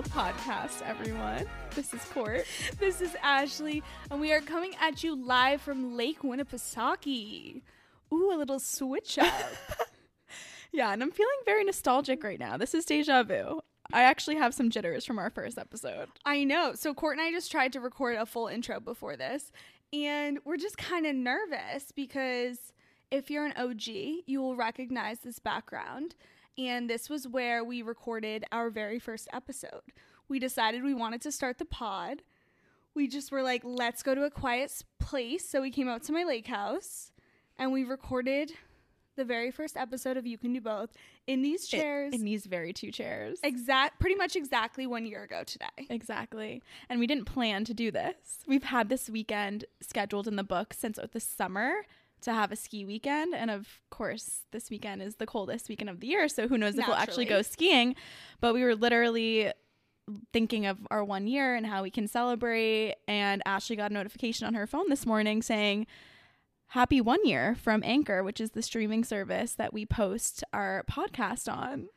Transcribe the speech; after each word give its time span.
Both 0.00 0.14
podcast, 0.14 0.80
everyone. 0.80 1.44
This 1.74 1.92
is 1.92 2.02
Court. 2.06 2.46
This 2.78 3.02
is 3.02 3.14
Ashley, 3.22 3.82
and 4.10 4.18
we 4.18 4.32
are 4.32 4.40
coming 4.40 4.72
at 4.80 5.04
you 5.04 5.14
live 5.14 5.60
from 5.60 5.94
Lake 5.94 6.22
Winnipesaukee. 6.22 7.60
Ooh, 8.10 8.32
a 8.32 8.38
little 8.38 8.58
switch 8.58 9.18
up. 9.18 9.34
Yeah, 10.72 10.90
and 10.92 11.02
I'm 11.02 11.10
feeling 11.10 11.36
very 11.44 11.64
nostalgic 11.64 12.24
right 12.24 12.40
now. 12.40 12.56
This 12.56 12.72
is 12.72 12.86
deja 12.86 13.24
vu. 13.24 13.60
I 13.92 14.02
actually 14.02 14.36
have 14.36 14.54
some 14.54 14.70
jitters 14.70 15.04
from 15.04 15.18
our 15.18 15.28
first 15.28 15.58
episode. 15.58 16.08
I 16.24 16.44
know. 16.44 16.72
So 16.74 16.94
Court 16.94 17.18
and 17.18 17.26
I 17.26 17.30
just 17.30 17.50
tried 17.50 17.74
to 17.74 17.80
record 17.80 18.16
a 18.16 18.24
full 18.24 18.46
intro 18.46 18.80
before 18.80 19.18
this, 19.18 19.52
and 19.92 20.38
we're 20.46 20.56
just 20.56 20.78
kind 20.78 21.04
of 21.04 21.14
nervous 21.14 21.92
because 21.94 22.72
if 23.10 23.30
you're 23.30 23.44
an 23.44 23.52
OG, 23.54 23.86
you 24.24 24.40
will 24.40 24.56
recognize 24.56 25.18
this 25.18 25.40
background. 25.40 26.14
And 26.60 26.90
this 26.90 27.08
was 27.08 27.26
where 27.26 27.64
we 27.64 27.80
recorded 27.80 28.44
our 28.52 28.68
very 28.68 28.98
first 28.98 29.28
episode. 29.32 29.80
We 30.28 30.38
decided 30.38 30.82
we 30.82 30.92
wanted 30.92 31.22
to 31.22 31.32
start 31.32 31.56
the 31.56 31.64
pod. 31.64 32.20
We 32.94 33.08
just 33.08 33.32
were 33.32 33.42
like, 33.42 33.62
let's 33.64 34.02
go 34.02 34.14
to 34.14 34.24
a 34.24 34.30
quiet 34.30 34.82
place. 34.98 35.48
So 35.48 35.62
we 35.62 35.70
came 35.70 35.88
out 35.88 36.02
to 36.04 36.12
my 36.12 36.22
lake 36.24 36.48
house 36.48 37.12
and 37.58 37.72
we 37.72 37.82
recorded 37.82 38.52
the 39.16 39.24
very 39.24 39.50
first 39.50 39.76
episode 39.76 40.18
of 40.18 40.26
You 40.26 40.36
Can 40.36 40.52
Do 40.52 40.60
Both 40.60 40.90
in 41.26 41.40
these 41.40 41.66
chairs. 41.66 42.12
In 42.12 42.24
these 42.24 42.44
very 42.44 42.74
two 42.74 42.92
chairs. 42.92 43.38
exact 43.42 43.98
pretty 43.98 44.16
much 44.16 44.36
exactly 44.36 44.86
one 44.86 45.06
year 45.06 45.22
ago 45.22 45.42
today. 45.44 45.86
Exactly. 45.88 46.62
And 46.90 47.00
we 47.00 47.06
didn't 47.06 47.24
plan 47.24 47.64
to 47.64 47.74
do 47.74 47.90
this. 47.90 48.14
We've 48.46 48.64
had 48.64 48.90
this 48.90 49.08
weekend 49.08 49.64
scheduled 49.80 50.28
in 50.28 50.36
the 50.36 50.44
book 50.44 50.74
since 50.74 50.98
the 51.10 51.20
summer 51.20 51.84
to 52.22 52.32
have 52.32 52.52
a 52.52 52.56
ski 52.56 52.84
weekend. 52.84 53.34
And 53.34 53.50
of 53.50 53.66
course, 53.90 54.42
this 54.52 54.70
weekend 54.70 55.02
is 55.02 55.16
the 55.16 55.26
coldest 55.26 55.68
weekend 55.68 55.90
of 55.90 56.00
the 56.00 56.06
year. 56.06 56.28
So 56.28 56.48
who 56.48 56.58
knows 56.58 56.78
if 56.78 56.86
we'll 56.86 56.96
actually 56.96 57.24
go 57.24 57.42
skiing. 57.42 57.94
But 58.40 58.54
we 58.54 58.62
were 58.62 58.74
literally 58.74 59.52
thinking 60.32 60.66
of 60.66 60.78
our 60.90 61.04
one 61.04 61.26
year 61.26 61.54
and 61.54 61.66
how 61.66 61.82
we 61.82 61.90
can 61.90 62.08
celebrate. 62.08 62.96
And 63.06 63.42
Ashley 63.46 63.76
got 63.76 63.90
a 63.90 63.94
notification 63.94 64.46
on 64.46 64.54
her 64.54 64.66
phone 64.66 64.88
this 64.88 65.06
morning 65.06 65.42
saying, 65.42 65.86
Happy 66.68 67.00
one 67.00 67.24
year 67.26 67.56
from 67.56 67.82
Anchor, 67.84 68.22
which 68.22 68.40
is 68.40 68.52
the 68.52 68.62
streaming 68.62 69.02
service 69.02 69.54
that 69.54 69.72
we 69.72 69.84
post 69.84 70.44
our 70.52 70.84
podcast 70.88 71.52
on. 71.52 71.88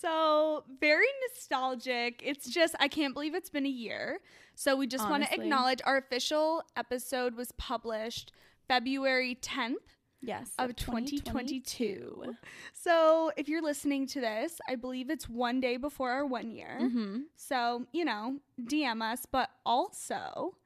So 0.00 0.64
very 0.80 1.06
nostalgic. 1.28 2.22
It's 2.24 2.48
just 2.48 2.74
I 2.80 2.88
can't 2.88 3.12
believe 3.12 3.34
it's 3.34 3.50
been 3.50 3.66
a 3.66 3.70
year. 3.70 4.20
So 4.54 4.74
we 4.74 4.86
just 4.86 5.08
want 5.08 5.24
to 5.24 5.34
acknowledge 5.34 5.80
our 5.84 5.98
official 5.98 6.62
episode 6.76 7.34
was 7.34 7.52
published 7.52 8.32
February 8.68 9.38
10th 9.40 9.74
Yes. 10.22 10.50
of 10.58 10.74
2022. 10.74 12.34
So 12.72 13.30
if 13.36 13.48
you're 13.48 13.62
listening 13.62 14.06
to 14.08 14.20
this, 14.20 14.60
I 14.68 14.74
believe 14.74 15.10
it's 15.10 15.28
one 15.28 15.60
day 15.60 15.76
before 15.76 16.10
our 16.10 16.26
one 16.26 16.50
year. 16.50 16.78
Mm-hmm. 16.80 17.18
So, 17.36 17.86
you 17.92 18.04
know, 18.04 18.38
DM 18.60 19.02
us, 19.02 19.26
but 19.30 19.50
also 19.64 20.56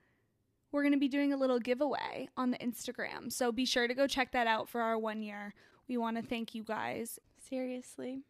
we're 0.73 0.83
going 0.83 0.93
to 0.93 0.99
be 0.99 1.09
doing 1.09 1.33
a 1.33 1.37
little 1.37 1.59
giveaway 1.59 2.29
on 2.37 2.53
the 2.53 2.59
Instagram. 2.59 3.33
So 3.33 3.53
be 3.53 3.65
sure 3.67 3.89
to 3.89 3.95
go 3.95 4.07
check 4.07 4.33
that 4.33 4.47
out 4.47 4.69
for 4.69 4.81
our 4.81 4.99
one 4.99 5.23
year. 5.23 5.53
We 5.89 5.97
want 5.97 6.17
to 6.17 6.23
thank 6.23 6.55
you 6.55 6.63
guys. 6.63 7.19
Seriously. 7.49 8.23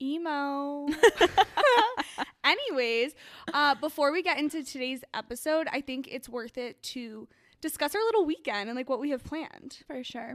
Emo. 0.00 0.88
Anyways, 2.44 3.14
uh, 3.52 3.74
before 3.76 4.12
we 4.12 4.22
get 4.22 4.38
into 4.38 4.64
today's 4.64 5.04
episode, 5.12 5.68
I 5.72 5.80
think 5.80 6.08
it's 6.10 6.28
worth 6.28 6.58
it 6.58 6.82
to 6.84 7.28
discuss 7.64 7.94
our 7.94 8.02
little 8.04 8.26
weekend 8.26 8.68
and 8.68 8.76
like 8.76 8.90
what 8.90 9.00
we 9.00 9.08
have 9.10 9.24
planned. 9.24 9.78
For 9.86 10.04
sure. 10.04 10.34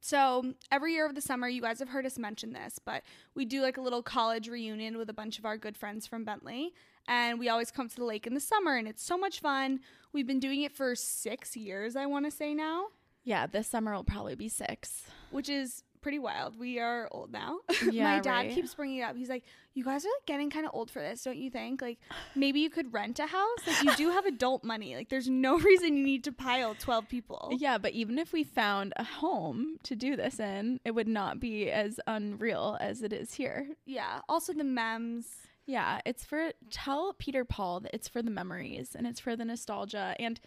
So 0.00 0.54
every 0.72 0.92
year 0.94 1.04
of 1.06 1.14
the 1.14 1.20
summer, 1.20 1.48
you 1.48 1.60
guys 1.60 1.78
have 1.80 1.88
heard 1.90 2.06
us 2.06 2.18
mention 2.18 2.52
this, 2.54 2.78
but 2.84 3.02
we 3.34 3.44
do 3.44 3.60
like 3.60 3.76
a 3.76 3.80
little 3.82 4.02
college 4.02 4.48
reunion 4.48 4.96
with 4.96 5.10
a 5.10 5.12
bunch 5.12 5.38
of 5.38 5.44
our 5.44 5.56
good 5.58 5.76
friends 5.76 6.06
from 6.06 6.24
Bentley. 6.24 6.72
And 7.08 7.38
we 7.38 7.48
always 7.50 7.70
come 7.70 7.88
to 7.88 7.96
the 7.96 8.04
lake 8.04 8.26
in 8.26 8.32
the 8.34 8.40
summer, 8.40 8.76
and 8.76 8.88
it's 8.88 9.02
so 9.02 9.18
much 9.18 9.40
fun. 9.40 9.80
We've 10.12 10.26
been 10.26 10.40
doing 10.40 10.62
it 10.62 10.72
for 10.72 10.94
six 10.94 11.56
years, 11.56 11.94
I 11.94 12.06
want 12.06 12.24
to 12.24 12.30
say 12.30 12.54
now, 12.54 12.86
Yeah, 13.24 13.46
this 13.46 13.68
summer 13.68 13.94
will 13.94 14.04
probably 14.04 14.34
be 14.34 14.48
six. 14.48 15.02
which 15.30 15.48
is 15.48 15.82
pretty 16.06 16.18
wild. 16.20 16.56
We 16.56 16.78
are 16.78 17.08
old 17.10 17.32
now. 17.32 17.58
Yeah, 17.90 18.04
My 18.04 18.20
dad 18.20 18.30
right. 18.30 18.52
keeps 18.52 18.74
bringing 18.74 18.98
it 18.98 19.02
up. 19.02 19.16
He's 19.16 19.28
like, 19.28 19.42
"You 19.74 19.84
guys 19.84 20.04
are 20.04 20.08
like 20.08 20.26
getting 20.26 20.50
kind 20.50 20.64
of 20.66 20.70
old 20.72 20.88
for 20.88 21.00
this, 21.00 21.24
don't 21.24 21.36
you 21.36 21.50
think? 21.50 21.82
Like 21.82 21.98
maybe 22.36 22.60
you 22.60 22.70
could 22.70 22.92
rent 22.92 23.18
a 23.18 23.26
house. 23.26 23.58
Like 23.66 23.82
you 23.82 23.96
do 23.96 24.10
have 24.10 24.24
adult 24.34 24.62
money. 24.62 24.94
Like 24.94 25.08
there's 25.08 25.28
no 25.28 25.58
reason 25.70 25.96
you 25.96 26.04
need 26.04 26.22
to 26.24 26.32
pile 26.32 26.76
12 26.78 27.08
people." 27.08 27.50
Yeah, 27.58 27.78
but 27.78 27.92
even 27.92 28.20
if 28.20 28.32
we 28.32 28.44
found 28.44 28.92
a 28.96 29.02
home 29.02 29.78
to 29.82 29.96
do 29.96 30.14
this 30.14 30.38
in, 30.38 30.78
it 30.84 30.92
would 30.92 31.08
not 31.08 31.40
be 31.40 31.72
as 31.72 31.98
unreal 32.06 32.76
as 32.80 33.02
it 33.02 33.12
is 33.12 33.34
here. 33.34 33.66
Yeah. 33.84 34.20
Also 34.28 34.52
the 34.52 34.62
mems. 34.62 35.26
Yeah, 35.66 36.00
it's 36.06 36.24
for 36.24 36.52
tell 36.70 37.14
Peter 37.14 37.44
Paul 37.44 37.80
that 37.80 37.94
it's 37.94 38.06
for 38.08 38.22
the 38.22 38.30
memories 38.30 38.94
and 38.94 39.08
it's 39.08 39.18
for 39.18 39.34
the 39.34 39.44
nostalgia 39.44 40.14
and 40.20 40.38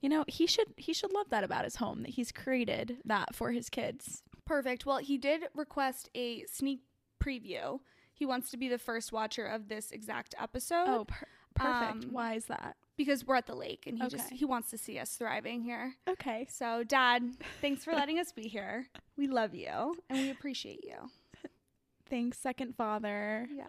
you 0.00 0.08
know, 0.08 0.24
he 0.28 0.46
should 0.46 0.68
he 0.76 0.92
should 0.92 1.12
love 1.12 1.30
that 1.30 1.44
about 1.44 1.64
his 1.64 1.76
home 1.76 2.02
that 2.02 2.10
he's 2.10 2.30
created 2.30 2.98
that 3.04 3.34
for 3.34 3.52
his 3.52 3.68
kids. 3.68 4.22
Perfect. 4.48 4.86
Well, 4.86 4.98
he 4.98 5.18
did 5.18 5.42
request 5.54 6.08
a 6.14 6.44
sneak 6.46 6.80
preview. 7.22 7.80
He 8.12 8.26
wants 8.26 8.50
to 8.50 8.56
be 8.56 8.68
the 8.68 8.78
first 8.78 9.12
watcher 9.12 9.46
of 9.46 9.68
this 9.68 9.90
exact 9.92 10.34
episode 10.40 10.86
Oh, 10.88 11.04
per- 11.06 11.26
perfect. 11.54 12.04
Um, 12.04 12.10
Why 12.12 12.34
is 12.34 12.46
that? 12.46 12.76
because 12.96 13.24
we're 13.24 13.36
at 13.36 13.46
the 13.46 13.54
lake 13.54 13.84
and 13.86 13.96
he 13.96 14.08
just 14.08 14.28
he 14.32 14.44
wants 14.44 14.70
to 14.70 14.76
see 14.78 14.98
us 14.98 15.10
thriving 15.14 15.62
here. 15.62 15.94
Okay. 16.08 16.48
So, 16.50 16.82
Dad, 16.82 17.22
thanks 17.60 17.84
for 17.84 17.92
letting 17.92 18.18
us 18.18 18.32
be 18.32 18.48
here. 18.48 18.88
We 19.16 19.28
love 19.28 19.54
you 19.54 19.94
and 20.10 20.18
we 20.18 20.30
appreciate 20.30 20.82
you. 20.82 20.96
Thanks, 22.10 22.38
second 22.38 22.74
father. 22.74 23.46
Yes. 23.54 23.68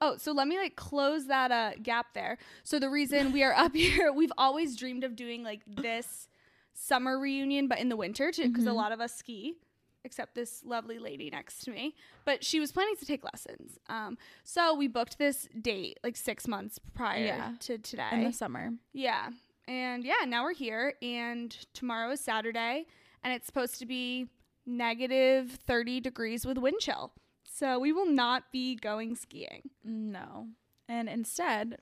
Oh, 0.00 0.16
so 0.16 0.30
let 0.32 0.46
me 0.46 0.56
like 0.56 0.76
close 0.76 1.26
that 1.26 1.50
uh 1.50 1.72
gap 1.82 2.14
there. 2.14 2.38
So 2.62 2.78
the 2.78 2.88
reason 2.88 3.32
we 3.32 3.42
are 3.42 3.52
up 3.52 3.74
here, 3.74 4.12
we've 4.12 4.32
always 4.38 4.76
dreamed 4.76 5.02
of 5.04 5.16
doing 5.16 5.42
like 5.42 5.62
this 5.66 6.28
summer 6.72 7.18
reunion, 7.18 7.66
but 7.68 7.80
in 7.80 7.88
the 7.88 7.96
winter 7.96 8.30
too, 8.30 8.48
because 8.48 8.66
a 8.66 8.70
Mhm. 8.70 8.74
lot 8.76 8.92
of 8.92 9.00
us 9.00 9.14
ski, 9.14 9.56
except 10.04 10.34
this 10.34 10.62
lovely 10.64 10.98
lady 10.98 11.30
next 11.30 11.60
to 11.64 11.70
me. 11.70 11.94
But 12.24 12.44
she 12.44 12.58
was 12.60 12.72
planning 12.72 12.96
to 12.98 13.06
take 13.06 13.22
lessons. 13.24 13.78
Um, 13.88 14.16
so 14.44 14.74
we 14.74 14.88
booked 14.88 15.18
this 15.18 15.48
date 15.60 15.98
like 16.02 16.16
six 16.16 16.46
months 16.48 16.78
prior 16.94 17.24
Yeah. 17.24 17.52
to 17.60 17.78
today. 17.78 18.08
In 18.12 18.24
the 18.24 18.32
summer. 18.32 18.72
Yeah. 18.92 19.30
And 19.68 20.04
yeah, 20.04 20.24
now 20.26 20.42
we're 20.44 20.54
here 20.54 20.94
and 21.02 21.50
tomorrow 21.74 22.10
is 22.12 22.20
Saturday 22.20 22.86
and 23.22 23.32
it's 23.32 23.46
supposed 23.46 23.78
to 23.78 23.86
be 23.86 24.28
negative 24.66 25.58
30 25.66 26.00
degrees 26.00 26.46
with 26.46 26.58
wind 26.58 26.76
chill. 26.80 27.12
So 27.44 27.78
we 27.78 27.92
will 27.92 28.06
not 28.10 28.44
be 28.52 28.74
going 28.76 29.14
skiing. 29.16 29.70
No. 29.84 30.48
And 30.88 31.08
instead, 31.08 31.76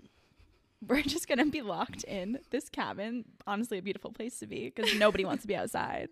we're 0.87 1.03
just 1.03 1.27
going 1.27 1.39
to 1.39 1.47
be 1.47 1.63
locked 1.63 2.05
in 2.05 2.39
this 2.51 2.69
cabin. 2.69 3.25
Honestly, 3.47 3.79
a 3.79 3.83
beautiful 3.83 4.13
place 4.13 4.39
to 4.39 4.47
be 4.47 4.71
because 4.75 4.95
nobody 4.99 5.25
wants 5.25 5.43
to 5.43 5.49
be 5.49 5.57
outside. 5.57 6.09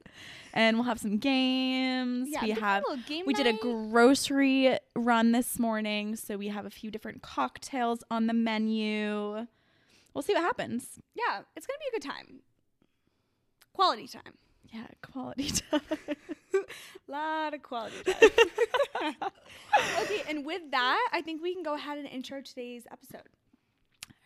And 0.52 0.76
we'll 0.76 0.86
have 0.86 0.98
some 0.98 1.18
games. 1.18 2.28
we 2.28 2.36
think 2.36 2.58
a 2.58 2.60
have 2.60 2.84
game 3.06 3.24
we 3.26 3.34
did 3.34 3.46
a 3.46 3.52
grocery 3.52 4.78
run 4.94 5.32
this 5.32 5.58
morning, 5.58 6.16
so 6.16 6.36
we 6.36 6.48
have 6.48 6.66
a 6.66 6.70
few 6.70 6.90
different 6.90 7.22
cocktails 7.22 8.02
on 8.10 8.26
the 8.26 8.32
menu. 8.34 9.46
We'll 10.14 10.22
see 10.22 10.32
what 10.32 10.42
happens. 10.42 10.98
yeah, 11.14 11.42
it's 11.54 11.66
gonna 11.66 11.78
be 11.78 11.96
a 11.96 12.00
good 12.00 12.08
time. 12.08 12.40
Quality 13.72 14.08
time. 14.08 14.34
Yeah, 14.72 14.86
quality 15.02 15.50
time. 15.70 15.80
A 16.54 16.58
lot 17.12 17.54
of 17.54 17.62
quality 17.62 17.96
time. 18.02 19.14
okay, 20.02 20.22
and 20.28 20.44
with 20.46 20.62
that, 20.70 21.08
I 21.12 21.20
think 21.20 21.42
we 21.42 21.52
can 21.54 21.62
go 21.62 21.74
ahead 21.74 21.98
and 21.98 22.08
intro 22.08 22.40
today's 22.40 22.86
episode. 22.90 23.28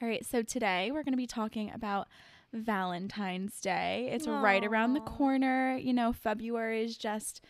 All 0.03 0.09
right, 0.09 0.25
so 0.25 0.41
today 0.43 0.91
we're 0.91 1.03
going 1.03 1.13
to 1.13 1.19
be 1.19 1.27
talking 1.27 1.71
about 1.75 2.09
Valentine's 2.55 3.61
Day. 3.61 4.09
It's 4.11 4.27
right 4.27 4.65
around 4.65 4.95
the 4.95 5.01
corner. 5.01 5.77
You 5.77 5.93
know, 5.93 6.15
February 6.15 6.83
is 6.83 6.97
just 6.97 7.45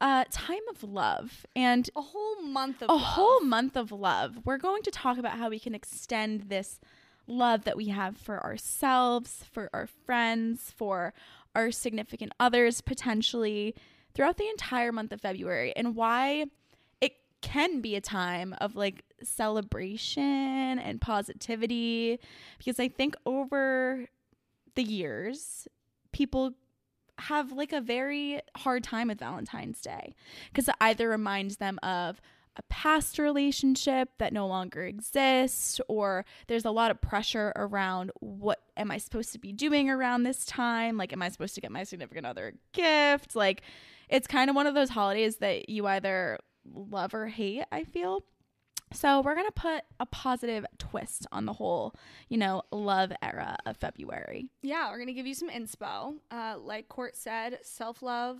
a 0.00 0.24
time 0.30 0.66
of 0.70 0.82
love 0.82 1.44
and 1.54 1.88
A 1.94 2.00
whole 2.00 2.40
month 2.40 2.82
of 2.82 2.88
a 2.88 2.92
love. 2.92 3.02
whole 3.02 3.40
month 3.40 3.76
of 3.76 3.92
love. 3.92 4.38
We're 4.46 4.56
going 4.56 4.82
to 4.84 4.90
talk 4.90 5.18
about 5.18 5.36
how 5.36 5.50
we 5.50 5.58
can 5.58 5.74
extend 5.74 6.48
this 6.48 6.80
love 7.26 7.64
that 7.64 7.76
we 7.76 7.88
have 7.88 8.16
for 8.16 8.42
ourselves, 8.42 9.44
for 9.52 9.68
our 9.74 9.86
friends, 9.86 10.72
for 10.74 11.12
our 11.54 11.70
significant 11.70 12.32
others 12.40 12.80
potentially 12.80 13.74
throughout 14.14 14.38
the 14.38 14.48
entire 14.48 14.90
month 14.90 15.12
of 15.12 15.20
February 15.20 15.74
and 15.76 15.94
why 15.94 16.46
it 17.02 17.12
can 17.42 17.82
be 17.82 17.94
a 17.94 18.00
time 18.00 18.54
of 18.58 18.74
like 18.74 19.04
celebration 19.24 20.78
and 20.78 21.00
positivity 21.00 22.18
because 22.58 22.78
I 22.78 22.88
think 22.88 23.16
over 23.26 24.06
the 24.74 24.82
years 24.82 25.68
people 26.12 26.52
have 27.18 27.52
like 27.52 27.72
a 27.72 27.80
very 27.80 28.40
hard 28.56 28.82
time 28.82 29.08
with 29.08 29.20
Valentine's 29.20 29.80
Day 29.80 30.14
because 30.50 30.68
it 30.68 30.74
either 30.80 31.08
reminds 31.08 31.56
them 31.58 31.78
of 31.82 32.20
a 32.56 32.62
past 32.68 33.18
relationship 33.18 34.10
that 34.18 34.32
no 34.32 34.46
longer 34.46 34.84
exists 34.84 35.80
or 35.88 36.24
there's 36.46 36.64
a 36.64 36.70
lot 36.70 36.90
of 36.90 37.00
pressure 37.00 37.52
around 37.56 38.12
what 38.20 38.60
am 38.76 38.90
I 38.90 38.98
supposed 38.98 39.32
to 39.32 39.38
be 39.38 39.52
doing 39.52 39.90
around 39.90 40.22
this 40.22 40.44
time? 40.44 40.96
Like 40.96 41.12
am 41.12 41.22
I 41.22 41.28
supposed 41.30 41.54
to 41.56 41.60
get 41.60 41.72
my 41.72 41.84
significant 41.84 42.26
other 42.26 42.48
a 42.48 42.76
gift? 42.76 43.34
Like 43.34 43.62
it's 44.08 44.26
kind 44.26 44.50
of 44.50 44.56
one 44.56 44.66
of 44.66 44.74
those 44.74 44.90
holidays 44.90 45.36
that 45.36 45.68
you 45.68 45.86
either 45.86 46.38
love 46.72 47.12
or 47.14 47.26
hate 47.26 47.64
I 47.72 47.84
feel 47.84 48.24
So 48.94 49.20
we're 49.20 49.34
going 49.34 49.46
to 49.46 49.52
put 49.52 49.82
a 49.98 50.06
positive 50.06 50.64
twist 50.78 51.26
on 51.32 51.46
the 51.46 51.52
whole, 51.52 51.94
you 52.28 52.38
know, 52.38 52.62
love 52.70 53.12
era 53.22 53.56
of 53.66 53.76
February. 53.76 54.46
Yeah, 54.62 54.88
we're 54.90 54.96
going 54.98 55.08
to 55.08 55.12
give 55.14 55.26
you 55.26 55.34
some 55.34 55.50
inspo. 55.50 56.14
Uh, 56.30 56.56
like 56.58 56.88
Court 56.88 57.16
said, 57.16 57.58
self 57.62 58.02
love, 58.02 58.38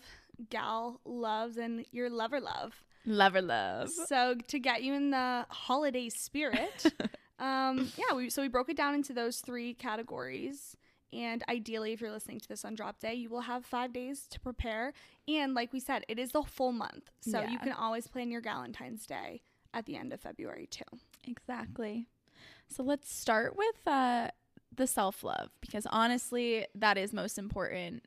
gal 0.50 1.00
loves, 1.04 1.56
and 1.56 1.84
your 1.90 2.08
lover 2.08 2.40
love. 2.40 2.84
Lover 3.04 3.42
love. 3.42 3.90
So 3.90 4.36
to 4.48 4.58
get 4.58 4.82
you 4.82 4.94
in 4.94 5.10
the 5.10 5.44
holiday 5.50 6.08
spirit, 6.08 6.86
um, 7.38 7.90
yeah, 7.96 8.14
we, 8.16 8.30
so 8.30 8.40
we 8.40 8.48
broke 8.48 8.68
it 8.70 8.76
down 8.76 8.94
into 8.94 9.12
those 9.12 9.40
three 9.40 9.74
categories. 9.74 10.76
And 11.12 11.44
ideally, 11.48 11.92
if 11.92 12.00
you're 12.00 12.10
listening 12.10 12.40
to 12.40 12.48
this 12.48 12.64
on 12.64 12.74
drop 12.74 12.98
day, 12.98 13.14
you 13.14 13.28
will 13.28 13.42
have 13.42 13.64
five 13.64 13.92
days 13.92 14.26
to 14.30 14.40
prepare. 14.40 14.92
And 15.28 15.54
like 15.54 15.72
we 15.72 15.78
said, 15.80 16.04
it 16.08 16.18
is 16.18 16.30
the 16.30 16.42
full 16.42 16.72
month. 16.72 17.10
So 17.20 17.40
Yeah. 17.40 17.50
you 17.50 17.58
can 17.58 17.72
always 17.72 18.06
plan 18.08 18.30
your 18.32 18.40
Valentine's 18.40 19.06
Day 19.06 19.42
at 19.74 19.86
the 19.86 19.96
end 19.96 20.12
of 20.12 20.20
February, 20.20 20.66
too. 20.70 20.84
Exactly. 21.26 22.06
So 22.68 22.82
let's 22.82 23.12
start 23.12 23.56
with 23.56 23.86
uh, 23.86 24.28
the 24.74 24.86
self 24.86 25.22
love 25.22 25.50
because 25.60 25.86
honestly, 25.90 26.66
that 26.74 26.96
is 26.96 27.12
most 27.12 27.38
important. 27.38 28.04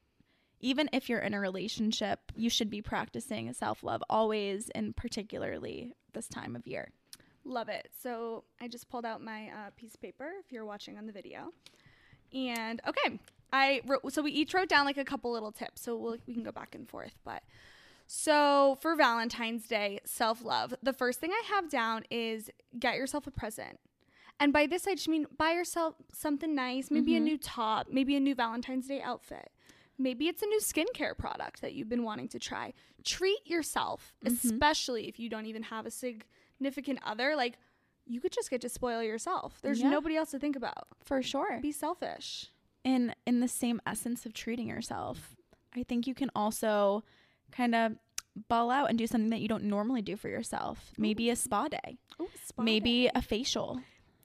Even 0.59 0.89
if 0.91 1.07
you're 1.07 1.19
in 1.19 1.35
a 1.35 1.39
relationship, 1.39 2.31
you 2.35 2.49
should 2.49 2.69
be 2.69 2.81
practicing 2.81 3.51
self 3.53 3.83
love 3.83 4.03
always, 4.09 4.69
and 4.69 4.95
particularly 4.95 5.93
this 6.13 6.27
time 6.27 6.55
of 6.55 6.65
year. 6.65 6.89
Love 7.43 7.69
it. 7.69 7.89
So 8.01 8.43
I 8.59 8.67
just 8.67 8.89
pulled 8.89 9.05
out 9.05 9.21
my 9.21 9.47
uh, 9.47 9.69
piece 9.75 9.93
of 9.93 10.01
paper 10.01 10.31
if 10.43 10.51
you're 10.51 10.65
watching 10.65 10.97
on 10.97 11.05
the 11.05 11.13
video. 11.13 11.53
And 12.33 12.81
okay, 12.85 13.19
I 13.53 13.81
wrote, 13.85 14.11
so 14.11 14.21
we 14.21 14.31
each 14.31 14.53
wrote 14.53 14.67
down 14.67 14.85
like 14.85 14.97
a 14.97 15.05
couple 15.05 15.31
little 15.31 15.53
tips. 15.53 15.81
So 15.81 15.95
we'll, 15.95 16.17
we 16.27 16.33
can 16.33 16.43
go 16.43 16.51
back 16.51 16.75
and 16.75 16.89
forth. 16.89 17.13
But 17.23 17.43
so 18.07 18.77
for 18.81 18.95
Valentine's 18.95 19.68
Day, 19.68 20.00
self 20.06 20.44
love, 20.44 20.74
the 20.81 20.94
first 20.94 21.19
thing 21.19 21.31
I 21.31 21.44
have 21.54 21.69
down 21.69 22.04
is 22.09 22.50
get 22.80 22.95
yourself 22.95 23.27
a 23.27 23.31
present. 23.31 23.80
And 24.39 24.54
by 24.54 24.65
this, 24.68 24.88
I 24.88 24.94
just 24.95 25.09
mean 25.09 25.25
buy 25.38 25.51
yourself 25.51 25.95
something 26.13 26.54
nice, 26.56 26.89
maybe 26.92 27.15
a 27.15 27.19
Mhm. 27.19 27.24
new 27.24 27.38
top, 27.38 27.88
maybe 27.92 28.15
a 28.15 28.19
new 28.19 28.33
Valentine's 28.36 28.88
Day 28.88 29.01
outfit. 29.01 29.51
Maybe 29.98 30.27
it's 30.27 30.44
a 30.44 30.45
new 30.45 30.59
skincare 30.59 31.18
product 31.18 31.62
that 31.62 31.74
you've 31.74 31.89
been 31.89 32.04
wanting 32.04 32.27
to 32.30 32.39
try. 32.39 32.74
Treat 33.04 33.45
yourself, 33.48 34.13
Mhm. 34.24 34.27
especially 34.36 35.07
if 35.07 35.19
you 35.19 35.27
don't 35.27 35.48
even 35.48 35.63
have 35.63 35.86
a 35.88 35.92
significant 35.92 37.00
other. 37.03 37.36
Like, 37.36 37.57
you 38.06 38.21
could 38.21 38.31
just 38.31 38.50
get 38.51 38.62
to 38.62 38.69
spoil 38.69 39.01
yourself. 39.03 39.60
There's 39.62 39.81
Yeah. 39.81 39.89
nobody 39.89 40.15
else 40.15 40.31
to 40.31 40.39
think 40.39 40.56
about. 40.56 40.88
For 41.03 41.21
sure. 41.24 41.60
Be 41.62 41.71
selfish. 41.71 42.51
And 42.86 43.15
in 43.25 43.39
the 43.42 43.48
same 43.48 43.81
essence 43.88 44.25
of 44.27 44.33
treating 44.33 44.68
yourself, 44.68 45.36
I 45.74 45.81
think 45.83 46.06
you 46.07 46.13
can 46.13 46.30
also 46.36 47.03
kind 47.51 47.75
of 47.75 47.94
ball 48.49 48.69
out 48.69 48.89
and 48.89 48.97
do 48.97 49.07
something 49.07 49.29
that 49.31 49.39
you 49.41 49.47
don't 49.47 49.63
normally 49.63 50.01
do 50.01 50.15
for 50.15 50.29
yourself. 50.29 50.91
Maybe 50.97 51.29
a 51.29 51.35
spa 51.35 51.67
day, 51.67 51.97
Ooh, 52.21 52.29
spa 52.45 52.61
maybe 52.61 53.03
day. 53.03 53.11
a 53.15 53.21
facial. 53.21 53.81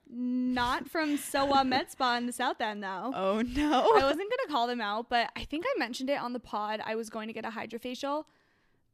not 0.09 0.89
from 0.89 1.17
Sowa 1.17 1.65
Med 1.67 1.91
Spa 1.91 2.17
in 2.17 2.27
the 2.27 2.33
South 2.33 2.61
End, 2.61 2.83
though. 2.83 3.13
Oh 3.15 3.41
no. 3.43 3.81
I 3.97 4.03
wasn't 4.03 4.31
gonna 4.31 4.51
call 4.51 4.67
them 4.67 4.81
out, 4.81 5.09
but 5.09 5.31
I 5.37 5.45
think 5.45 5.65
I 5.67 5.79
mentioned 5.79 6.11
it 6.11 6.21
on 6.21 6.33
the 6.35 6.41
pod. 6.41 6.81
I 6.85 6.95
was 6.97 7.09
going 7.09 7.29
to 7.29 7.33
get 7.33 7.47
a 7.47 7.51
hydrofacial, 7.51 8.25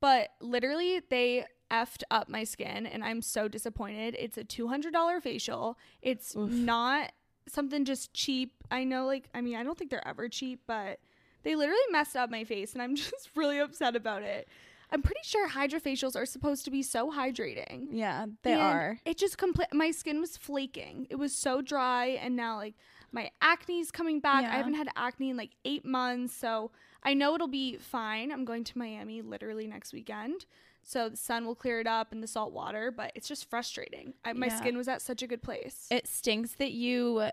but 0.01 0.29
literally 0.41 1.01
they 1.11 1.45
effed 1.71 2.03
up 2.11 2.29
my 2.29 2.45
skin, 2.45 2.87
and 2.87 3.03
I'm 3.03 3.21
so 3.21 3.49
disappointed. 3.49 4.15
It's 4.19 4.39
a 4.39 4.45
two 4.45 4.69
hundred 4.69 4.93
dollar 4.93 5.21
facial. 5.21 5.77
It's 6.01 6.37
Oof. 6.37 6.51
not 6.51 7.11
something 7.49 7.85
just 7.85 8.15
cheap. 8.15 8.53
I 8.71 8.85
know, 8.85 9.05
like, 9.07 9.29
I 9.35 9.41
mean, 9.41 9.57
I 9.57 9.63
don't 9.65 9.77
think 9.77 9.91
they're 9.91 10.07
ever 10.07 10.29
cheap, 10.29 10.61
but 10.67 11.01
they 11.49 11.57
literally 11.57 11.81
messed 11.91 12.15
up 12.15 12.31
my 12.31 12.45
face, 12.45 12.75
and 12.75 12.83
I'm 12.83 12.95
just 13.07 13.31
really 13.35 13.59
upset 13.59 13.97
about 13.97 14.23
it. 14.23 14.47
I'm 14.91 15.03
pretty 15.03 15.21
sure 15.25 15.49
hydrofacials 15.49 16.15
are 16.17 16.25
supposed 16.27 16.65
to 16.67 16.71
be 16.71 16.83
so 16.83 17.11
hydrating. 17.11 17.89
yeah, 17.91 18.27
they 18.43 18.53
And 18.53 18.63
are. 18.63 18.99
It 19.05 19.17
just 19.19 19.37
complete. 19.39 19.69
My 19.73 19.91
skin 19.91 20.21
was 20.21 20.37
flaking. 20.37 21.07
It 21.11 21.17
was 21.17 21.35
so 21.35 21.61
dry, 21.63 22.07
and 22.23 22.37
now 22.37 22.57
like 22.57 22.75
my 23.13 23.31
acne's 23.43 23.91
coming 23.91 24.21
back. 24.21 24.43
Yeah. 24.43 24.53
I 24.53 24.57
haven't 24.57 24.75
had 24.75 24.89
acne 24.97 25.31
in 25.31 25.37
like 25.37 25.53
eight 25.65 25.85
months, 25.85 26.35
so 26.35 26.71
I 27.03 27.15
know 27.15 27.35
it'll 27.35 27.49
be 27.49 27.77
fine. 27.79 28.31
I'm 28.33 28.45
going 28.45 28.65
to 28.65 28.79
Miami 28.79 29.23
literally 29.23 29.67
next 29.67 29.93
weekend, 29.95 30.45
so 30.83 31.09
the 31.11 31.17
sun 31.17 31.45
will 31.47 31.55
clear 31.55 31.81
it 31.81 31.87
up 31.87 32.13
and 32.13 32.23
the 32.23 32.27
salt 32.27 32.53
water. 32.53 32.91
But 32.91 33.13
it's 33.15 33.29
just 33.29 33.49
frustrating. 33.49 34.15
I, 34.25 34.33
my 34.35 34.47
Yeah. 34.47 34.57
skin 34.57 34.77
was 34.77 34.89
at 34.89 35.01
such 35.03 35.23
a 35.23 35.27
good 35.27 35.43
place. 35.43 35.87
It 35.91 36.07
stinks 36.07 36.53
that 36.57 36.73
you 36.73 37.29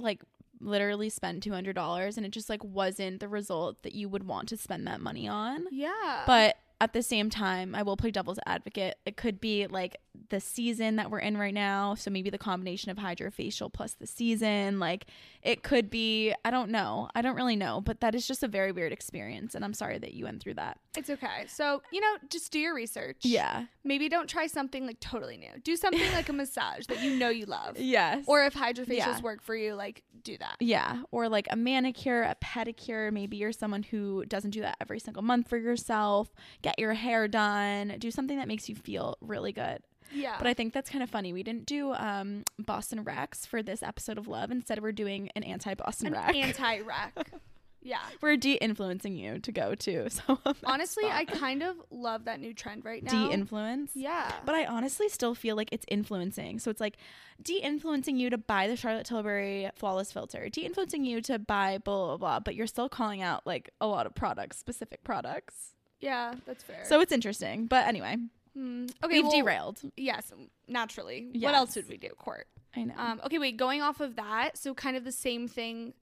like 0.00 0.22
literally 0.60 1.08
spend 1.08 1.42
$200 1.42 2.16
and 2.16 2.26
it 2.26 2.30
just 2.30 2.48
like 2.48 2.62
wasn't 2.64 3.20
the 3.20 3.28
result 3.28 3.82
that 3.82 3.94
you 3.94 4.08
would 4.08 4.24
want 4.24 4.48
to 4.48 4.56
spend 4.56 4.86
that 4.86 5.00
money 5.00 5.28
on. 5.28 5.66
yeah, 5.70 6.24
But 6.26 6.56
at 6.80 6.92
the 6.92 7.02
same 7.02 7.28
time, 7.28 7.74
I 7.74 7.82
will 7.82 7.96
play 7.96 8.10
devil's 8.10 8.38
advocate. 8.46 8.96
It 9.04 9.16
could 9.16 9.40
be 9.40 9.66
like 9.66 9.96
the 10.30 10.40
season 10.40 10.96
that 10.96 11.10
we're 11.10 11.18
in 11.20 11.36
right 11.36 11.54
now. 11.54 11.94
So 11.94 12.10
maybe 12.10 12.30
the 12.30 12.38
combination 12.38 12.90
of 12.90 12.96
hydrofacial 12.98 13.72
plus 13.72 13.94
the 13.94 14.06
season. 14.06 14.78
Like 14.78 15.06
it 15.42 15.62
could 15.62 15.88
be, 15.90 16.34
I 16.44 16.50
don't 16.50 16.70
know. 16.70 17.08
I 17.14 17.22
don't 17.22 17.36
really 17.36 17.56
know. 17.56 17.80
But 17.80 18.00
that 18.00 18.14
is 18.14 18.26
just 18.26 18.42
a 18.42 18.48
very 18.48 18.72
weird 18.72 18.92
experience. 18.92 19.54
And 19.54 19.64
I'm 19.64 19.74
sorry 19.74 19.98
that 19.98 20.14
you 20.14 20.24
went 20.24 20.42
through 20.42 20.54
that. 20.54 20.78
it's 20.96 21.10
okay. 21.10 21.44
So 21.48 21.82
you 21.92 22.00
know, 22.00 22.16
just 22.28 22.52
do 22.52 22.58
your 22.58 22.74
research. 22.74 23.18
Yeah. 23.22 23.66
Maybe 23.84 24.08
don't 24.08 24.28
try 24.28 24.46
something 24.46 24.86
like 24.86 25.00
totally 25.00 25.36
new. 25.36 25.50
Do 25.64 25.76
something 25.76 26.12
like 26.12 26.28
a 26.28 26.32
massage 26.32 26.86
that 26.86 27.02
you 27.02 27.16
know 27.16 27.28
you 27.28 27.46
love. 27.46 27.76
Yes. 27.88 28.24
Or 28.26 28.44
if 28.44 28.54
hydrofacials 28.54 28.88
Yeah. 28.96 29.20
work 29.20 29.42
for 29.42 29.54
you, 29.56 29.74
like 29.74 30.02
do 30.24 30.36
that. 30.38 30.56
Yeah, 30.60 31.02
or 31.12 31.28
like 31.28 31.46
a 31.50 31.56
manicure, 31.56 32.22
a 32.22 32.34
pedicure. 32.44 33.10
Maybe 33.12 33.36
you're 33.38 33.52
someone 33.52 33.82
who 33.84 34.24
doesn't 34.26 34.50
do 34.50 34.60
that 34.60 34.76
every 34.80 34.98
single 34.98 35.22
month 35.22 35.48
for 35.48 35.56
yourself. 35.56 36.28
Get 36.60 36.78
your 36.78 36.92
hair 36.94 37.28
done. 37.28 37.94
Do 37.98 38.10
something 38.10 38.36
that 38.36 38.48
makes 38.48 38.68
you 38.68 38.74
feel 38.74 39.16
really 39.20 39.52
good. 39.52 39.78
Yeah. 40.12 40.36
But 40.38 40.46
I 40.46 40.54
think 40.54 40.72
that's 40.72 40.90
kind 40.90 41.02
of 41.02 41.10
funny. 41.10 41.32
We 41.32 41.42
didn't 41.42 41.66
do 41.66 41.92
um, 41.92 42.44
Boston 42.58 43.04
Recs 43.04 43.46
for 43.46 43.62
this 43.62 43.82
episode 43.82 44.18
of 44.18 44.26
Love. 44.28 44.50
Instead, 44.50 44.82
we're 44.82 44.92
doing 44.92 45.30
an 45.36 45.42
anti 45.42 45.74
Boston 45.74 46.08
an 46.08 46.12
Rex. 46.14 46.36
anti 46.36 46.80
rack. 46.80 47.30
yeah. 47.82 48.00
we're 48.20 48.36
de-influencing 48.36 49.14
you 49.16 49.38
to 49.38 49.52
go 49.52 49.74
to. 49.74 50.08
So 50.26 50.38
Honestly, 50.64 51.04
I 51.06 51.24
kind 51.24 51.62
of 51.62 51.76
love 51.90 52.24
that 52.24 52.40
new 52.40 52.52
trend 52.52 52.84
right 52.84 53.02
now. 53.02 53.28
de-influence. 53.28 53.92
yeah. 53.94 54.32
But 54.44 54.54
I 54.56 54.66
honestly 54.66 55.08
still 55.08 55.34
feel 55.34 55.56
like 55.56 55.68
it's 55.72 55.84
influencing. 55.88 56.58
So 56.58 56.70
it's 56.70 56.80
like 56.80 56.96
de-influencing 57.42 58.16
you 58.18 58.30
to 58.30 58.38
buy 58.38 58.66
the 58.66 58.76
Charlotte 58.76 59.06
Tilbury 59.06 59.70
flawless 59.76 60.12
filter, 60.12 60.48
de-influencing 60.48 61.04
you 61.04 61.20
to 61.22 61.38
buy 61.38 61.78
blah 61.78 62.06
blah 62.06 62.16
blah. 62.16 62.40
But 62.40 62.54
you're 62.56 62.66
still 62.66 62.88
calling 62.88 63.22
out 63.22 63.46
like 63.46 63.70
a 63.80 63.86
lot 63.86 64.06
of 64.06 64.14
products, 64.14 64.58
specific 64.58 65.04
products. 65.04 65.74
yeah, 66.00 66.34
that's 66.46 66.62
fair. 66.64 66.84
So 66.84 67.00
it's 67.00 67.12
interesting. 67.12 67.66
But 67.66 67.86
anyway, 67.86 68.16
Hmm. 68.58 68.86
okay, 69.04 69.14
we've 69.14 69.24
well, 69.24 69.32
derailed. 69.32 69.80
Yes, 69.96 70.32
naturally. 70.66 71.30
What 71.38 71.54
else 71.54 71.76
would 71.76 71.88
we 71.88 71.96
do? 71.96 72.08
Court. 72.18 72.48
I 72.74 72.84
know. 72.84 72.94
Um. 72.96 73.20
Okay. 73.24 73.38
Wait. 73.38 73.56
Going 73.56 73.82
off 73.82 74.00
of 74.00 74.16
that, 74.16 74.58
so 74.58 74.74
kind 74.74 74.96
of 74.96 75.04
the 75.04 75.12
same 75.12 75.46
thing. 75.46 75.94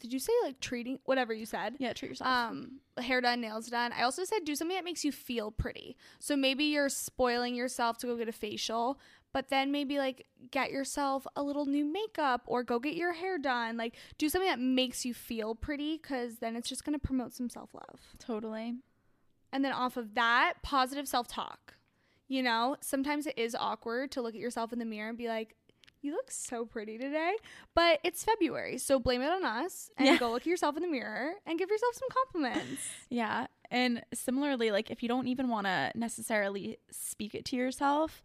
Did 0.00 0.12
you 0.12 0.18
say 0.18 0.32
like 0.42 0.58
treating 0.60 0.98
whatever 1.04 1.32
you 1.32 1.46
said? 1.46 1.76
yeah, 1.78 1.92
treat 1.92 2.10
yourself. 2.10 2.28
um 2.28 2.80
hair 2.98 3.20
done 3.20 3.40
nails 3.40 3.68
done 3.68 3.92
i 3.92 4.02
also 4.02 4.24
said 4.24 4.44
do 4.44 4.54
something 4.54 4.76
that 4.76 4.84
makes 4.84 5.04
you 5.04 5.12
feel 5.12 5.50
pretty 5.50 5.96
so 6.18 6.36
maybe 6.36 6.64
you're 6.64 6.88
spoiling 6.88 7.54
yourself 7.54 7.96
to 7.96 8.06
go 8.06 8.16
get 8.16 8.28
a 8.28 8.32
facial 8.32 8.98
but 9.32 9.48
then 9.50 9.70
maybe 9.70 9.98
like 9.98 10.26
get 10.50 10.70
yourself 10.70 11.26
a 11.36 11.42
little 11.42 11.64
new 11.64 11.84
makeup 11.84 12.42
or 12.46 12.62
go 12.62 12.78
get 12.78 12.94
your 12.94 13.12
hair 13.12 13.38
done 13.38 13.76
like 13.76 13.94
do 14.18 14.28
something 14.28 14.50
that 14.50 14.58
makes 14.58 15.04
you 15.04 15.14
feel 15.14 15.54
pretty 15.54 15.96
because 15.96 16.38
then 16.38 16.56
it's 16.56 16.68
just 16.68 16.84
going 16.84 16.98
to 16.98 17.06
promote 17.06 17.32
some 17.32 17.48
self-love 17.48 18.00
totally. 18.18 18.74
And 19.52 19.64
then 19.64 19.72
off 19.72 19.96
of 19.96 20.14
that 20.14 20.54
positive 20.62 21.06
self-talk 21.08 21.74
you 22.28 22.42
know 22.42 22.76
sometimes 22.80 23.26
it 23.26 23.38
is 23.38 23.54
awkward 23.58 24.10
to 24.10 24.20
look 24.22 24.34
at 24.34 24.40
yourself 24.40 24.72
in 24.72 24.78
the 24.78 24.84
mirror 24.84 25.08
and 25.08 25.18
be 25.18 25.28
like 25.28 25.54
you 26.00 26.12
look 26.12 26.30
so 26.30 26.64
pretty 26.64 26.96
today 26.98 27.32
but 27.74 27.98
it's 28.04 28.22
february 28.22 28.78
so 28.78 29.00
blame 29.00 29.20
it 29.22 29.30
on 29.30 29.44
us 29.44 29.90
and 29.96 30.06
Yeah. 30.06 30.16
go 30.18 30.30
look 30.30 30.42
at 30.42 30.46
yourself 30.46 30.76
in 30.76 30.82
the 30.82 30.88
mirror 30.88 31.32
and 31.46 31.58
give 31.58 31.68
yourself 31.70 31.94
some 31.94 32.08
compliments 32.10 32.82
Yeah. 33.08 33.46
And 33.70 34.02
similarly, 34.14 34.70
like 34.70 34.90
if 34.90 35.02
you 35.02 35.10
don't 35.10 35.26
even 35.28 35.48
want 35.50 35.66
to 35.66 35.92
necessarily 35.94 36.78
speak 36.90 37.34
it 37.34 37.44
to 37.46 37.56
yourself, 37.56 38.22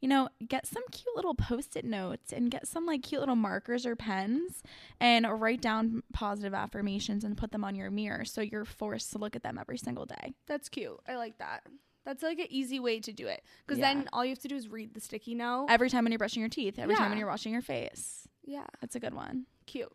you 0.00 0.08
know, 0.08 0.28
get 0.46 0.66
some 0.66 0.82
cute 0.90 1.14
little 1.16 1.34
post 1.34 1.76
it 1.76 1.84
notes 1.84 2.32
and 2.32 2.50
get 2.50 2.68
some 2.68 2.84
like 2.86 3.02
cute 3.02 3.20
little 3.20 3.36
markers 3.36 3.86
or 3.86 3.96
pens 3.96 4.62
and 5.00 5.26
write 5.40 5.60
down 5.62 6.02
positive 6.12 6.52
affirmations 6.54 7.24
and 7.24 7.36
put 7.36 7.52
them 7.52 7.64
on 7.64 7.74
your 7.74 7.90
mirror 7.90 8.24
so 8.24 8.40
you're 8.40 8.64
forced 8.64 9.12
to 9.12 9.18
look 9.18 9.34
at 9.34 9.42
them 9.42 9.56
every 9.58 9.78
single 9.78 10.04
day. 10.04 10.34
That's 10.46 10.68
cute. 10.68 10.98
I 11.08 11.16
like 11.16 11.38
that. 11.38 11.62
That's 12.04 12.22
like 12.22 12.38
an 12.38 12.46
easy 12.50 12.80
way 12.80 13.00
to 13.00 13.12
do 13.12 13.26
it. 13.28 13.42
Because 13.66 13.78
Yeah. 13.78 13.94
then 13.94 14.08
all 14.12 14.24
you 14.24 14.30
have 14.30 14.38
to 14.40 14.48
do 14.48 14.56
is 14.56 14.68
read 14.68 14.92
the 14.92 15.00
sticky 15.00 15.34
note. 15.34 15.66
Every 15.70 15.88
time 15.88 16.04
when 16.04 16.12
you're 16.12 16.18
brushing 16.18 16.40
your 16.40 16.50
teeth, 16.50 16.78
every 16.78 16.94
time 16.94 17.08
when 17.08 17.18
you're 17.18 17.28
washing 17.28 17.52
your 17.52 17.62
face. 17.62 18.28
yeah. 18.44 18.66
That's 18.82 18.94
a 18.94 19.00
good 19.00 19.14
one. 19.14 19.46
Cute. 19.66 19.90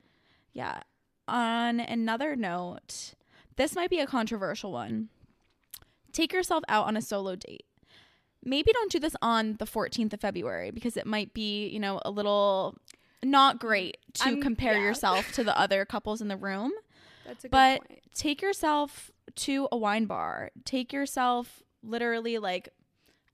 Yeah. 0.53 0.79
On 1.27 1.79
another 1.79 2.36
note, 2.36 3.13
this 3.58 3.75
might 3.75 3.91
be 3.91 4.00
a 4.00 4.08
controversial 4.08 4.72
one. 4.72 5.10
Take 6.12 6.34
yourself 6.34 6.63
out 6.68 6.88
on 6.88 6.98
a 6.98 7.01
solo 7.03 7.36
date. 7.36 7.65
Maybe 8.43 8.72
don't 8.72 8.91
do 8.91 9.00
this 9.00 9.15
on 9.22 9.55
the 9.60 9.65
14th 9.65 10.13
of 10.13 10.22
February 10.22 10.72
because 10.72 10.96
it 10.98 11.05
might 11.05 11.34
be, 11.34 11.67
you 11.67 11.79
know, 11.79 12.00
a 12.05 12.12
little 12.12 12.77
not 13.24 13.60
great 13.60 13.98
to 14.15 14.25
I'm- 14.25 14.41
compare 14.41 14.74
yeah. 14.75 14.84
yourself 14.84 15.31
to 15.34 15.43
the 15.43 15.58
other 15.60 15.86
couples 15.86 16.22
in 16.22 16.27
the 16.29 16.38
room. 16.38 16.72
That's 17.25 17.43
a 17.43 17.48
good 17.48 17.51
But 17.51 17.79
point. 17.88 18.00
take 18.15 18.41
yourself 18.41 19.12
to 19.36 19.67
a 19.72 19.77
wine 19.77 20.05
bar. 20.05 20.51
Take 20.65 20.93
yourself 20.93 21.62
literally 21.84 22.38
like 22.38 22.69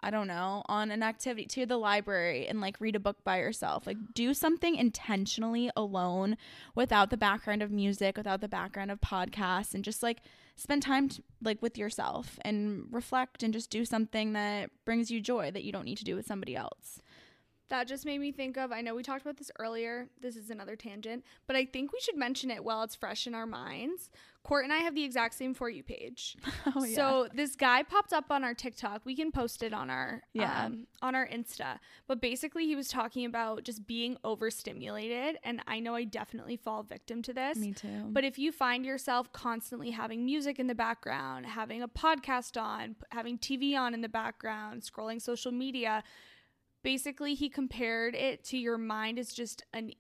I 0.01 0.11
don't 0.11 0.27
know, 0.27 0.61
on 0.67 0.91
an 0.91 1.01
activity 1.01 1.47
to 1.47 1.65
the 1.65 1.77
library 1.77 2.47
and 2.47 2.61
like 2.61 2.79
read 2.79 2.95
a 2.95 2.99
book 2.99 3.23
by 3.23 3.39
yourself. 3.39 3.87
Like 3.87 3.97
do 4.13 4.35
something 4.35 4.75
intentionally 4.75 5.71
alone 5.75 6.37
without 6.75 7.09
the 7.09 7.17
background 7.17 7.63
of 7.63 7.71
music, 7.71 8.15
without 8.15 8.39
the 8.41 8.47
background 8.47 8.91
of 8.91 9.01
podcasts 9.01 9.73
and 9.73 9.83
just 9.83 10.03
like 10.03 10.21
spend 10.55 10.81
time 10.81 11.09
like 11.41 11.61
with 11.61 11.77
yourself 11.77 12.39
and 12.41 12.87
reflect 12.91 13.43
and 13.43 13.53
just 13.53 13.69
do 13.69 13.85
something 13.85 14.33
that 14.33 14.69
brings 14.85 15.11
you 15.11 15.19
joy 15.19 15.51
that 15.51 15.63
you 15.63 15.71
don't 15.71 15.85
need 15.85 15.97
to 15.97 16.03
do 16.03 16.15
with 16.15 16.25
somebody 16.25 16.55
else. 16.55 17.01
That 17.69 17.87
just 17.87 18.05
made 18.05 18.19
me 18.19 18.31
think 18.31 18.57
of 18.57 18.71
I 18.71 18.81
know 18.81 18.95
we 18.95 19.03
talked 19.03 19.23
about 19.23 19.37
this 19.37 19.51
earlier. 19.59 20.07
This 20.21 20.35
is 20.35 20.49
another 20.49 20.75
tangent, 20.75 21.23
but 21.47 21.55
I 21.55 21.65
think 21.65 21.91
we 21.91 21.99
should 21.99 22.17
mention 22.17 22.51
it 22.51 22.63
while 22.63 22.83
it's 22.83 22.95
fresh 22.95 23.27
in 23.27 23.35
our 23.35 23.47
minds. 23.47 24.09
Court 24.45 24.63
and 24.63 24.71
I 24.71 24.77
have 24.77 24.93
the 24.93 25.03
exact 25.03 25.33
same 25.33 25.53
for 25.55 25.69
you 25.69 25.81
page. 25.83 26.37
Oh 26.75 26.83
yeah. 26.83 26.95
So 26.95 27.27
this 27.33 27.55
guy 27.55 27.83
popped 27.83 28.13
up 28.13 28.25
on 28.29 28.43
our 28.43 28.53
TikTok. 28.53 29.01
We 29.05 29.15
can 29.15 29.31
post 29.31 29.63
it 29.63 29.73
on 29.73 29.89
our 29.89 30.21
Yeah. 30.33 30.65
um, 30.65 30.87
on 31.01 31.15
our 31.15 31.27
Insta. 31.27 31.79
But 32.07 32.21
basically, 32.21 32.65
he 32.67 32.75
was 32.75 32.87
talking 32.87 33.25
about 33.25 33.63
just 33.63 33.85
being 33.87 34.17
overstimulated, 34.23 35.37
and 35.43 35.61
I 35.67 35.79
know 35.79 35.95
I 35.95 36.03
definitely 36.03 36.57
fall 36.57 36.83
victim 36.83 37.21
to 37.23 37.33
this. 37.33 37.57
me 37.57 37.73
too. 37.73 38.05
But 38.09 38.23
if 38.23 38.37
you 38.37 38.51
find 38.51 38.85
yourself 38.85 39.31
constantly 39.33 39.91
having 39.91 40.23
music 40.25 40.59
in 40.59 40.67
the 40.67 40.75
background, 40.75 41.45
having 41.47 41.81
a 41.81 41.87
podcast 41.87 42.59
on, 42.61 42.95
having 43.09 43.37
TV 43.37 43.75
on 43.77 43.93
in 43.93 44.01
the 44.01 44.09
background, 44.09 44.81
scrolling 44.83 45.21
social 45.21 45.51
media, 45.51 46.03
basically 46.83 47.33
he 47.35 47.49
compared 47.49 48.15
it 48.15 48.43
to 48.45 48.57
your 48.57 48.77
mind 48.77 49.17
as 49.19 49.33
just 49.33 49.63
an 49.73 49.91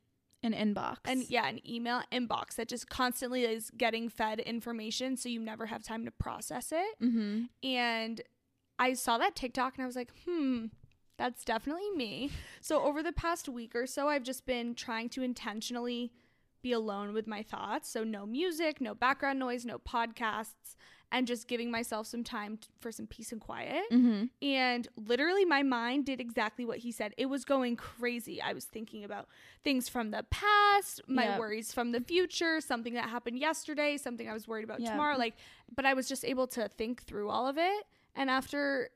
an 0.45 0.53
inbox. 0.53 0.97
And 1.05 1.29
yeah, 1.29 1.47
an 1.47 1.59
email 1.67 2.01
inbox 2.11 2.55
that 2.55 2.67
just 2.67 2.89
constantly 2.89 3.43
is 3.43 3.71
getting 3.75 4.09
fed 4.09 4.39
information 4.39 5.17
so 5.17 5.29
you 5.29 5.39
never 5.39 5.65
have 5.65 5.83
time 5.83 6.05
to 6.05 6.11
process 6.11 6.71
it. 6.71 7.01
mm-hmm. 7.01 7.43
And 7.63 8.21
I 8.77 8.93
saw 8.93 9.17
that 9.17 9.35
TikTok 9.35 9.75
and 9.75 9.83
I 9.83 9.87
was 9.87 9.95
like, 9.95 10.11
"Hmm, 10.25 10.65
that's 11.17 11.43
definitely 11.43 11.89
me." 11.95 12.31
So 12.61 12.81
over 12.81 13.03
the 13.03 13.13
past 13.13 13.47
week 13.47 13.75
or 13.75 13.87
so, 13.87 14.07
I've 14.07 14.23
just 14.23 14.45
been 14.45 14.75
trying 14.75 15.09
to 15.09 15.21
intentionally 15.21 16.11
be 16.61 16.71
alone 16.71 17.13
with 17.13 17.27
my 17.27 17.43
thoughts. 17.43 17.89
So 17.89 18.03
no 18.03 18.25
music, 18.25 18.81
no 18.81 18.95
background 18.95 19.37
noise, 19.39 19.65
no 19.65 19.77
podcasts, 19.77 20.75
and 21.11 21.27
just 21.27 21.47
giving 21.47 21.71
myself 21.71 22.07
some 22.07 22.23
time 22.23 22.57
t- 22.57 22.67
for 22.79 22.91
some 22.91 23.07
peace 23.07 23.31
and 23.31 23.39
quiet. 23.39 23.83
Mm-hmm. 23.91 24.25
And 24.45 24.87
literally, 24.97 25.45
my 25.45 25.63
mind 25.63 26.05
did 26.05 26.19
exactly 26.19 26.65
what 26.65 26.79
he 26.79 26.91
said. 26.91 27.13
It 27.17 27.27
was 27.27 27.45
going 27.45 27.75
crazy. 27.75 28.41
I 28.41 28.53
was 28.53 28.65
thinking 28.65 29.03
about 29.03 29.27
things 29.63 29.87
from 29.87 30.11
the 30.11 30.23
past, 30.29 31.01
my 31.07 31.25
Yep. 31.25 31.39
worries 31.39 31.71
from 31.73 31.91
the 31.91 32.01
future, 32.01 32.59
something 32.61 32.93
that 32.95 33.09
happened 33.09 33.37
yesterday, 33.39 33.97
something 33.97 34.29
I 34.29 34.33
was 34.33 34.47
worried 34.47 34.63
about 34.65 34.81
Yep. 34.81 34.91
tomorrow. 34.91 35.17
Like, 35.17 35.35
but 35.75 35.85
I 35.85 35.93
was 35.93 36.07
just 36.07 36.25
able 36.25 36.47
to 36.47 36.67
think 36.67 37.03
through 37.03 37.29
all 37.29 37.47
of 37.47 37.57
it. 37.57 37.83
And 38.15 38.29
after 38.29 38.89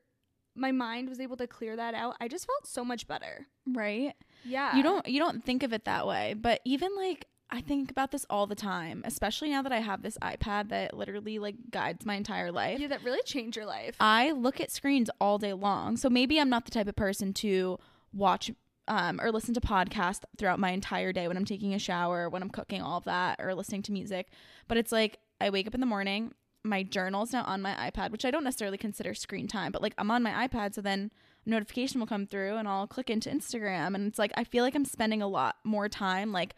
my 0.56 0.72
mind 0.72 1.08
was 1.08 1.20
able 1.20 1.36
to 1.36 1.46
clear 1.46 1.76
that 1.76 1.94
out, 1.94 2.16
I 2.20 2.26
just 2.28 2.46
felt 2.46 2.66
so 2.66 2.84
much 2.84 3.06
better. 3.06 3.46
Right? 3.66 4.14
Yeah. 4.44 4.76
you 4.76 4.82
don't 4.82 5.06
you 5.06 5.20
don't 5.20 5.44
think 5.44 5.62
of 5.62 5.72
it 5.74 5.84
that 5.84 6.06
way 6.06 6.32
but 6.34 6.60
even 6.64 6.96
like 6.96 7.26
i 7.50 7.60
think 7.60 7.90
about 7.90 8.10
this 8.10 8.24
all 8.30 8.46
the 8.46 8.54
time 8.54 9.02
especially 9.04 9.50
now 9.50 9.62
that 9.62 9.72
i 9.72 9.78
have 9.78 10.02
this 10.02 10.16
ipad 10.22 10.68
that 10.68 10.96
literally 10.96 11.38
like 11.38 11.56
guides 11.70 12.06
my 12.06 12.14
entire 12.14 12.52
life. 12.52 12.78
Yeah, 12.78 12.88
that 12.88 13.04
really 13.04 13.22
changed 13.24 13.56
your 13.56 13.66
life. 13.66 13.96
i 14.00 14.30
look 14.32 14.60
at 14.60 14.70
screens 14.70 15.10
all 15.20 15.38
day 15.38 15.52
long. 15.52 15.96
So 15.96 16.08
maybe 16.08 16.38
i'm 16.40 16.48
not 16.48 16.64
the 16.64 16.70
type 16.70 16.88
of 16.88 16.96
person 16.96 17.32
to 17.34 17.78
watch 18.12 18.50
um, 18.88 19.20
or 19.20 19.30
listen 19.30 19.54
to 19.54 19.60
podcasts 19.60 20.22
throughout 20.36 20.58
my 20.58 20.70
entire 20.70 21.12
day 21.12 21.28
when 21.28 21.36
i'm 21.36 21.44
taking 21.44 21.74
a 21.74 21.78
shower 21.78 22.28
when 22.28 22.42
i'm 22.42 22.50
cooking 22.50 22.82
all 22.82 22.98
of 22.98 23.04
that 23.04 23.36
or 23.40 23.54
listening 23.54 23.82
to 23.82 23.92
music. 23.92 24.28
But 24.68 24.78
it's 24.78 24.92
like 24.92 25.18
i 25.40 25.50
wake 25.50 25.66
up 25.66 25.74
in 25.74 25.80
the 25.80 25.86
morning 25.86 26.34
my 26.62 26.82
journal's 26.82 27.32
now 27.32 27.42
on 27.44 27.62
my 27.62 27.72
ipad 27.90 28.10
which 28.10 28.24
i 28.24 28.30
don't 28.30 28.44
necessarily 28.44 28.76
consider 28.76 29.14
screen 29.14 29.48
time 29.48 29.72
but 29.72 29.80
like 29.80 29.94
i'm 29.96 30.10
on 30.10 30.22
my 30.22 30.46
ipad 30.46 30.74
so 30.74 30.82
then 30.82 31.10
a 31.46 31.48
notification 31.48 32.00
will 32.00 32.06
come 32.06 32.26
through 32.26 32.56
and 32.56 32.68
i'll 32.68 32.86
click 32.86 33.08
into 33.08 33.30
instagram. 33.30 33.94
And 33.94 34.06
it's 34.06 34.18
like 34.18 34.32
i 34.36 34.44
feel 34.44 34.62
like 34.62 34.74
i'm 34.74 34.84
spending 34.84 35.22
a 35.22 35.28
lot 35.28 35.56
more 35.64 35.88
time 35.88 36.32
like 36.32 36.54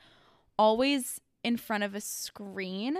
always 0.62 1.20
in 1.42 1.56
front 1.56 1.82
of 1.82 1.92
a 1.94 2.00
screen 2.00 2.96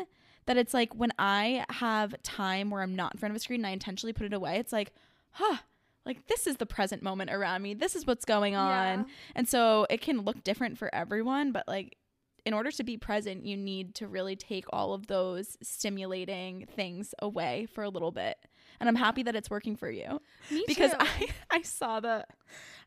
that 0.46 0.56
it's 0.56 0.74
like 0.74 0.92
when 0.94 1.12
i 1.18 1.64
have 1.70 2.12
time 2.24 2.70
where 2.70 2.82
i'm 2.82 2.96
not 2.96 3.12
in 3.14 3.18
front 3.20 3.30
of 3.30 3.36
a 3.36 3.38
screen 3.38 3.60
and 3.60 3.66
i 3.68 3.70
intentionally 3.70 4.12
put 4.12 4.26
it 4.26 4.32
away 4.32 4.56
it's 4.58 4.72
like 4.72 4.92
huh 5.32 5.58
like 6.04 6.26
this 6.26 6.48
is 6.48 6.56
the 6.56 6.66
present 6.66 7.02
moment 7.02 7.30
around 7.30 7.62
me 7.62 7.72
this 7.74 7.94
is 7.94 8.04
what's 8.04 8.24
going 8.24 8.56
on 8.56 8.98
Yeah. 9.00 9.04
and 9.36 9.48
so 9.48 9.86
it 9.88 10.00
can 10.00 10.22
look 10.22 10.42
different 10.42 10.76
for 10.76 10.92
everyone 10.92 11.52
but 11.52 11.68
like 11.68 11.96
in 12.44 12.54
order 12.54 12.70
to 12.70 12.82
be 12.82 12.96
present 12.96 13.44
you 13.44 13.56
need 13.56 13.94
to 13.94 14.08
really 14.08 14.36
take 14.36 14.64
all 14.72 14.94
of 14.94 15.06
those 15.06 15.56
stimulating 15.62 16.66
things 16.74 17.14
away 17.20 17.66
for 17.72 17.84
a 17.84 17.88
little 17.88 18.10
bit 18.10 18.36
and 18.80 18.88
i'm 18.88 18.96
happy 18.96 19.22
that 19.22 19.36
it's 19.36 19.50
working 19.50 19.76
for 19.76 19.90
you 19.90 20.20
Me 20.50 20.64
because 20.66 20.90
too. 20.92 20.96
I 21.00 21.28
I 21.50 21.62
saw 21.62 22.00
the 22.00 22.24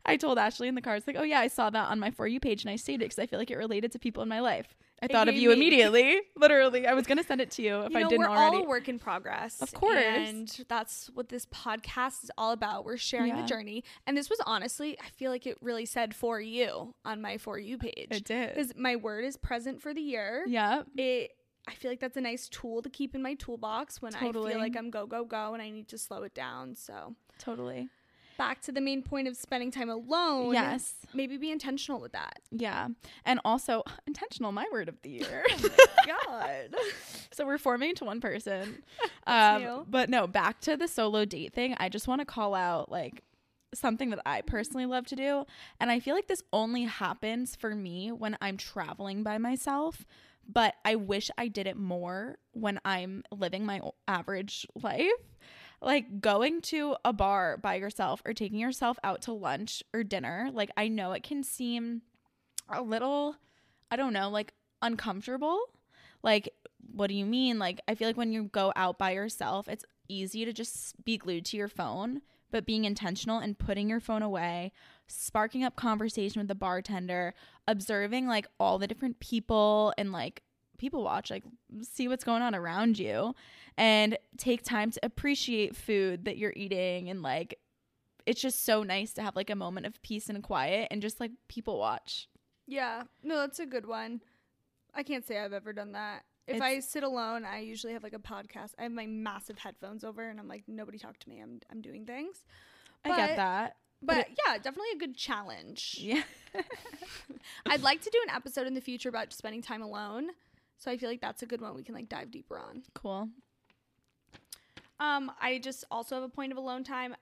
I 0.06 0.16
told 0.16 0.38
Ashley 0.38 0.68
in 0.68 0.76
the 0.76 0.80
car, 0.80 0.96
it's 0.96 1.06
like, 1.06 1.16
oh 1.18 1.24
yeah, 1.24 1.40
I 1.40 1.48
saw 1.48 1.68
that 1.68 1.88
on 1.90 1.98
my 1.98 2.10
for 2.10 2.26
you 2.26 2.38
page 2.40 2.62
and 2.62 2.70
I 2.70 2.76
saved 2.76 3.02
it 3.02 3.06
because 3.06 3.18
I 3.18 3.26
feel 3.26 3.38
like 3.38 3.50
it 3.50 3.56
related 3.56 3.92
to 3.92 3.98
people 3.98 4.22
in 4.22 4.28
my 4.28 4.40
life. 4.40 4.76
I 5.02 5.06
It 5.06 5.12
thought 5.12 5.28
of 5.28 5.34
you 5.34 5.50
me- 5.50 5.54
immediately. 5.56 6.20
Literally, 6.36 6.86
I 6.86 6.94
was 6.94 7.06
gonna 7.06 7.22
send 7.22 7.40
it 7.42 7.50
to 7.52 7.62
you 7.62 7.80
if 7.82 7.92
you 7.92 7.98
I 7.98 8.02
didn't 8.04 8.18
we're 8.20 8.28
already. 8.28 8.56
all 8.58 8.64
a 8.64 8.66
work 8.68 8.88
in 8.88 8.98
progress. 8.98 9.60
Of 9.60 9.74
course. 9.74 9.98
And 9.98 10.48
that's 10.68 11.10
what 11.12 11.28
this 11.28 11.44
podcast 11.46 12.24
is 12.24 12.30
all 12.38 12.52
about. 12.52 12.84
We're 12.86 12.96
sharing 12.96 13.28
Yeah. 13.36 13.42
the 13.42 13.46
journey. 13.46 13.84
And 14.06 14.16
this 14.16 14.30
was 14.30 14.40
honestly, 14.46 14.98
I 14.98 15.08
feel 15.10 15.30
like 15.30 15.46
it 15.46 15.58
really 15.60 15.84
said 15.84 16.14
for 16.14 16.40
you 16.40 16.94
on 17.04 17.20
my 17.20 17.36
for 17.36 17.58
you 17.58 17.76
page. 17.76 18.08
it 18.10 18.24
did. 18.24 18.54
Because 18.54 18.72
my 18.76 18.96
word 18.96 19.24
is 19.26 19.36
present 19.36 19.82
for 19.82 19.92
the 19.92 20.00
year. 20.00 20.44
Yeah. 20.46 20.82
It 20.96 21.32
I 21.68 21.72
feel 21.74 21.90
like 21.90 21.98
that's 22.00 22.16
a 22.16 22.20
nice 22.20 22.48
tool 22.48 22.80
to 22.80 22.88
keep 22.88 23.14
in 23.14 23.20
my 23.22 23.34
toolbox 23.34 24.00
when 24.00 24.14
I 24.14 24.20
feel 24.32 24.42
like 24.58 24.76
I'm 24.76 24.88
go, 24.88 25.04
go, 25.06 25.24
go 25.24 25.52
and 25.52 25.60
I 25.60 25.68
need 25.68 25.88
to 25.88 25.98
slow 25.98 26.22
it 26.22 26.32
down. 26.32 26.76
So 26.76 27.16
Totally. 27.38 27.88
Back 28.36 28.60
to 28.62 28.72
the 28.72 28.80
main 28.80 29.02
point 29.02 29.28
of 29.28 29.36
spending 29.36 29.70
time 29.70 29.88
alone. 29.88 30.52
Yes. 30.52 30.94
Maybe 31.14 31.36
be 31.36 31.50
intentional 31.50 32.00
with 32.00 32.12
that. 32.12 32.40
Yeah. 32.50 32.88
And 33.24 33.40
also 33.44 33.82
intentional, 34.06 34.52
my 34.52 34.66
word 34.72 34.88
of 34.88 35.00
the 35.02 35.10
year. 35.10 35.44
God. 36.06 36.74
so 37.32 37.46
we're 37.46 37.58
forming 37.58 37.90
into 37.90 38.04
one 38.04 38.20
person. 38.20 38.82
Um, 39.26 39.84
but 39.88 40.08
no, 40.08 40.26
back 40.26 40.60
to 40.62 40.76
the 40.76 40.88
solo 40.88 41.24
date 41.24 41.52
thing. 41.52 41.74
I 41.78 41.88
just 41.88 42.08
want 42.08 42.20
to 42.20 42.26
call 42.26 42.54
out 42.54 42.90
like 42.90 43.22
something 43.74 44.10
that 44.10 44.20
I 44.24 44.42
personally 44.42 44.86
love 44.86 45.06
to 45.08 45.16
do. 45.16 45.44
And 45.80 45.90
I 45.90 46.00
feel 46.00 46.14
like 46.14 46.28
this 46.28 46.42
only 46.52 46.84
happens 46.84 47.56
for 47.56 47.74
me 47.74 48.12
when 48.12 48.36
I'm 48.40 48.56
traveling 48.56 49.22
by 49.22 49.38
myself. 49.38 50.06
But 50.48 50.74
I 50.84 50.94
wish 50.94 51.30
I 51.36 51.48
did 51.48 51.66
it 51.66 51.76
more 51.76 52.38
when 52.52 52.78
I'm 52.84 53.24
living 53.32 53.66
my 53.66 53.80
average 54.06 54.66
life. 54.80 55.10
Like 55.80 56.20
going 56.20 56.62
to 56.62 56.96
a 57.04 57.12
bar 57.12 57.56
by 57.56 57.76
yourself 57.76 58.22
or 58.24 58.32
taking 58.32 58.58
yourself 58.58 58.98
out 59.04 59.22
to 59.22 59.32
lunch 59.32 59.82
or 59.92 60.02
dinner. 60.02 60.50
Like, 60.52 60.70
I 60.76 60.88
know 60.88 61.12
it 61.12 61.22
can 61.22 61.42
seem 61.42 62.02
a 62.68 62.82
little, 62.82 63.36
I 63.90 63.96
don't 63.96 64.12
know, 64.12 64.30
like 64.30 64.54
uncomfortable. 64.82 65.60
Like, 66.22 66.48
what 66.92 67.08
do 67.08 67.14
you 67.14 67.26
mean? 67.26 67.58
Like, 67.58 67.80
I 67.86 67.94
feel 67.94 68.08
like 68.08 68.16
when 68.16 68.32
you 68.32 68.44
go 68.44 68.72
out 68.74 68.98
by 68.98 69.12
yourself, 69.12 69.68
it's 69.68 69.84
easy 70.08 70.44
to 70.44 70.52
just 70.52 71.04
be 71.04 71.18
glued 71.18 71.44
to 71.46 71.56
your 71.56 71.68
phone, 71.68 72.22
but 72.50 72.66
being 72.66 72.84
intentional 72.84 73.38
and 73.38 73.58
putting 73.58 73.88
your 73.88 74.00
phone 74.00 74.22
away, 74.22 74.72
sparking 75.06 75.64
up 75.64 75.76
conversation 75.76 76.40
with 76.40 76.48
the 76.48 76.54
bartender, 76.54 77.34
observing 77.68 78.26
like 78.26 78.46
all 78.58 78.78
the 78.78 78.86
different 78.86 79.20
people 79.20 79.92
and 79.98 80.12
like 80.12 80.42
people 80.78 81.02
watch, 81.02 81.30
like 81.30 81.44
see 81.82 82.08
what's 82.08 82.24
going 82.24 82.42
on 82.42 82.54
around 82.54 82.98
you 82.98 83.34
and 83.76 84.16
take 84.36 84.62
time 84.62 84.90
to 84.90 85.00
appreciate 85.02 85.76
food 85.76 86.24
that 86.24 86.38
you're 86.38 86.52
eating 86.56 87.10
and 87.10 87.22
like 87.22 87.58
it's 88.26 88.40
just 88.40 88.64
so 88.64 88.82
nice 88.82 89.12
to 89.12 89.22
have 89.22 89.36
like 89.36 89.50
a 89.50 89.54
moment 89.54 89.86
of 89.86 90.02
peace 90.02 90.28
and 90.28 90.42
quiet 90.42 90.88
and 90.90 91.00
just 91.00 91.20
like 91.20 91.30
people 91.48 91.78
watch. 91.78 92.28
Yeah. 92.66 93.04
No, 93.22 93.36
that's 93.38 93.60
a 93.60 93.66
good 93.66 93.86
one. 93.86 94.20
I 94.94 95.02
can't 95.04 95.24
say 95.24 95.38
I've 95.38 95.52
ever 95.52 95.72
done 95.72 95.92
that. 95.92 96.24
If 96.48 96.62
I 96.62 96.78
sit 96.78 97.02
alone, 97.02 97.44
I 97.44 97.58
usually 97.60 97.92
have 97.92 98.02
like 98.04 98.14
a 98.14 98.18
podcast. 98.18 98.72
I 98.78 98.84
have 98.84 98.92
my 98.92 99.06
massive 99.06 99.58
headphones 99.58 100.04
over 100.04 100.28
and 100.28 100.38
I'm 100.38 100.48
like, 100.48 100.64
nobody 100.68 100.98
talk 100.98 101.18
to 101.18 101.28
me. 101.28 101.40
I'm 101.40 101.60
I'm 101.70 101.80
doing 101.80 102.04
things. 102.06 102.44
I 103.04 103.16
get 103.16 103.36
that. 103.36 103.76
But, 104.02 104.14
But 104.16 104.28
yeah, 104.46 104.58
definitely 104.58 104.92
a 104.94 104.98
good 104.98 105.16
challenge. 105.16 105.96
Yeah. 106.00 106.22
I'd 107.66 107.82
like 107.82 108.00
to 108.02 108.10
do 108.10 108.18
an 108.28 108.34
episode 108.34 108.66
in 108.66 108.74
the 108.74 108.80
future 108.80 109.08
about 109.08 109.32
spending 109.32 109.62
time 109.62 109.82
alone. 109.82 110.28
So 110.78 110.90
I 110.90 110.96
feel 110.98 111.08
like 111.08 111.20
that's 111.20 111.42
a 111.42 111.46
good 111.46 111.60
one 111.60 111.74
we 111.74 111.82
can 111.82 111.94
like 111.94 112.08
dive 112.08 112.30
deeper 112.30 112.58
on. 112.58 112.82
cool. 112.94 113.28
Um, 114.98 115.30
I 115.40 115.58
just 115.58 115.84
also 115.90 116.14
have 116.14 116.24
a 116.24 116.28
point 116.28 116.52
of 116.52 116.58
alone 116.58 116.84
time. 116.84 117.14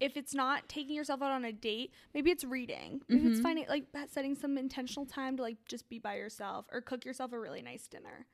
If 0.00 0.16
it's 0.16 0.34
not 0.34 0.68
taking 0.68 0.94
yourself 0.94 1.22
out 1.22 1.30
on 1.32 1.44
a 1.44 1.52
date, 1.52 1.92
maybe 2.14 2.30
it's 2.30 2.44
reading. 2.44 3.02
Maybe 3.08 3.26
it's 3.26 3.38
Mhm. 3.38 3.42
finding 3.42 3.66
like 3.68 3.86
setting 4.08 4.34
some 4.34 4.58
intentional 4.58 5.06
time 5.06 5.36
to 5.36 5.42
like 5.42 5.64
just 5.66 5.88
be 5.88 5.98
by 5.98 6.16
yourself 6.16 6.66
or 6.72 6.80
cook 6.80 7.04
yourself 7.04 7.32
a 7.32 7.38
really 7.38 7.62
nice 7.62 7.86
dinner. 7.86 8.26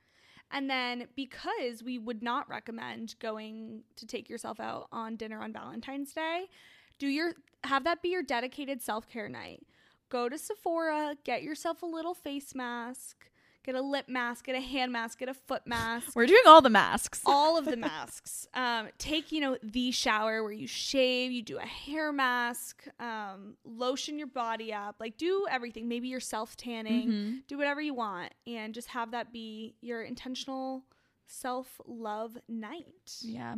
And 0.51 0.67
then 0.69 1.07
because 1.15 1.83
we 1.83 1.99
would 1.99 2.23
not 2.23 2.49
recommend 2.49 3.15
going 3.19 3.83
to 3.97 4.07
take 4.07 4.29
yourself 4.29 4.59
out 4.59 4.87
on 4.91 5.15
dinner 5.15 5.41
on 5.41 5.53
Valentine's 5.53 6.11
Day, 6.13 6.49
do 6.97 7.07
your 7.07 7.33
have 7.65 7.83
that 7.83 8.01
be 8.01 8.09
your 8.09 8.23
dedicated 8.23 8.81
self-care 8.81 9.29
night. 9.29 9.61
Go 10.09 10.27
to 10.27 10.37
Sephora, 10.39 11.17
get 11.23 11.43
yourself 11.43 11.83
a 11.83 11.85
little 11.85 12.15
face 12.15 12.55
mask, 12.55 13.28
get 13.63 13.75
a 13.75 13.81
lip 13.81 14.07
mask, 14.07 14.45
get 14.45 14.55
a 14.55 14.59
hand 14.61 14.91
mask, 14.91 15.19
get 15.19 15.29
a 15.29 15.33
foot 15.33 15.63
mask. 15.67 16.15
We're 16.15 16.25
doing 16.25 16.43
all 16.47 16.61
the 16.61 16.69
masks. 16.69 17.21
all 17.25 17.57
of 17.57 17.65
the 17.65 17.77
masks. 17.91 18.47
Um, 18.53 18.87
take, 18.97 19.31
you 19.31 19.41
know, 19.41 19.57
the 19.61 19.91
shower 19.91 20.41
where 20.43 20.51
you 20.51 20.67
shave, 20.67 21.31
you 21.31 21.41
do 21.41 21.57
a 21.57 21.65
hair 21.65 22.11
mask, 22.11 22.85
um, 22.99 23.55
lotion 23.63 24.17
your 24.17 24.27
body 24.27 24.73
up, 24.73 24.95
like 24.99 25.17
do 25.17 25.45
everything. 25.49 25.87
Maybe 25.87 26.07
you're 26.07 26.19
self 26.19 26.55
tanning, 26.55 27.07
Mhm. 27.09 27.47
do 27.47 27.57
whatever 27.57 27.81
you 27.81 27.93
want, 27.93 28.33
and 28.47 28.73
just 28.73 28.89
have 28.89 29.11
that 29.11 29.31
be 29.33 29.75
your 29.81 30.01
intentional 30.03 30.85
self 31.27 31.79
love 31.85 32.37
night. 32.47 33.19
Yeah. 33.21 33.55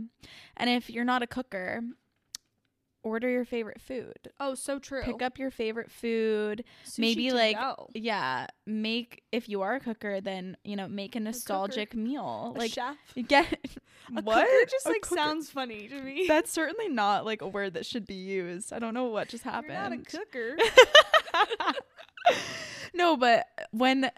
And 0.58 0.70
if 0.70 0.89
you're 0.89 1.05
not 1.05 1.24
a 1.24 1.27
cooker, 1.27 1.81
order 3.03 3.29
your 3.29 3.46
favorite 3.46 3.81
food. 3.81 4.31
Oh, 4.39 4.55
so 4.55 4.79
true. 4.79 5.01
Pick 5.03 5.22
up 5.22 5.38
your 5.39 5.51
favorite 5.51 5.91
food. 5.91 6.63
Sushi 6.86 7.00
maybe, 7.00 7.31
like, 7.31 7.58
go. 7.58 7.88
Yeah. 7.93 8.48
Make 8.65 9.24
if 9.31 9.50
you 9.50 9.62
are 9.62 9.75
a 9.75 9.79
cooker, 9.79 10.22
then 10.22 10.58
you 10.63 10.75
know, 10.75 10.88
make 10.88 11.15
a 11.15 11.20
nostalgic 11.20 11.96
meal. 11.96 12.53
a 12.55 12.60
like 12.60 12.72
chef. 12.72 12.98
get 13.27 13.51
A 14.15 14.22
what? 14.22 14.48
just 14.70 14.86
A 14.86 14.89
like 14.89 15.01
cooker. 15.01 15.15
sounds 15.15 15.50
funny 15.50 15.88
to 15.88 16.01
me. 16.01 16.25
That's 16.27 16.51
certainly 16.51 16.89
not 16.89 17.25
like 17.25 17.41
a 17.41 17.48
word 17.48 17.74
that 17.74 17.86
should 17.86 18.05
be 18.05 18.15
used. 18.15 18.72
I 18.74 18.79
don't 18.79 18.93
know 18.93 19.05
what 19.05 19.29
just 19.29 19.43
happened. 19.43 19.74
You're 19.74 19.81
not 19.81 19.93
a 19.93 19.98
cooker. 19.98 20.58
no, 22.93 23.17
but 23.17 23.48
when 23.72 24.12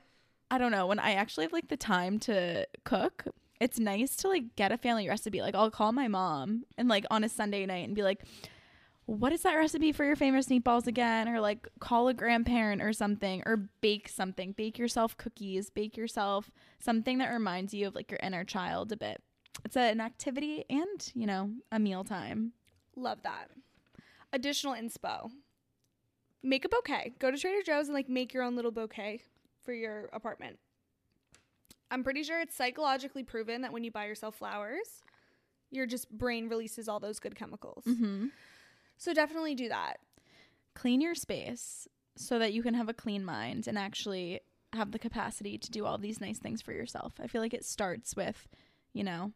I 0.52 0.58
don't 0.58 0.72
know, 0.72 0.88
when 0.88 1.00
I 1.00 1.14
actually 1.14 1.46
have 1.46 1.54
like 1.54 1.70
the 1.70 1.78
time 1.78 2.20
to 2.20 2.68
cook, 2.84 3.26
it's 3.60 3.80
nice 3.80 4.16
to 4.18 4.28
like 4.28 4.56
get 4.56 4.72
a 4.72 4.78
family 4.78 5.08
recipe. 5.08 5.42
Like 5.42 5.56
I'll 5.56 5.72
call 5.72 5.92
my 5.92 6.08
mom 6.08 6.64
and 6.78 6.88
like 6.90 7.06
on 7.10 7.24
a 7.24 7.30
Sunday 7.30 7.66
night 7.66 7.86
and 7.88 7.96
be 7.96 8.04
like, 8.04 8.22
"What 9.06 9.34
is 9.34 9.42
that 9.44 9.56
recipe 9.56 9.92
for 9.92 10.06
your 10.06 10.16
famous 10.16 10.48
meatballs 10.48 10.88
again?" 10.88 11.28
Or 11.28 11.40
like 11.42 11.68
call 11.80 12.08
a 12.08 12.14
grandparent 12.14 12.82
or 12.82 12.94
something 12.94 13.44
or 13.46 13.70
bake 13.82 14.08
something. 14.10 14.54
Bake 14.54 14.78
yourself 14.78 15.18
cookies, 15.18 15.70
bake 15.70 15.98
yourself 15.98 16.50
something 16.80 17.18
that 17.18 17.32
reminds 17.32 17.74
you 17.74 17.88
of 17.88 17.96
like 17.96 18.10
your 18.12 18.20
inner 18.24 18.44
child 18.44 18.92
a 18.92 18.98
bit. 18.98 19.22
It's 19.66 19.78
an 19.78 20.02
activity 20.02 20.66
and, 20.70 21.12
you 21.14 21.28
know, 21.28 21.52
a 21.72 21.80
meal 21.80 22.04
time. 22.04 22.54
Love 22.96 23.22
that. 23.24 23.50
Additional 24.32 24.74
inspo. 24.74 25.32
Make 26.42 26.66
a 26.66 26.70
bouquet. 26.70 27.14
Go 27.20 27.32
to 27.32 27.38
Trader 27.38 27.62
Joe's 27.64 27.88
and 27.88 27.94
like 27.94 28.10
make 28.10 28.34
your 28.34 28.44
own 28.44 28.56
little 28.56 28.72
bouquet 28.72 29.22
for 29.64 29.74
your 29.74 30.10
apartment. 30.12 30.60
I'm 31.92 32.04
pretty 32.04 32.24
sure 32.24 32.42
it's 32.42 32.56
psychologically 32.56 33.24
proven 33.24 33.62
that 33.62 33.72
when 33.72 33.84
you 33.84 33.92
buy 33.92 34.06
yourself 34.06 34.36
flowers, 34.36 35.02
your 35.70 35.86
just 35.86 36.10
brain 36.10 36.50
releases 36.50 36.90
all 36.90 37.00
those 37.00 37.20
good 37.20 37.36
chemicals. 37.36 37.84
Mhm. 37.86 38.32
So 38.98 39.14
definitely 39.14 39.56
do 39.56 39.70
that. 39.70 39.98
clean 40.76 41.02
your 41.02 41.16
space 41.16 41.88
so 42.16 42.40
that 42.40 42.54
you 42.54 42.64
can 42.64 42.74
have 42.74 42.90
a 42.90 42.94
clean 42.94 43.24
mind 43.26 43.68
and 43.68 43.78
actually 43.78 44.42
have 44.74 44.92
the 44.92 45.00
capacity 45.00 45.58
to 45.58 45.70
do 45.72 45.86
all 45.86 45.98
these 45.98 46.20
nice 46.22 46.40
things 46.40 46.62
for 46.62 46.72
yourself. 46.74 47.14
I 47.22 47.28
feel 47.28 47.42
like 47.42 47.54
it 47.54 47.66
starts 47.66 48.16
with, 48.16 48.48
you 48.94 49.04
know, 49.04 49.34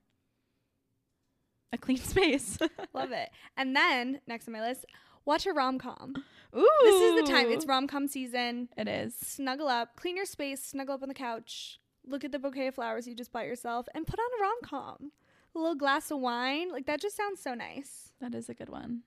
a 1.73 1.77
clean 1.77 1.97
space. 2.13 2.57
Love 2.93 3.11
it. 3.11 3.29
And 3.55 3.75
then 3.75 4.21
next 4.27 4.47
on 4.47 4.53
my 4.53 4.61
list, 4.61 4.85
watch 5.25 5.45
a 5.45 5.53
rom 5.53 5.77
com. 5.79 6.13
Ooh. 6.55 6.69
This 6.83 7.01
is 7.01 7.21
the 7.21 7.31
time. 7.31 7.49
It's 7.49 7.65
rom 7.65 7.87
com 7.87 8.07
season. 8.07 8.69
it 8.77 8.87
is. 8.87 9.15
Snuggle 9.15 9.67
up, 9.67 9.95
clean 9.95 10.15
your 10.15 10.25
space, 10.25 10.63
snuggle 10.63 10.95
up 10.95 11.01
on 11.03 11.09
the 11.09 11.13
couch, 11.13 11.79
look 12.05 12.23
at 12.23 12.31
the 12.31 12.39
bouquet 12.39 12.67
of 12.67 12.75
flowers 12.75 13.07
you 13.07 13.13
just 13.15 13.31
bought 13.31 13.45
yourself, 13.45 13.87
and 13.93 14.07
put 14.07 14.19
on 14.19 14.39
a 14.39 14.41
rom 14.41 14.57
com. 14.63 15.11
A 15.55 15.59
little 15.59 15.75
glass 15.75 16.09
of 16.11 16.19
wine. 16.19 16.71
Like 16.71 16.85
that 16.85 17.01
just 17.01 17.17
sounds 17.17 17.41
so 17.41 17.53
nice. 17.53 18.11
That 18.21 18.33
is 18.33 18.49
a 18.49 18.53
good 18.53 18.69
one. 18.69 19.01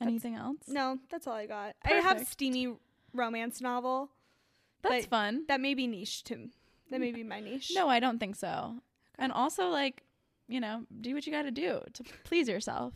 Anything 0.00 0.34
else? 0.34 0.62
No, 0.66 0.98
that's 1.10 1.26
all 1.26 1.34
I 1.34 1.46
got. 1.46 1.76
I 1.84 1.94
have 1.94 2.26
steamy 2.26 2.74
romance 3.12 3.60
novel. 3.60 4.10
That's 4.82 5.06
fun. 5.06 5.44
That 5.48 5.60
may 5.60 5.74
be 5.74 5.86
niche 5.86 6.24
to 6.24 6.48
that 6.90 7.00
may 7.00 7.12
be 7.12 7.22
my 7.22 7.40
niche. 7.40 7.72
No, 7.74 7.88
I 7.88 8.00
don't 8.00 8.18
think 8.18 8.36
so. 8.36 8.74
And 9.18 9.32
also 9.32 9.68
like, 9.68 10.02
you 10.48 10.60
know, 10.60 10.84
do 11.00 11.14
what 11.14 11.26
you 11.26 11.32
got 11.32 11.42
to 11.42 11.50
do 11.50 11.80
to 11.92 12.04
please 12.24 12.48
yourself. 12.48 12.94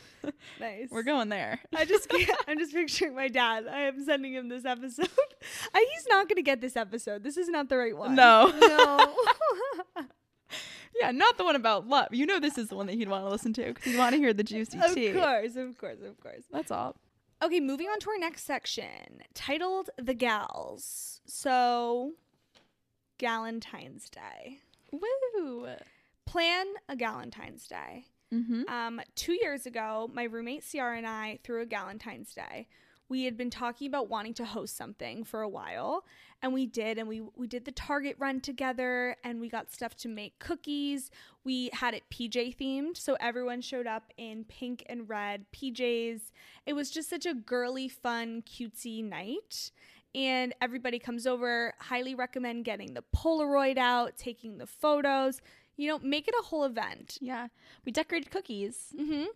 nice. 0.60 0.88
We're 0.90 1.04
going 1.04 1.28
there. 1.28 1.60
I 1.76 1.84
just 1.84 2.12
I'm 2.48 2.58
just 2.58 2.72
picturing 2.72 3.14
my 3.14 3.28
dad. 3.28 3.66
I 3.68 3.82
am 3.82 4.04
sending 4.04 4.34
him 4.34 4.48
this 4.48 4.64
episode. 4.64 5.08
I, 5.74 5.86
he's 5.94 6.06
not 6.08 6.28
going 6.28 6.36
to 6.36 6.42
get 6.42 6.60
this 6.60 6.76
episode. 6.76 7.22
This 7.22 7.36
is 7.36 7.48
not 7.48 7.68
the 7.68 7.76
right 7.76 7.96
one. 7.96 8.14
No. 8.14 8.52
No. 8.60 9.14
Yeah, 11.00 11.10
not 11.10 11.38
the 11.38 11.44
one 11.44 11.56
about 11.56 11.86
love. 11.88 12.08
You 12.12 12.26
know 12.26 12.40
this 12.40 12.58
is 12.58 12.68
the 12.68 12.76
one 12.76 12.86
that 12.86 12.94
he'd 12.94 13.08
want 13.08 13.24
to 13.24 13.30
listen 13.30 13.52
to 13.54 13.66
because 13.66 13.84
he'd 13.84 13.98
want 13.98 14.14
to 14.14 14.18
hear 14.18 14.32
the 14.32 14.44
juicy 14.44 14.78
of 14.78 14.94
tea. 14.94 15.12
course, 15.12 15.56
of 15.56 15.78
course, 15.78 15.98
of 16.04 16.20
course. 16.20 16.44
That's 16.50 16.70
all. 16.70 16.96
Okay, 17.40 17.60
moving 17.60 17.86
on 17.86 18.00
to 18.00 18.10
our 18.10 18.18
next 18.18 18.44
section 18.44 19.22
titled 19.32 19.90
The 19.96 20.14
Gals. 20.14 21.20
So, 21.24 22.14
Galentine's 23.18 24.10
Day. 24.10 24.58
Woo. 24.90 25.68
Plan 26.26 26.66
a 26.88 26.96
Galentine's 26.96 27.66
Day. 27.68 28.06
Mm-hmm. 28.34 28.62
Um, 28.68 29.00
two 29.14 29.32
years 29.32 29.66
ago, 29.66 30.10
my 30.12 30.24
roommate 30.24 30.64
Ciara 30.68 30.98
and 30.98 31.06
I 31.06 31.38
threw 31.44 31.62
a 31.62 31.66
Galentine's 31.66 32.34
Day. 32.34 32.66
We 33.08 33.24
had 33.24 33.36
been 33.36 33.50
talking 33.50 33.86
about 33.86 34.08
wanting 34.08 34.34
to 34.34 34.44
host 34.44 34.76
something 34.76 35.24
for 35.24 35.40
a 35.40 35.48
while, 35.48 36.04
and 36.42 36.52
we 36.52 36.66
did. 36.66 36.98
And 36.98 37.08
we 37.08 37.22
we 37.36 37.46
did 37.46 37.64
the 37.64 37.72
Target 37.72 38.16
run 38.18 38.40
together, 38.40 39.16
and 39.24 39.40
we 39.40 39.48
got 39.48 39.72
stuff 39.72 39.94
to 39.96 40.08
make 40.08 40.38
cookies. 40.38 41.10
We 41.44 41.70
had 41.72 41.94
it 41.94 42.04
PJ 42.10 42.56
themed, 42.56 42.96
so 42.96 43.16
everyone 43.20 43.60
showed 43.60 43.86
up 43.86 44.12
in 44.16 44.44
pink 44.44 44.84
and 44.88 45.08
red 45.08 45.46
PJs. 45.52 46.20
It 46.66 46.72
was 46.74 46.90
just 46.90 47.08
such 47.08 47.26
a 47.26 47.34
girly, 47.34 47.88
fun, 47.88 48.42
cutesy 48.42 49.04
night. 49.04 49.72
And 50.14 50.54
everybody 50.60 50.98
comes 50.98 51.26
over. 51.26 51.74
Highly 51.78 52.14
recommend 52.14 52.64
getting 52.64 52.94
the 52.94 53.04
Polaroid 53.14 53.76
out, 53.76 54.16
taking 54.16 54.58
the 54.58 54.66
photos. 54.66 55.40
You 55.76 55.88
know, 55.88 55.98
make 56.00 56.26
it 56.26 56.34
a 56.40 56.44
whole 56.44 56.64
event. 56.64 57.18
Yeah. 57.20 57.48
We 57.84 57.92
decorated 57.92 58.30
cookies. 58.30 58.86
Mm-hmm. 58.98 59.26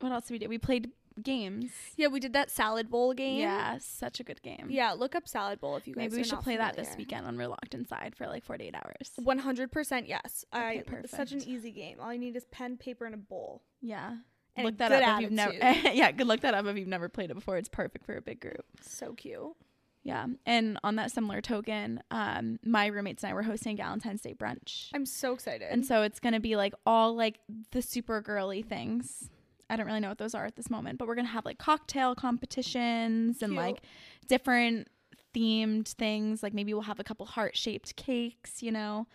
What 0.00 0.12
else 0.12 0.26
did 0.26 0.34
we 0.34 0.38
do? 0.38 0.48
We 0.48 0.58
played 0.58 0.90
games. 1.22 1.70
Yeah, 1.96 2.08
we 2.08 2.20
did 2.20 2.32
that 2.32 2.50
salad 2.50 2.90
bowl 2.90 3.12
game. 3.14 3.40
Yeah, 3.40 3.78
such 3.80 4.20
a 4.20 4.24
good 4.24 4.42
game. 4.42 4.66
Yeah, 4.70 4.92
look 4.92 5.14
up 5.14 5.28
salad 5.28 5.60
bowl 5.60 5.76
if 5.76 5.86
you 5.86 5.94
guys 5.94 6.10
Maybe 6.10 6.16
we 6.16 6.24
should 6.24 6.40
play 6.40 6.56
that 6.56 6.76
this 6.76 6.94
weekend 6.96 7.26
when 7.26 7.36
we're 7.36 7.48
locked 7.48 7.74
inside 7.74 8.14
for 8.16 8.26
like 8.26 8.44
48 8.44 8.74
hours. 8.74 9.12
100% 9.20 10.08
yes. 10.08 10.44
I 10.52 10.78
Okay, 10.78 10.84
it's 10.98 11.16
such 11.16 11.32
an 11.32 11.42
easy 11.42 11.70
game. 11.70 11.98
All 12.00 12.12
you 12.12 12.18
need 12.18 12.36
is 12.36 12.46
pen, 12.46 12.76
paper 12.76 13.04
and 13.06 13.14
a 13.14 13.18
bowl. 13.18 13.62
Yeah. 13.80 14.16
And 14.56 14.64
look 14.66 14.78
that 14.78 14.92
up 14.92 15.16
if 15.16 15.22
you've 15.22 15.32
never. 15.32 15.52
Yeah, 15.92 16.10
good 16.10 16.26
look 16.26 16.40
that 16.40 16.54
up 16.54 16.66
if 16.66 16.76
you've 16.76 16.88
never 16.88 17.08
played 17.08 17.30
it 17.30 17.34
before. 17.34 17.56
It's 17.56 17.68
perfect 17.68 18.04
for 18.04 18.16
a 18.16 18.20
big 18.20 18.40
group. 18.40 18.64
So 18.80 19.12
cute. 19.12 19.54
Yeah. 20.02 20.26
And 20.46 20.78
on 20.82 20.96
that 20.96 21.12
similar 21.12 21.40
token, 21.40 22.02
um 22.10 22.58
my 22.64 22.86
roommates 22.86 23.22
and 23.22 23.30
I 23.30 23.34
were 23.34 23.42
hosting 23.42 23.76
Valentine's 23.76 24.22
Day 24.22 24.34
brunch. 24.34 24.88
I'm 24.94 25.06
so 25.06 25.34
excited. 25.34 25.68
And 25.70 25.84
so 25.86 26.02
it's 26.02 26.18
to 26.20 26.40
be 26.40 26.56
like 26.56 26.74
all 26.86 27.14
like 27.14 27.40
the 27.72 27.82
super 27.82 28.20
girly 28.20 28.62
things. 28.62 29.30
I 29.70 29.76
don't 29.76 29.86
really 29.86 30.00
know 30.00 30.08
what 30.08 30.18
those 30.18 30.34
are 30.34 30.46
at 30.46 30.56
this 30.56 30.70
moment, 30.70 30.98
but 30.98 31.06
we're 31.08 31.14
going 31.14 31.26
to 31.26 31.32
have 31.32 31.44
like 31.44 31.58
cocktail 31.58 32.14
competitions 32.14 33.42
and 33.42 33.54
like 33.54 33.82
different 34.26 34.88
themed 35.34 35.88
things. 35.88 36.42
Like 36.42 36.54
maybe 36.54 36.72
we'll 36.72 36.82
have 36.82 37.00
a 37.00 37.04
couple 37.04 37.26
heart-shaped 37.26 37.96
cakes, 37.96 38.62
you 38.62 38.72
know. 38.72 39.06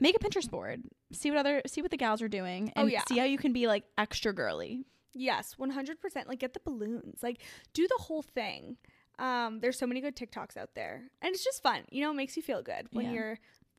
Make 0.00 0.16
a 0.16 0.18
Pinterest 0.18 0.50
board. 0.50 0.82
See 1.12 1.30
what 1.30 1.38
other 1.40 1.62
see 1.66 1.82
what 1.82 1.90
the 1.90 1.96
gals 1.96 2.22
are 2.22 2.28
doing 2.28 2.72
Oh, 2.76 2.82
and 2.82 2.90
yeah. 2.90 3.02
see 3.08 3.18
how 3.18 3.24
you 3.24 3.38
can 3.38 3.52
be 3.52 3.66
like 3.66 3.84
extra 3.96 4.32
girly. 4.32 4.84
yes, 5.14 5.56
100%. 5.58 6.28
Like 6.28 6.38
get 6.38 6.54
the 6.54 6.60
balloons. 6.64 7.22
Like 7.22 7.40
do 7.72 7.86
the 7.88 7.96
whole 8.02 8.22
thing. 8.22 8.76
Um 9.18 9.58
there's 9.60 9.78
so 9.78 9.86
many 9.86 10.00
good 10.00 10.14
TikToks 10.16 10.56
out 10.56 10.70
there. 10.74 11.04
And 11.22 11.34
it's 11.34 11.42
just 11.44 11.62
fun. 11.62 11.80
You 11.90 12.02
know, 12.02 12.10
it 12.10 12.14
makes 12.14 12.36
you 12.36 12.42
feel 12.42 12.62
good 12.62 12.86
when 12.92 13.06
Yeah. 13.06 13.12
you're 13.12 13.38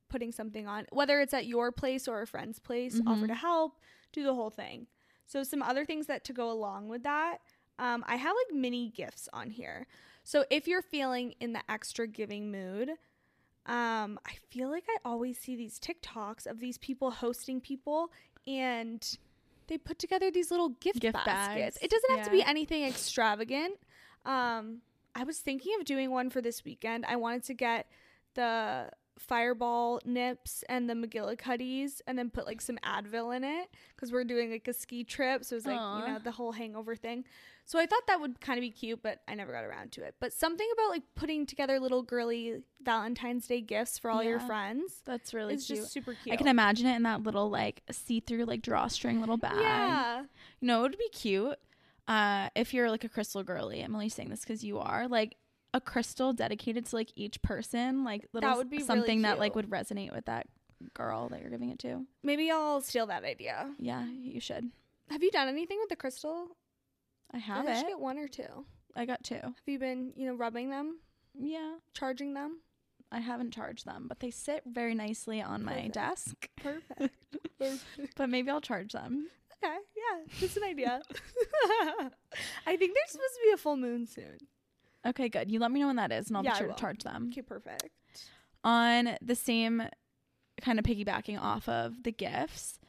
putting 0.09 0.31
something 0.31 0.67
on. 0.67 0.87
Whether 0.91 1.21
it's 1.21 1.33
at 1.33 1.45
your 1.45 1.71
place 1.71 2.07
or 2.07 2.21
a 2.21 2.27
friend's 2.27 2.59
place, 2.59 2.99
offer 3.07 3.25
Mhm. 3.25 3.27
to 3.27 3.35
help, 3.35 3.79
do 4.11 4.23
the 4.23 4.33
whole 4.33 4.49
thing. 4.49 4.87
So 5.29 5.43
some 5.43 5.61
other 5.61 5.85
things 5.85 6.07
that 6.07 6.23
to 6.25 6.33
go 6.33 6.51
along 6.51 6.89
with 6.89 7.03
that, 7.03 7.37
um, 7.77 8.03
I 8.07 8.15
have 8.15 8.35
like 8.35 8.59
mini 8.59 8.89
gifts 8.89 9.29
on 9.31 9.51
here. 9.51 9.85
So 10.23 10.43
if 10.49 10.67
you're 10.67 10.81
feeling 10.81 11.35
in 11.39 11.53
the 11.53 11.61
extra 11.69 12.07
giving 12.07 12.51
mood, 12.51 12.89
um, 13.67 14.19
I 14.25 14.33
feel 14.49 14.71
like 14.71 14.85
I 14.89 14.97
always 15.05 15.37
see 15.37 15.55
these 15.55 15.79
TikToks 15.79 16.47
of 16.47 16.59
these 16.59 16.79
people 16.79 17.11
hosting 17.11 17.61
people 17.61 18.11
and 18.47 19.17
they 19.67 19.77
put 19.77 19.99
together 19.99 20.31
these 20.31 20.49
little 20.49 20.69
gift, 20.69 20.99
Gift 20.99 21.13
baskets. 21.13 21.77
bags, 21.77 21.77
It 21.79 21.91
doesn't 21.91 22.17
have 22.17 22.25
to 22.25 22.31
be 22.31 22.41
anything 22.41 22.83
extravagant. 22.83 23.75
Um, 24.25 24.81
I 25.13 25.25
was 25.25 25.37
thinking 25.37 25.73
of 25.79 25.85
doing 25.85 26.09
one 26.09 26.31
for 26.31 26.41
this 26.41 26.65
weekend. 26.65 27.05
I 27.05 27.17
wanted 27.17 27.43
to 27.43 27.53
get 27.53 27.85
the 28.33 28.89
fireball 29.19 30.01
nips 30.05 30.63
and 30.69 30.89
the 30.89 30.93
McGillicuddies 30.93 32.01
and 32.07 32.17
then 32.17 32.29
put 32.29 32.45
like 32.45 32.61
some 32.61 32.77
Advil 32.83 33.35
in 33.35 33.43
it 33.43 33.69
because 33.95 34.11
we're 34.11 34.23
doing 34.23 34.51
like 34.51 34.67
a 34.67 34.73
ski 34.73 35.03
trip. 35.03 35.43
So 35.43 35.55
it's 35.55 35.65
like, 35.65 35.77
Aw. 35.79 35.99
you 35.99 36.13
know, 36.13 36.19
the 36.19 36.31
whole 36.31 36.53
hangover 36.53 36.95
thing. 36.95 37.25
So 37.65 37.77
I 37.77 37.85
thought 37.85 38.07
that 38.07 38.19
would 38.19 38.41
kind 38.41 38.57
of 38.57 38.61
be 38.61 38.71
cute, 38.71 39.03
but 39.03 39.21
I 39.27 39.35
never 39.35 39.51
got 39.51 39.63
around 39.63 39.91
to 39.93 40.03
it. 40.03 40.15
But 40.19 40.33
something 40.33 40.67
about 40.73 40.89
like 40.89 41.03
putting 41.15 41.45
together 41.45 41.79
little 41.79 42.01
girly 42.01 42.63
Valentine's 42.81 43.45
Day 43.45 43.61
gifts 43.61 43.99
for 43.99 44.09
all 44.09 44.23
your 44.23 44.39
friends 44.39 45.01
That's 45.05 45.33
really 45.33 45.53
it's 45.53 45.67
just 45.67 45.91
super 45.91 46.15
cute. 46.15 46.33
I 46.33 46.37
can 46.37 46.47
imagine 46.47 46.87
it 46.87 46.95
in 46.95 47.03
that 47.03 47.21
little 47.21 47.49
like 47.49 47.83
see-through 47.91 48.45
like 48.45 48.61
drawstring 48.61 49.19
little 49.19 49.37
bag. 49.37 49.59
Yeah. 49.59 50.23
You 50.61 50.67
know, 50.67 50.79
it 50.79 50.81
would 50.83 50.97
be 50.97 51.09
cute. 51.09 51.59
Uh, 52.07 52.49
if 52.55 52.73
you're 52.73 52.89
like 52.89 53.03
a 53.03 53.09
crystal 53.09 53.43
girly, 53.43 53.81
I'm 53.83 53.93
only 53.93 54.09
saying 54.09 54.29
this 54.29 54.39
because 54.39 54.63
you 54.63 54.79
are. 54.79 55.07
Like, 55.07 55.35
a 55.73 55.81
crystal 55.81 56.33
dedicated 56.33 56.85
to 56.87 56.95
like 56.95 57.11
each 57.15 57.41
person, 57.41 58.03
like 58.03 58.25
little 58.33 58.55
would 58.57 58.69
be 58.69 58.77
really 58.77 58.87
something 58.87 59.21
that 59.23 59.39
like 59.39 59.55
would 59.55 59.69
resonate 59.69 60.13
with 60.13 60.25
that 60.25 60.47
girl 60.93 61.29
that 61.29 61.41
you're 61.41 61.49
giving 61.51 61.69
it 61.69 61.79
to. 61.79 62.05
Maybe 62.23 62.49
I'll 62.49 62.81
steal 62.81 63.07
that 63.07 63.23
idea. 63.23 63.73
Yeah, 63.77 64.05
you 64.05 64.39
should. 64.39 64.71
Have 65.09 65.23
you 65.23 65.31
done 65.31 65.47
anything 65.47 65.77
with 65.79 65.89
the 65.89 65.95
crystal? 65.95 66.47
I 67.33 67.37
have 67.37 67.67
I 67.67 67.79
it. 67.79 67.87
get 67.87 67.99
one 67.99 68.17
or 68.17 68.27
two. 68.27 68.65
I 68.95 69.05
got 69.05 69.23
two. 69.23 69.35
Have 69.35 69.53
you 69.67 69.77
been, 69.79 70.13
you 70.15 70.27
know, 70.27 70.33
rubbing 70.33 70.69
them, 70.69 70.99
Yeah, 71.37 71.75
charging 71.93 72.33
them? 72.33 72.61
I 73.11 73.19
haven't 73.19 73.53
charged 73.53 73.85
them, 73.85 74.05
but 74.07 74.19
they 74.19 74.29
sit 74.31 74.63
very 74.67 74.93
nicely 74.93 75.41
on 75.41 75.63
my 75.63 75.87
desk. 75.87 76.47
Perfect. 76.61 77.11
Perfect. 77.59 77.83
But 78.15 78.29
maybe 78.29 78.49
I'll 78.49 78.61
charge 78.61 78.93
them. 78.93 79.27
Okay, 79.63 79.75
yeah, 79.95 80.33
just 80.39 80.55
an 80.57 80.63
idea. 80.63 81.01
I 82.65 82.77
think 82.77 82.93
there's 82.93 83.11
supposed 83.11 83.33
to 83.33 83.39
be 83.45 83.51
a 83.53 83.57
full 83.57 83.77
moon 83.77 84.05
soon. 84.07 84.37
Okay, 85.05 85.29
good. 85.29 85.49
You 85.49 85.59
let 85.59 85.71
me 85.71 85.79
know 85.79 85.87
when 85.87 85.95
that 85.97 86.11
is, 86.11 86.27
and 86.27 86.37
I'll 86.37 86.43
Yeah, 86.43 86.51
be 86.53 86.57
sure 86.57 86.67
to 86.67 86.73
charge 86.73 87.03
them. 87.03 87.29
Okay, 87.31 87.41
perfect. 87.41 87.89
on 88.63 89.17
the 89.21 89.35
same 89.35 89.83
kind 90.61 90.77
of 90.77 90.83
piggybacking 90.85 91.39
off 91.39 91.69
of 91.69 92.03
the 92.03 92.11
gifts 92.11 92.79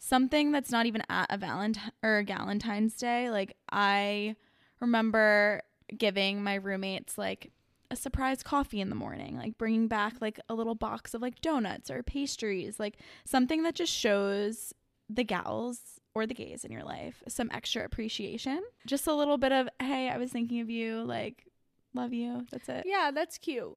something 0.00 0.50
that's 0.52 0.70
not 0.70 0.86
even 0.86 1.02
at 1.08 1.26
a 1.30 1.36
valentine 1.38 1.92
or 2.02 2.18
a 2.18 2.24
galentine's 2.24 2.96
day 2.96 3.30
like 3.30 3.56
i 3.70 4.34
remember 4.80 5.62
giving 5.96 6.42
my 6.42 6.54
roommates 6.54 7.16
like 7.18 7.50
a 7.90 7.96
surprise 7.96 8.42
coffee 8.42 8.80
in 8.80 8.90
the 8.90 8.94
morning 8.96 9.36
like 9.36 9.56
bringing 9.58 9.86
back 9.88 10.14
like 10.20 10.38
a 10.48 10.54
little 10.54 10.74
box 10.74 11.14
of 11.14 11.22
like 11.22 11.40
donuts 11.40 11.90
or 11.90 12.02
pastries 12.02 12.78
like 12.80 12.98
something 13.24 13.62
that 13.62 13.74
just 13.74 13.92
shows 13.92 14.72
the 15.08 15.24
gals 15.24 15.97
or 16.14 16.26
the 16.26 16.34
gays 16.34 16.64
in 16.64 16.72
your 16.72 16.84
life 16.84 17.22
some 17.28 17.50
extra 17.52 17.84
appreciation 17.84 18.60
just 18.86 19.06
a 19.06 19.14
little 19.14 19.38
bit 19.38 19.52
of 19.52 19.68
hey 19.80 20.08
i 20.08 20.16
was 20.16 20.30
thinking 20.30 20.60
of 20.60 20.68
you 20.70 21.02
like 21.02 21.44
love 21.94 22.12
you 22.12 22.46
that's 22.50 22.68
it 22.68 22.84
Yeah, 22.86 23.10
that's 23.14 23.38
cute. 23.38 23.76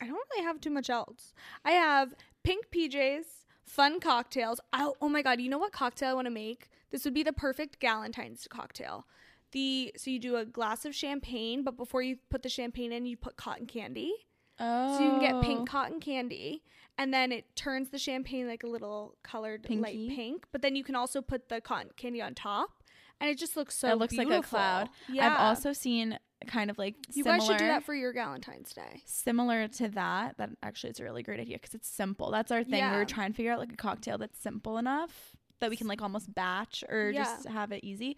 I 0.00 0.06
don't 0.06 0.16
really 0.32 0.44
have 0.44 0.60
too 0.60 0.70
much 0.70 0.88
else. 0.90 1.34
I 1.64 1.72
have 1.72 2.14
pink 2.44 2.66
PJs, 2.70 3.24
fun 3.64 3.98
cocktails. 3.98 4.60
Oh, 4.72 4.94
oh 5.02 5.08
my 5.08 5.22
god, 5.22 5.40
you 5.40 5.48
know 5.50 5.58
what 5.58 5.72
cocktail 5.72 6.10
I 6.10 6.14
want 6.14 6.26
to 6.26 6.30
make? 6.30 6.68
This 6.90 7.04
would 7.04 7.14
be 7.14 7.24
the 7.24 7.32
perfect 7.32 7.80
Galentine's 7.80 8.46
cocktail. 8.48 9.06
The 9.50 9.92
so 9.96 10.10
you 10.10 10.20
do 10.20 10.36
a 10.36 10.44
glass 10.44 10.84
of 10.84 10.94
champagne, 10.94 11.64
but 11.64 11.76
before 11.76 12.00
you 12.00 12.18
put 12.30 12.42
the 12.42 12.48
champagne 12.48 12.92
in, 12.92 13.06
you 13.06 13.16
put 13.16 13.36
cotton 13.36 13.66
candy. 13.66 14.12
Oh 14.60 14.96
So 14.98 15.04
you 15.04 15.10
can 15.10 15.20
get 15.20 15.42
pink 15.42 15.68
cotton 15.68 16.00
candy, 16.00 16.62
and 16.96 17.12
then 17.12 17.32
it 17.32 17.54
turns 17.56 17.90
the 17.90 17.98
champagne 17.98 18.46
like 18.48 18.62
a 18.62 18.66
little 18.68 19.16
colored 19.22 19.62
Pinky. 19.62 19.82
light 19.82 20.16
pink. 20.16 20.46
But 20.52 20.62
then 20.62 20.76
you 20.76 20.84
can 20.84 20.94
also 20.94 21.20
put 21.22 21.48
the 21.48 21.60
cotton 21.60 21.90
candy 21.96 22.20
on 22.22 22.34
top, 22.34 22.82
and 23.20 23.30
it 23.30 23.38
just 23.38 23.56
looks 23.56 23.76
so. 23.76 23.88
it 23.90 23.98
looks 23.98 24.14
like 24.14 24.30
a 24.30 24.42
cloud. 24.42 24.88
Yeah, 25.08 25.32
I've 25.34 25.40
also 25.40 25.72
seen 25.72 26.18
kind 26.46 26.70
of 26.70 26.78
like 26.78 26.94
you 27.14 27.24
similar, 27.24 27.38
guys 27.38 27.46
should 27.48 27.58
do 27.58 27.66
that 27.66 27.82
for 27.82 27.94
your 27.94 28.12
Valentine's 28.12 28.72
Day. 28.72 29.02
similar 29.04 29.66
to 29.68 29.88
that. 29.88 30.36
That 30.38 30.50
actually 30.62 30.90
is 30.90 31.00
a 31.00 31.04
really 31.04 31.22
great 31.24 31.40
idea 31.40 31.56
because 31.56 31.74
it's 31.74 31.88
simple. 31.88 32.30
That's 32.30 32.52
our 32.52 32.62
thing. 32.62 32.72
We 32.74 32.78
Yeah. 32.78 32.96
were 32.96 33.04
trying 33.04 33.32
to 33.32 33.36
figure 33.36 33.52
out 33.52 33.58
like 33.58 33.72
a 33.72 33.76
cocktail 33.76 34.18
that's 34.18 34.38
simple 34.38 34.78
enough 34.78 35.36
that 35.60 35.68
we 35.68 35.76
can 35.76 35.88
like 35.88 36.00
almost 36.00 36.32
batch 36.32 36.84
or 36.88 37.10
Yeah. 37.10 37.24
just 37.24 37.48
have 37.48 37.72
it 37.72 37.82
easy. 37.82 38.16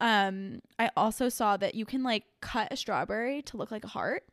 Um, 0.00 0.62
I 0.78 0.90
also 0.96 1.28
saw 1.28 1.58
that 1.58 1.74
you 1.74 1.84
can 1.84 2.02
like 2.02 2.24
cut 2.40 2.68
a 2.72 2.76
strawberry 2.76 3.42
to 3.42 3.58
look 3.58 3.70
like 3.70 3.84
a 3.84 3.88
heart. 3.88 4.24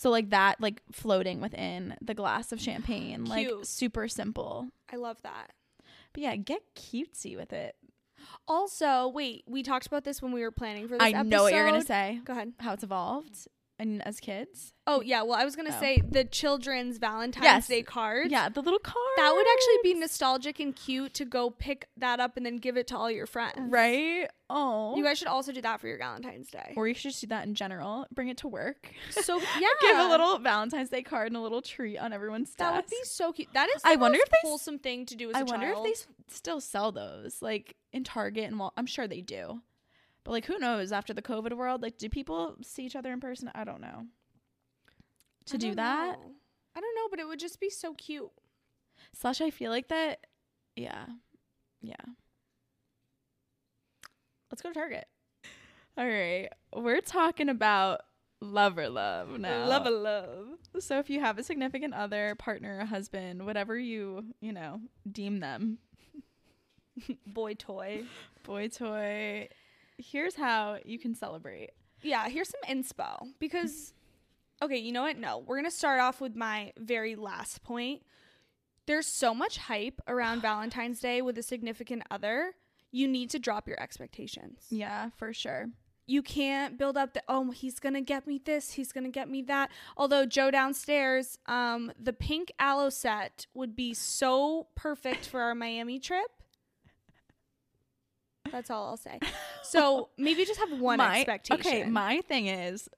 So 0.00 0.08
like 0.08 0.30
that, 0.30 0.62
like 0.62 0.80
floating 0.90 1.42
within 1.42 1.94
the 2.00 2.14
glass 2.14 2.52
of 2.52 2.60
champagne, 2.60 3.26
like 3.26 3.48
Cute. 3.48 3.66
super 3.66 4.08
simple. 4.08 4.68
I 4.90 4.96
love 4.96 5.20
that. 5.24 5.50
But 6.14 6.22
yeah, 6.22 6.36
get 6.36 6.62
cutesy 6.74 7.36
with 7.36 7.52
it. 7.52 7.76
Also, 8.48 9.08
wait, 9.08 9.44
we 9.46 9.62
talked 9.62 9.86
about 9.86 10.04
this 10.04 10.22
when 10.22 10.32
we 10.32 10.40
were 10.40 10.50
planning 10.50 10.88
for 10.88 10.96
this 10.96 11.02
episode. 11.02 11.18
I 11.18 11.22
know 11.24 11.42
what 11.42 11.52
you're 11.52 11.66
gonna 11.66 11.76
episode. 11.76 11.92
say. 11.92 12.20
Go 12.24 12.32
ahead. 12.32 12.54
How 12.60 12.72
it's 12.72 12.82
evolved, 12.82 13.46
and 13.80 14.06
as 14.06 14.20
kids. 14.20 14.72
Oh 14.86 15.00
yeah, 15.00 15.22
well 15.22 15.34
I 15.38 15.44
was 15.44 15.56
gonna 15.56 15.74
Oh. 15.76 15.80
say 15.80 16.00
the 16.06 16.24
children's 16.24 16.98
Valentine's 16.98 17.44
Yes. 17.44 17.66
Day 17.68 17.82
cards. 17.82 18.30
Yeah, 18.30 18.48
the 18.48 18.60
little 18.62 18.78
card. 18.78 18.96
That 19.16 19.32
would 19.34 19.46
actually 19.52 19.78
be 19.82 19.94
nostalgic 19.98 20.60
and 20.60 20.74
cute 20.76 21.14
to 21.14 21.24
go 21.24 21.50
pick 21.50 21.88
that 21.96 22.20
up 22.20 22.36
and 22.36 22.44
then 22.46 22.58
give 22.58 22.76
it 22.76 22.86
to 22.88 22.96
all 22.96 23.10
your 23.10 23.26
friends. 23.26 23.56
right. 23.72 24.28
Oh, 24.52 24.96
You 24.96 25.04
guys 25.04 25.16
should 25.16 25.28
also 25.28 25.52
do 25.52 25.60
that 25.62 25.80
for 25.80 25.86
your 25.86 25.96
Valentine's 25.98 26.50
Day. 26.50 26.74
or 26.76 26.88
you 26.88 26.94
should 26.94 27.10
just 27.12 27.20
do 27.20 27.28
that 27.28 27.46
in 27.46 27.54
general. 27.54 28.06
Bring 28.12 28.28
it 28.28 28.36
to 28.38 28.48
work. 28.48 28.92
So 29.10 29.38
yeah, 29.60 29.68
Give 29.80 29.96
a 29.98 30.08
little 30.08 30.38
Valentine's 30.38 30.90
Day 30.90 31.02
card 31.02 31.28
and 31.28 31.36
a 31.36 31.40
little 31.40 31.62
treat 31.62 31.98
on 31.98 32.12
everyone's 32.12 32.52
That 32.56 32.74
would 32.74 32.86
be 32.88 32.96
so 33.04 33.32
cute. 33.32 33.48
That 33.54 33.68
is. 33.76 33.82
I 33.84 33.94
wonder 33.96 34.18
if 34.20 34.28
they 34.28 34.38
wholesome 34.42 34.78
thing 34.80 35.06
to 35.06 35.14
do 35.16 35.30
as 35.30 35.36
I 35.36 35.42
wonder 35.44 35.72
child. 35.72 35.86
if 35.86 35.92
they 35.92 35.92
s- 35.92 36.06
still 36.28 36.60
sell 36.60 36.90
those, 36.92 37.40
like 37.40 37.76
in 37.92 38.02
Target 38.04 38.44
and 38.44 38.58
Wal. 38.58 38.72
I'm 38.76 38.86
sure 38.86 39.06
they 39.06 39.20
do, 39.20 39.62
but 40.24 40.32
like 40.32 40.46
who 40.46 40.58
knows? 40.58 40.92
After 40.92 41.12
the 41.12 41.22
COVID 41.22 41.56
world, 41.56 41.82
like 41.82 41.98
do 41.98 42.08
people 42.08 42.56
see 42.62 42.84
each 42.84 42.96
other 42.96 43.12
in 43.12 43.20
person? 43.20 43.50
I 43.54 43.64
don't 43.64 43.80
know. 43.80 44.06
To 45.46 45.54
I 45.54 45.58
do 45.58 45.66
don't 45.68 45.76
that, 45.76 46.18
know. 46.18 46.32
I 46.76 46.80
don't 46.80 46.94
know, 46.94 47.08
but 47.10 47.18
it 47.18 47.26
would 47.26 47.40
just 47.40 47.60
be 47.60 47.70
so 47.70 47.94
cute. 47.94 48.30
slash, 49.14 49.40
I 49.40 49.50
feel 49.50 49.70
like 49.70 49.88
that. 49.88 50.26
Yeah, 50.76 51.06
yeah. 51.82 51.94
Let's 54.50 54.62
go 54.62 54.70
to 54.70 54.74
Target. 54.74 55.06
All 55.96 56.06
right, 56.06 56.48
we're 56.74 57.00
talking 57.00 57.48
about 57.48 58.02
lover 58.40 58.88
love 58.88 59.38
now. 59.38 59.66
Love 59.66 59.86
a 59.86 59.90
love. 59.90 60.46
So 60.78 60.98
if 60.98 61.10
you 61.10 61.20
have 61.20 61.38
a 61.38 61.42
significant 61.42 61.94
other, 61.94 62.34
partner, 62.36 62.84
husband, 62.86 63.44
whatever 63.44 63.76
you, 63.78 64.24
you 64.40 64.52
know, 64.52 64.80
deem 65.10 65.40
them, 65.40 65.78
Boy 67.26 67.54
toy. 67.54 68.04
boy 68.44 68.68
toy, 68.68 69.48
here's 70.00 70.34
how 70.34 70.78
you 70.84 70.98
can 70.98 71.14
celebrate. 71.14 71.70
Yeah, 72.02 72.28
here's 72.28 72.48
some 72.48 72.76
inspo 72.76 73.28
because 73.38 73.92
okay, 74.62 74.78
you 74.78 74.92
know 74.92 75.02
what? 75.02 75.18
No, 75.18 75.38
we're 75.38 75.56
going 75.56 75.70
to 75.70 75.70
start 75.70 76.00
off 76.00 76.20
with 76.20 76.34
my 76.36 76.72
very 76.78 77.16
last 77.16 77.62
point. 77.62 78.02
There's 78.86 79.06
so 79.06 79.34
much 79.34 79.58
hype 79.58 80.00
around 80.06 80.42
Valentine's 80.42 81.00
Day 81.00 81.22
with 81.22 81.38
a 81.38 81.42
significant 81.42 82.02
other. 82.10 82.54
You 82.90 83.06
need 83.06 83.30
to 83.30 83.38
drop 83.38 83.68
your 83.68 83.80
expectations. 83.80 84.66
Yeah, 84.70 85.10
for 85.16 85.32
sure. 85.32 85.66
You 86.06 86.22
can't 86.22 86.76
build 86.76 86.96
up 86.96 87.14
the 87.14 87.22
oh, 87.28 87.52
he's 87.52 87.78
going 87.78 87.94
to 87.94 88.00
get 88.00 88.26
me 88.26 88.40
this, 88.44 88.72
he's 88.72 88.90
going 88.90 89.04
to 89.04 89.10
get 89.10 89.30
me 89.30 89.42
that. 89.42 89.70
Although 89.96 90.26
Joe 90.26 90.50
downstairs, 90.50 91.38
um 91.46 91.92
the 92.00 92.12
pink 92.12 92.50
Alo 92.60 92.90
set 92.90 93.46
would 93.54 93.76
be 93.76 93.94
so 93.94 94.66
perfect 94.74 95.26
for 95.26 95.40
our 95.40 95.54
Miami 95.54 96.00
trip. 96.00 96.39
That's 98.52 98.70
all 98.70 98.86
I'll 98.86 98.96
say. 98.96 99.18
So, 99.62 100.08
maybe 100.18 100.44
just 100.44 100.60
have 100.60 100.78
one 100.78 100.98
my, 100.98 101.18
expectation. 101.18 101.60
Okay, 101.60 101.84
my 101.84 102.20
thing 102.22 102.46
is 102.46 102.88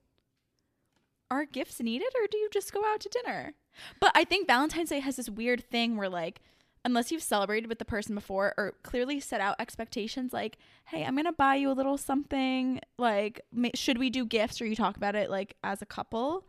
are 1.31 1.45
gifts 1.45 1.79
needed 1.79 2.09
or 2.15 2.27
do 2.27 2.37
you 2.37 2.49
just 2.51 2.71
go 2.71 2.83
out 2.85 2.99
to 3.01 3.09
dinner? 3.09 3.53
But 3.99 4.11
I 4.13 4.23
think 4.23 4.47
Valentine's 4.47 4.89
Day 4.89 4.99
has 4.99 5.15
this 5.15 5.29
weird 5.29 5.63
thing 5.63 5.97
where 5.97 6.09
like 6.09 6.41
unless 6.85 7.11
you've 7.11 7.23
celebrated 7.23 7.67
with 7.67 7.79
the 7.79 7.85
person 7.85 8.13
before 8.13 8.53
or 8.57 8.73
clearly 8.83 9.19
set 9.19 9.41
out 9.41 9.55
expectations 9.59 10.33
like, 10.33 10.57
"Hey, 10.85 11.03
I'm 11.03 11.15
going 11.15 11.25
to 11.25 11.31
buy 11.31 11.55
you 11.55 11.71
a 11.71 11.73
little 11.73 11.97
something." 11.97 12.81
Like, 12.97 13.41
should 13.73 13.97
we 13.97 14.09
do 14.09 14.25
gifts 14.25 14.61
or 14.61 14.65
you 14.65 14.75
talk 14.75 14.97
about 14.97 15.15
it 15.15 15.29
like 15.29 15.55
as 15.63 15.81
a 15.81 15.85
couple? 15.85 16.45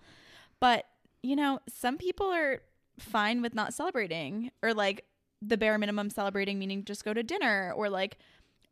But, 0.61 0.87
you 1.23 1.37
know, 1.37 1.61
some 1.69 1.99
people 1.99 2.27
are 2.27 2.63
fine 2.99 3.43
with 3.43 3.55
not 3.55 3.75
celebrating 3.75 4.51
or 4.63 4.75
like 4.75 5.05
the 5.41 5.57
bare 5.57 5.79
minimum 5.79 6.11
celebrating 6.11 6.59
meaning 6.59 6.85
just 6.85 7.05
go 7.05 7.13
to 7.13 7.23
dinner 7.23 7.73
or 7.77 7.91
like 7.91 8.19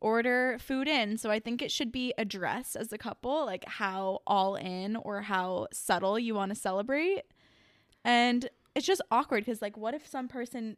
order 0.03 0.57
food 0.59 0.87
in. 0.87 1.17
So 1.17 1.31
I 1.31 1.39
think 1.39 1.61
it 1.61 1.71
should 1.71 1.91
be 1.91 2.13
addressed 2.17 2.75
as 2.75 2.93
a 2.93 2.97
couple, 2.97 3.45
like 3.45 3.65
how 3.65 4.19
all 4.27 4.55
in 4.55 4.95
or 4.97 5.21
how 5.21 5.67
subtle 5.71 6.19
you 6.19 6.35
want 6.35 6.51
to 6.51 6.55
celebrate. 6.55 7.23
And 8.03 8.49
it's 8.75 8.85
just 8.85 9.01
awkward 9.09 9.45
because, 9.45 9.61
like, 9.61 9.77
what 9.77 9.93
if 9.93 10.05
some 10.05 10.27
person 10.27 10.77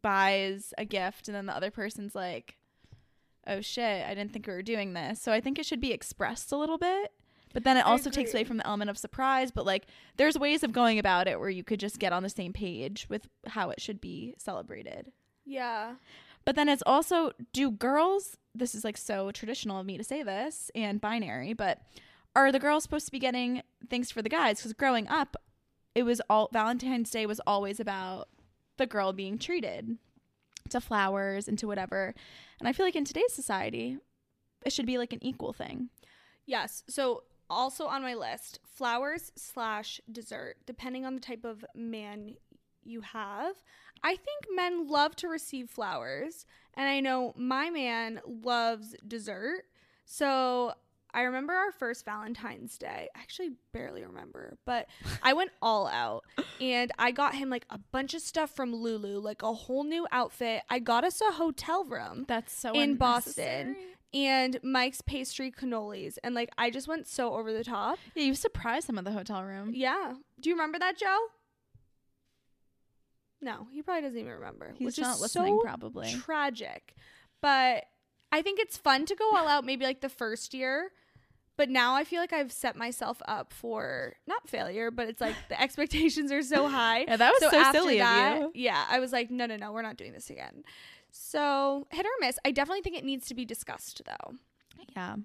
buys 0.00 0.72
a 0.78 0.84
gift 0.84 1.28
and 1.28 1.36
then 1.36 1.46
the 1.46 1.54
other 1.54 1.70
person's 1.70 2.14
like, 2.14 2.56
oh 3.46 3.60
shit, 3.60 4.06
I 4.06 4.14
didn't 4.14 4.32
think 4.32 4.46
we 4.46 4.54
were 4.54 4.62
doing 4.62 4.94
this. 4.94 5.20
So 5.20 5.32
I 5.32 5.40
think 5.40 5.58
it 5.58 5.66
should 5.66 5.80
be 5.80 5.92
expressed 5.92 6.50
a 6.50 6.56
little 6.56 6.78
bit. 6.78 7.12
But 7.52 7.64
then 7.64 7.76
it 7.76 7.84
also 7.84 8.08
takes 8.08 8.32
away 8.32 8.44
from 8.44 8.56
the 8.56 8.66
element 8.66 8.88
of 8.88 8.96
surprise. 8.96 9.50
But 9.50 9.66
like, 9.66 9.86
there's 10.16 10.38
ways 10.38 10.62
of 10.62 10.72
going 10.72 10.98
about 10.98 11.28
it 11.28 11.38
where 11.38 11.50
you 11.50 11.62
could 11.62 11.80
just 11.80 11.98
get 11.98 12.12
on 12.12 12.22
the 12.22 12.30
same 12.30 12.54
page 12.54 13.06
with 13.10 13.28
how 13.46 13.68
it 13.68 13.80
should 13.80 14.00
be 14.00 14.34
celebrated. 14.38 15.12
Yeah. 15.44 15.96
But 16.44 16.56
then 16.56 16.68
it's 16.68 16.82
also 16.86 17.32
do 17.52 17.70
girls, 17.70 18.36
this 18.54 18.74
is 18.74 18.84
like 18.84 18.96
so 18.96 19.30
traditional 19.30 19.78
of 19.78 19.86
me 19.86 19.96
to 19.96 20.04
say 20.04 20.22
this 20.22 20.70
and 20.74 21.00
binary, 21.00 21.52
but 21.52 21.80
are 22.34 22.50
the 22.50 22.58
girls 22.58 22.82
supposed 22.82 23.06
to 23.06 23.12
be 23.12 23.18
getting 23.18 23.62
things 23.88 24.10
for 24.10 24.22
the 24.22 24.28
guys? 24.28 24.58
Because 24.58 24.72
growing 24.72 25.06
up, 25.08 25.36
it 25.94 26.04
was 26.04 26.20
all 26.30 26.48
Valentine's 26.52 27.10
Day 27.10 27.26
was 27.26 27.40
always 27.46 27.78
about 27.78 28.28
the 28.78 28.86
girl 28.86 29.12
being 29.12 29.38
treated 29.38 29.98
to 30.70 30.80
flowers 30.80 31.46
and 31.48 31.58
to 31.58 31.66
whatever. 31.66 32.14
And 32.58 32.68
I 32.68 32.72
feel 32.72 32.86
like 32.86 32.96
in 32.96 33.04
today's 33.04 33.32
society, 33.32 33.98
it 34.64 34.72
should 34.72 34.86
be 34.86 34.98
like 34.98 35.12
an 35.12 35.22
equal 35.22 35.52
thing. 35.52 35.90
Yes. 36.46 36.82
So 36.88 37.24
also 37.50 37.86
on 37.86 38.02
my 38.02 38.14
list, 38.14 38.58
flowers 38.64 39.30
slash 39.36 40.00
dessert, 40.10 40.56
depending 40.66 41.04
on 41.04 41.14
the 41.14 41.20
type 41.20 41.44
of 41.44 41.64
man 41.74 42.36
you 42.84 43.00
have. 43.02 43.54
I 44.02 44.16
think 44.16 44.46
men 44.54 44.88
love 44.88 45.14
to 45.16 45.28
receive 45.28 45.70
flowers, 45.70 46.44
and 46.74 46.88
I 46.88 47.00
know 47.00 47.32
my 47.36 47.70
man 47.70 48.20
loves 48.26 48.96
dessert. 49.06 49.64
So 50.04 50.72
I 51.14 51.22
remember 51.22 51.52
our 51.52 51.72
first 51.72 52.04
Valentine's 52.04 52.78
Day. 52.78 53.08
I 53.14 53.18
actually 53.18 53.50
barely 53.72 54.04
remember, 54.04 54.56
but 54.64 54.86
I 55.22 55.34
went 55.34 55.50
all 55.62 55.86
out 55.86 56.24
and 56.60 56.90
I 56.98 57.10
got 57.10 57.34
him 57.34 57.50
like 57.50 57.66
a 57.70 57.78
bunch 57.78 58.14
of 58.14 58.22
stuff 58.22 58.50
from 58.56 58.74
Lulu, 58.74 59.18
like 59.20 59.42
a 59.42 59.52
whole 59.52 59.84
new 59.84 60.06
outfit. 60.10 60.62
I 60.70 60.78
got 60.78 61.04
us 61.04 61.20
a 61.20 61.32
hotel 61.32 61.84
room 61.84 62.24
That's 62.28 62.56
so 62.58 62.72
In 62.72 62.96
Boston. 62.96 63.76
and 64.14 64.58
Mike's 64.62 65.02
pastry 65.02 65.50
cannolis. 65.52 66.16
And 66.24 66.34
like, 66.34 66.50
I 66.56 66.70
just 66.70 66.88
went 66.88 67.06
so 67.06 67.34
over 67.34 67.52
the 67.52 67.64
top. 67.64 67.98
Yeah, 68.14 68.24
you 68.24 68.34
surprised 68.34 68.88
him 68.88 68.96
at 68.98 69.04
the 69.04 69.12
hotel 69.12 69.44
room. 69.44 69.72
Yeah. 69.74 70.14
Do 70.40 70.48
you 70.48 70.54
remember 70.56 70.78
that, 70.78 70.96
Joe? 70.98 71.18
No, 73.42 73.66
he 73.72 73.82
probably 73.82 74.02
doesn't 74.02 74.18
even 74.18 74.32
remember. 74.32 74.72
He's 74.78 74.86
which 74.86 74.98
not 74.98 75.16
is 75.16 75.20
listening, 75.20 75.58
so 75.58 75.62
probably. 75.62 76.12
tragic. 76.12 76.94
But 77.40 77.84
I 78.30 78.40
think 78.40 78.60
it's 78.60 78.76
fun 78.76 79.04
to 79.06 79.14
go 79.16 79.34
all 79.34 79.48
out 79.48 79.64
maybe 79.64 79.84
like 79.84 80.00
the 80.00 80.08
first 80.08 80.54
year. 80.54 80.92
But 81.58 81.68
now 81.68 81.94
I 81.94 82.04
feel 82.04 82.20
like 82.20 82.32
I've 82.32 82.50
set 82.50 82.76
myself 82.76 83.20
up 83.26 83.52
for 83.52 84.14
not 84.26 84.48
failure, 84.48 84.90
but 84.90 85.08
it's 85.08 85.20
like 85.20 85.34
the 85.48 85.60
expectations 85.60 86.32
are 86.32 86.42
so 86.42 86.66
high. 86.66 87.00
Yeah, 87.00 87.16
that 87.16 87.32
was 87.32 87.50
so, 87.50 87.58
after 87.58 87.78
silly 87.78 87.98
that, 87.98 88.36
of 88.36 88.42
you. 88.42 88.52
Yeah, 88.54 88.84
I 88.88 89.00
was 89.00 89.12
like, 89.12 89.30
no, 89.30 89.44
no, 89.44 89.56
no, 89.56 89.70
we're 89.70 89.82
not 89.82 89.98
doing 89.98 90.12
this 90.12 90.30
again. 90.30 90.64
So 91.10 91.86
hit 91.90 92.06
or 92.06 92.10
miss. 92.20 92.38
I 92.44 92.52
definitely 92.52 92.80
think 92.80 92.96
it 92.96 93.04
needs 93.04 93.26
to 93.26 93.34
be 93.34 93.44
discussed 93.44 94.00
though. 94.06 94.34
Yeah. 94.96 95.16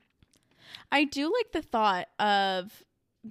I 0.91 1.05
do 1.05 1.31
like 1.33 1.53
the 1.53 1.61
thought 1.61 2.09
of 2.19 2.83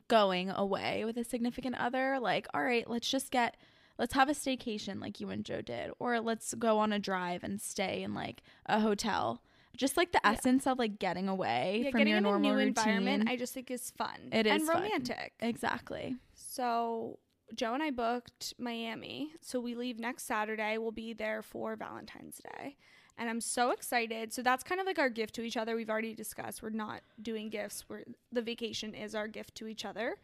going 0.08 0.50
away 0.50 1.04
with 1.04 1.18
a 1.18 1.24
significant 1.24 1.74
other. 1.78 2.18
Like, 2.18 2.46
all 2.54 2.64
right, 2.64 2.88
let's 2.88 3.10
just 3.10 3.30
get, 3.30 3.56
let's 3.98 4.14
have 4.14 4.28
a 4.28 4.32
staycation 4.32 5.00
like 5.00 5.20
you 5.20 5.30
and 5.30 5.44
Joe 5.44 5.62
did, 5.62 5.90
or 5.98 6.20
let's 6.20 6.54
go 6.54 6.78
on 6.78 6.92
a 6.92 6.98
drive 6.98 7.42
and 7.44 7.60
stay 7.60 8.02
in 8.02 8.14
like 8.14 8.42
a 8.66 8.80
hotel. 8.80 9.42
Just 9.76 9.96
like 9.98 10.12
the 10.12 10.20
Yeah. 10.24 10.32
essence 10.32 10.66
of 10.66 10.78
like 10.78 10.98
getting 10.98 11.28
away 11.28 11.82
Yeah, 11.84 11.90
from 11.90 11.98
getting 11.98 12.10
your 12.12 12.18
in 12.18 12.24
a 12.24 12.28
normal 12.28 12.50
new 12.52 12.56
routine. 12.56 12.68
environment, 12.68 13.28
I 13.28 13.36
just 13.36 13.52
think 13.52 13.70
is 13.70 13.90
fun. 13.90 14.30
It 14.32 14.46
and 14.46 14.62
is 14.62 14.68
fun. 14.68 14.82
romantic. 14.82 15.34
exactly. 15.40 16.16
So 16.34 17.18
Joe 17.54 17.74
and 17.74 17.82
I 17.82 17.90
booked 17.90 18.54
Miami. 18.58 19.32
So 19.42 19.60
we 19.60 19.74
leave 19.74 19.98
next 19.98 20.24
Saturday. 20.24 20.78
We'll 20.78 20.92
be 20.92 21.12
there 21.12 21.42
for 21.42 21.76
Valentine's 21.76 22.38
Day. 22.38 22.76
And 23.18 23.30
I'm 23.30 23.40
so 23.40 23.70
excited. 23.70 24.32
So 24.32 24.42
that's 24.42 24.62
kind 24.64 24.80
of 24.80 24.86
like 24.86 24.98
our 24.98 25.08
gift 25.08 25.34
to 25.36 25.42
each 25.42 25.56
other. 25.56 25.76
We've 25.76 25.88
already 25.90 26.14
discussed 26.14 26.62
we're 26.62 26.70
not 26.70 27.02
doing 27.20 27.48
gifts. 27.50 27.84
We're 27.88 28.02
the 28.32 28.42
vacation 28.42 28.94
is 28.94 29.14
our 29.14 29.28
gift 29.28 29.54
to 29.56 29.68
each 29.68 29.84
other. 29.84 30.16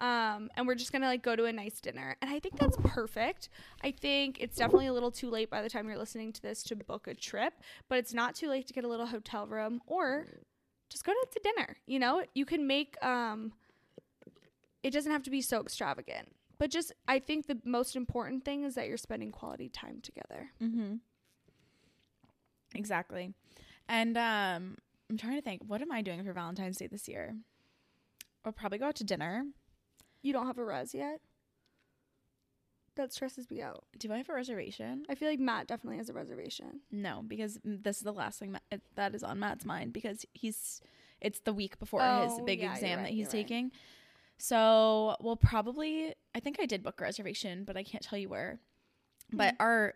Um, 0.00 0.50
and 0.56 0.66
we're 0.66 0.74
just 0.74 0.92
gonna 0.92 1.06
like 1.06 1.22
go 1.22 1.36
to 1.36 1.44
a 1.44 1.52
nice 1.52 1.80
dinner. 1.80 2.16
And 2.20 2.30
I 2.30 2.38
think 2.38 2.58
that's 2.58 2.76
perfect. 2.84 3.50
I 3.84 3.90
think 3.90 4.38
it's 4.40 4.56
definitely 4.56 4.86
a 4.86 4.92
little 4.92 5.10
too 5.10 5.30
late 5.30 5.50
by 5.50 5.62
the 5.62 5.68
time 5.68 5.86
you're 5.86 5.98
listening 5.98 6.32
to 6.32 6.42
this 6.42 6.62
to 6.64 6.76
book 6.76 7.06
a 7.06 7.14
trip, 7.14 7.54
but 7.88 7.98
it's 7.98 8.14
not 8.14 8.34
too 8.34 8.48
late 8.48 8.66
to 8.68 8.72
get 8.72 8.84
a 8.84 8.88
little 8.88 9.06
hotel 9.06 9.46
room 9.46 9.80
or 9.86 10.26
just 10.88 11.04
go 11.04 11.12
to, 11.12 11.26
to 11.32 11.40
dinner. 11.42 11.76
You 11.86 11.98
know, 11.98 12.24
you 12.34 12.46
can 12.46 12.66
make 12.66 12.96
um 13.04 13.52
it 14.82 14.92
doesn't 14.92 15.12
have 15.12 15.22
to 15.24 15.30
be 15.30 15.42
so 15.42 15.60
extravagant. 15.60 16.28
But 16.58 16.70
just 16.70 16.92
I 17.06 17.18
think 17.18 17.46
the 17.46 17.58
most 17.64 17.96
important 17.96 18.44
thing 18.44 18.64
is 18.64 18.74
that 18.74 18.88
you're 18.88 18.96
spending 18.96 19.30
quality 19.30 19.68
time 19.68 20.00
together. 20.02 20.50
Mm-hmm. 20.62 20.96
Exactly. 22.74 23.34
And 23.88 24.16
um, 24.16 24.76
I'm 25.08 25.16
trying 25.18 25.36
to 25.36 25.42
think, 25.42 25.62
what 25.66 25.82
am 25.82 25.90
I 25.90 26.02
doing 26.02 26.22
for 26.22 26.32
Valentine's 26.32 26.76
Day 26.76 26.86
this 26.86 27.08
year? 27.08 27.34
I'll 28.44 28.52
probably 28.52 28.78
go 28.78 28.86
out 28.86 28.94
to 28.96 29.04
dinner. 29.04 29.44
You 30.22 30.32
don't 30.32 30.46
have 30.46 30.58
a 30.58 30.64
res 30.64 30.94
yet? 30.94 31.20
That 32.96 33.12
stresses 33.12 33.48
me 33.50 33.62
out. 33.62 33.84
Do 33.98 34.12
I 34.12 34.18
have 34.18 34.28
a 34.28 34.34
reservation? 34.34 35.04
I 35.08 35.14
feel 35.14 35.28
like 35.28 35.38
Matt 35.38 35.66
definitely 35.68 35.96
has 35.98 36.10
a 36.10 36.12
reservation. 36.12 36.80
No, 36.90 37.22
because 37.26 37.58
this 37.64 37.98
is 37.98 38.02
the 38.02 38.12
last 38.12 38.38
thing 38.38 38.52
Ma- 38.52 38.58
it- 38.70 38.82
that 38.96 39.14
is 39.14 39.22
on 39.22 39.38
Matt's 39.38 39.64
mind 39.64 39.92
because 39.92 40.26
he's 40.34 40.80
it's 41.20 41.40
the 41.40 41.52
week 41.52 41.78
before 41.78 42.02
Oh, 42.02 42.22
his 42.22 42.40
big 42.44 42.60
yeah, 42.60 42.72
exam 42.74 42.98
right, 42.98 43.04
that 43.04 43.10
he's 43.10 43.18
you're 43.18 43.26
right. 43.26 43.32
taking. 43.48 43.72
So 44.38 45.16
we'll 45.20 45.36
probably 45.36 46.14
I 46.34 46.40
think 46.40 46.58
I 46.60 46.66
did 46.66 46.82
book 46.82 47.00
a 47.00 47.04
reservation, 47.04 47.64
but 47.64 47.76
I 47.76 47.82
can't 47.84 48.02
tell 48.02 48.18
you 48.18 48.28
where. 48.28 48.58
But 49.32 49.54
Hmm. 49.54 49.62
our 49.62 49.94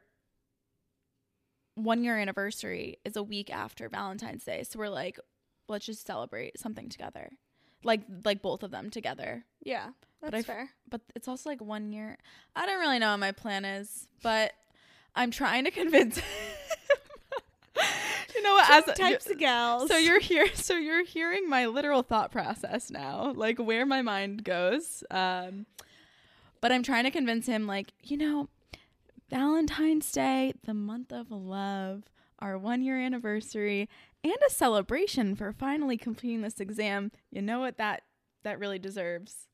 one 1.75 2.05
year 2.05 2.17
anniversary 2.17 2.99
is 3.05 3.17
a 3.17 3.23
week 3.23 3.51
after 3.53 3.89
Valentine's 3.89 4.45
Day. 4.45 4.63
So 4.63 4.79
we're 4.79 4.89
like, 4.89 5.19
let's 5.69 5.87
just 5.87 6.07
celebrate 6.07 6.59
something 6.59 6.89
together. 6.89 7.31
Like 7.85 8.01
like 8.25 8.42
both 8.42 8.62
of 8.62 8.70
them 8.70 8.90
together. 8.90 9.44
Yeah, 9.62 9.90
But 10.20 10.33
that's 10.33 10.47
fair. 10.47 10.70
But 10.90 11.03
it's 11.14 11.29
also 11.29 11.49
like 11.51 11.61
one 11.61 11.92
year. 11.92 12.16
I 12.57 12.66
don't 12.66 12.81
really 12.81 12.99
know 12.99 13.11
what 13.12 13.18
my 13.18 13.33
plan 13.33 13.64
is, 13.64 14.09
but 14.23 14.53
I'm 15.14 15.31
trying 15.31 15.64
to 15.64 15.70
convince 15.70 16.16
him. 16.16 16.25
you 18.35 18.42
know 18.42 18.55
what? 18.55 18.70
As 18.88 18.97
types 18.97 19.29
of 19.31 19.38
gals. 19.38 19.88
so 19.88 19.97
you're 19.97 20.20
here. 20.20 20.47
So 20.55 20.77
you're 20.77 21.05
hearing 21.05 21.49
my 21.49 21.66
literal 21.66 22.03
thought 22.03 22.33
process 22.33 22.90
now, 22.90 23.33
like 23.37 23.59
where 23.59 23.85
my 23.85 24.01
mind 24.03 24.44
goes. 24.44 25.05
Um, 25.11 25.66
but 26.61 26.73
I'm 26.73 26.83
trying 26.83 27.05
to 27.05 27.11
convince 27.11 27.47
him, 27.47 27.66
like 27.66 27.92
you 28.03 28.16
know, 28.16 28.49
Valentine's 29.31 30.11
Day, 30.11 30.55
the 30.64 30.75
month 30.75 31.12
of 31.12 31.31
love, 31.31 32.05
our 32.38 32.57
one 32.57 32.83
year 32.83 32.99
anniversary, 32.99 33.88
and 34.25 34.35
a 34.47 34.51
celebration 34.51 35.37
for 35.37 35.53
finally 35.53 35.97
completing 35.97 36.41
this 36.43 36.59
exam. 36.59 37.13
You 37.31 37.43
know 37.43 37.61
what 37.61 37.77
that 37.77 38.03
that 38.43 38.59
really 38.59 38.79
deserves? 38.79 39.49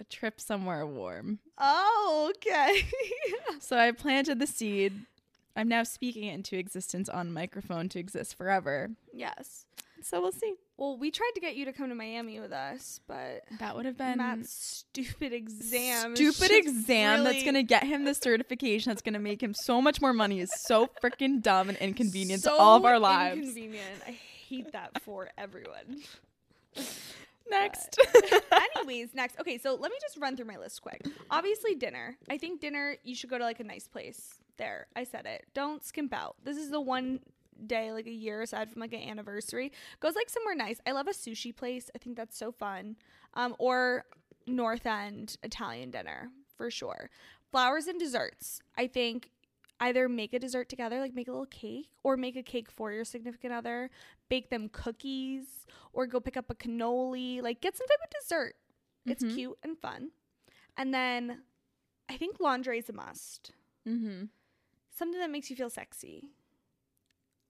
A 0.00 0.04
trip 0.04 0.40
somewhere 0.40 0.84
warm. 0.86 1.38
Oh, 1.58 2.32
okay. 2.36 2.82
So 3.60 3.78
I 3.78 3.92
planted 3.92 4.40
the 4.40 4.46
seed. 4.46 5.06
I'm 5.54 5.68
now 5.68 5.84
speaking 5.84 6.24
it 6.24 6.34
into 6.34 6.56
existence 6.58 7.08
on 7.08 7.32
microphone 7.32 7.88
to 7.90 7.98
exist 8.00 8.36
forever. 8.36 8.90
yes. 9.14 9.66
So 10.02 10.20
we'll 10.20 10.32
see. 10.32 10.54
Well, 10.76 10.96
we 10.98 11.10
tried 11.10 11.30
to 11.34 11.40
get 11.40 11.54
you 11.56 11.64
to 11.66 11.72
come 11.72 11.88
to 11.88 11.94
Miami 11.94 12.40
with 12.40 12.52
us, 12.52 13.00
but 13.06 13.44
That 13.60 13.76
would 13.76 13.84
have 13.84 13.96
been 13.96 14.18
Matt's 14.18 14.52
stupid 14.52 15.32
exam. 15.32 16.16
stupid 16.16 16.48
just 16.48 16.52
exam 16.52 17.24
that's 17.24 17.44
gonna 17.44 17.62
get 17.62 17.84
him 17.84 18.04
the 18.04 18.14
certification 18.14 18.90
that's 18.90 19.02
gonna 19.02 19.18
make 19.18 19.42
him 19.42 19.54
so 19.54 19.80
much 19.80 20.00
more 20.00 20.12
money 20.12 20.40
is 20.40 20.50
so 20.54 20.88
freaking 21.02 21.40
dumb 21.40 21.68
and 21.68 21.78
inconvenient 21.78 22.42
so 22.42 22.56
to 22.56 22.60
all 22.62 22.76
of 22.76 22.84
our 22.84 22.98
lives. 22.98 23.38
Inconvenient. 23.38 24.02
I 24.06 24.10
hate 24.10 24.72
that 24.72 25.00
for 25.02 25.28
everyone. 25.38 26.02
Next. 27.50 27.98
Anyways, 28.76 29.14
next. 29.14 29.38
Okay, 29.38 29.58
so 29.58 29.74
let 29.74 29.90
me 29.90 29.98
just 30.00 30.16
run 30.16 30.36
through 30.36 30.46
my 30.46 30.56
list 30.56 30.80
quick. 30.82 31.04
Obviously, 31.30 31.74
dinner. 31.74 32.16
I 32.30 32.38
think 32.38 32.60
dinner, 32.60 32.96
you 33.04 33.14
should 33.14 33.30
go 33.30 33.38
to 33.38 33.44
like 33.44 33.60
a 33.60 33.64
nice 33.64 33.86
place. 33.86 34.34
There, 34.56 34.86
I 34.96 35.04
said 35.04 35.26
it. 35.26 35.46
Don't 35.54 35.84
skimp 35.84 36.14
out. 36.14 36.36
This 36.44 36.56
is 36.56 36.70
the 36.70 36.80
one 36.80 37.20
day, 37.62 37.92
like 37.92 38.06
a 38.06 38.10
year 38.12 38.42
aside 38.42 38.70
from 38.70 38.80
like 38.80 38.92
an 38.92 39.00
anniversary. 39.02 39.72
Goes 40.00 40.14
like 40.14 40.28
somewhere 40.30 40.54
nice. 40.54 40.80
I 40.86 40.92
love 40.92 41.08
a 41.08 41.12
sushi 41.12 41.54
place. 41.54 41.90
I 41.94 41.98
think 41.98 42.16
that's 42.16 42.36
so 42.36 42.52
fun. 42.52 42.96
Um, 43.34 43.54
or 43.58 44.04
North 44.46 44.86
End 44.86 45.36
Italian 45.42 45.90
dinner 45.90 46.30
for 46.56 46.70
sure. 46.70 47.10
Flowers 47.50 47.86
and 47.86 47.98
desserts. 47.98 48.60
I 48.76 48.86
think 48.86 49.30
either 49.80 50.08
make 50.08 50.32
a 50.32 50.38
dessert 50.38 50.68
together, 50.68 51.00
like 51.00 51.14
make 51.14 51.28
a 51.28 51.32
little 51.32 51.46
cake, 51.46 51.88
or 52.04 52.16
make 52.16 52.36
a 52.36 52.42
cake 52.42 52.70
for 52.70 52.92
your 52.92 53.04
significant 53.04 53.52
other, 53.52 53.90
bake 54.28 54.48
them 54.50 54.68
cookies, 54.68 55.66
or 55.92 56.06
go 56.06 56.20
pick 56.20 56.36
up 56.36 56.50
a 56.50 56.54
cannoli, 56.54 57.42
like 57.42 57.60
get 57.60 57.76
some 57.76 57.86
type 57.88 57.98
of 58.04 58.10
dessert. 58.20 58.54
It's 59.06 59.24
Mhm. 59.24 59.34
cute 59.34 59.58
and 59.62 59.78
fun. 59.78 60.12
And 60.76 60.94
then 60.94 61.42
I 62.08 62.16
think 62.16 62.38
laundry 62.40 62.78
is 62.78 62.88
a 62.88 62.92
must. 62.92 63.52
mm-hmm. 63.86 64.26
Something 64.94 65.18
that 65.20 65.30
makes 65.30 65.50
you 65.50 65.56
feel 65.56 65.70
sexy. 65.70 66.30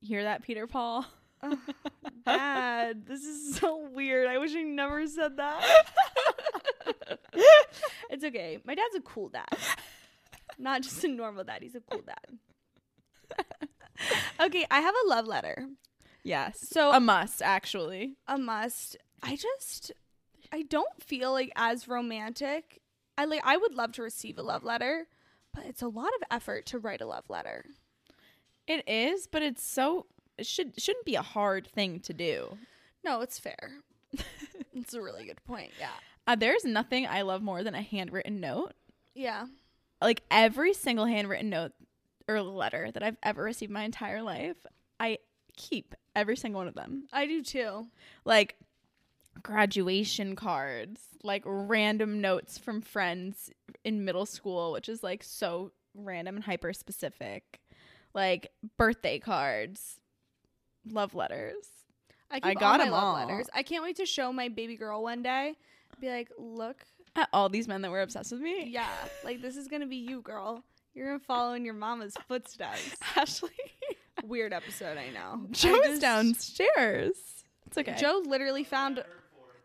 Hear 0.02 0.24
that, 0.24 0.42
Peter 0.42 0.66
Paul? 0.66 1.06
Ugh, 1.42 1.58
Dad, 2.26 3.06
this 3.06 3.22
is 3.22 3.56
so 3.56 3.88
weird. 3.92 4.26
I 4.26 4.38
wish 4.38 4.54
I 4.54 4.62
never 4.62 5.06
said 5.06 5.36
that. 5.36 5.64
it's 8.10 8.24
okay. 8.24 8.58
My 8.64 8.74
dad's 8.74 8.96
a 8.96 9.00
cool 9.00 9.28
dad. 9.28 9.46
Not 10.58 10.82
just 10.82 11.02
a 11.04 11.08
normal 11.08 11.44
dad. 11.44 11.62
He's 11.62 11.74
a 11.74 11.80
cool 11.80 12.02
dad. 12.04 12.38
okay, 14.40 14.66
I 14.70 14.80
have 14.80 14.94
a 15.04 15.08
love 15.08 15.26
letter. 15.26 15.66
yes. 16.22 16.58
So 16.70 16.92
a 16.92 17.00
must, 17.00 17.40
actually. 17.42 18.16
a 18.28 18.38
must. 18.38 18.96
I 19.22 19.36
just 19.36 19.92
I 20.52 20.62
don't 20.62 21.02
feel 21.02 21.32
like 21.32 21.52
as 21.56 21.88
romantic. 21.88 22.80
I 23.16 23.24
like 23.24 23.42
I 23.44 23.56
would 23.56 23.74
love 23.74 23.92
to 23.92 24.02
receive 24.02 24.38
a 24.38 24.42
love 24.42 24.64
letter, 24.64 25.06
but 25.54 25.64
it's 25.64 25.82
a 25.82 25.88
lot 25.88 26.08
of 26.20 26.26
effort 26.30 26.66
to 26.66 26.78
write 26.78 27.00
a 27.00 27.06
love 27.06 27.24
letter. 27.28 27.64
It 28.66 28.88
is, 28.88 29.26
but 29.26 29.42
it's 29.42 29.62
so 29.62 30.06
it 30.38 30.46
should 30.46 30.80
shouldn't 30.80 31.04
be 31.04 31.14
a 31.14 31.22
hard 31.22 31.66
thing 31.66 32.00
to 32.00 32.12
do. 32.12 32.58
No, 33.04 33.20
it's 33.20 33.38
fair. 33.38 33.72
it's 34.74 34.94
a 34.94 35.02
really 35.02 35.24
good 35.24 35.42
point. 35.44 35.72
Yeah. 35.78 35.90
Uh, 36.26 36.36
there's 36.36 36.64
nothing 36.64 37.06
I 37.06 37.22
love 37.22 37.42
more 37.42 37.62
than 37.64 37.74
a 37.74 37.82
handwritten 37.82 38.40
note. 38.40 38.74
Yeah. 39.14 39.46
Like 40.00 40.22
every 40.30 40.72
single 40.72 41.06
handwritten 41.06 41.50
note 41.50 41.72
or 42.28 42.40
letter 42.40 42.90
that 42.92 43.02
I've 43.02 43.16
ever 43.22 43.42
received 43.42 43.72
my 43.72 43.82
entire 43.82 44.22
life, 44.22 44.56
I 45.00 45.18
keep 45.56 45.94
every 46.14 46.36
single 46.36 46.60
one 46.60 46.68
of 46.68 46.74
them. 46.74 47.04
I 47.12 47.26
do 47.26 47.42
too. 47.42 47.86
Like 48.24 48.56
graduation 49.42 50.36
cards, 50.36 51.00
like 51.22 51.42
random 51.44 52.20
notes 52.20 52.58
from 52.58 52.80
friends 52.80 53.50
in 53.84 54.04
middle 54.04 54.26
school, 54.26 54.72
which 54.72 54.88
is 54.88 55.02
like 55.02 55.22
so 55.22 55.72
random 55.94 56.36
and 56.36 56.44
hyper 56.44 56.72
specific. 56.72 57.60
Like 58.14 58.50
birthday 58.76 59.18
cards, 59.18 59.98
love 60.90 61.14
letters. 61.14 61.54
I, 62.30 62.40
I 62.42 62.54
got 62.54 62.80
all 62.80 62.86
'em 62.86 62.90
my 62.90 62.96
love 62.96 63.04
all. 63.04 63.14
letters. 63.14 63.48
I 63.54 63.62
can't 63.62 63.82
wait 63.82 63.96
to 63.96 64.06
show 64.06 64.32
my 64.32 64.48
baby 64.48 64.76
girl 64.76 65.02
one 65.02 65.22
day. 65.22 65.54
Be 66.00 66.08
like, 66.10 66.30
look, 66.38 66.84
At 67.16 67.28
all 67.32 67.48
these 67.48 67.68
men 67.68 67.82
that 67.82 67.90
were 67.90 68.00
obsessed 68.02 68.32
with 68.32 68.40
me. 68.40 68.66
yeah, 68.68 68.88
like 69.24 69.40
this 69.42 69.56
is 69.56 69.68
gonna 69.68 69.86
be 69.86 69.96
you, 69.96 70.20
girl. 70.22 70.62
You're 70.94 71.06
gonna 71.06 71.18
follow 71.20 71.54
in 71.54 71.64
your 71.64 71.74
mama's 71.74 72.14
footsteps. 72.28 72.96
Ashley. 73.16 73.50
Weird 74.24 74.52
episode, 74.52 74.98
I 74.98 75.08
know. 75.10 75.46
I 75.48 75.52
Joe 75.52 75.74
is 75.80 75.86
just- 75.86 76.00
downstairs. 76.02 77.16
It's 77.66 77.78
okay. 77.78 77.96
Joe 77.98 78.22
literally 78.26 78.64
found. 78.64 79.02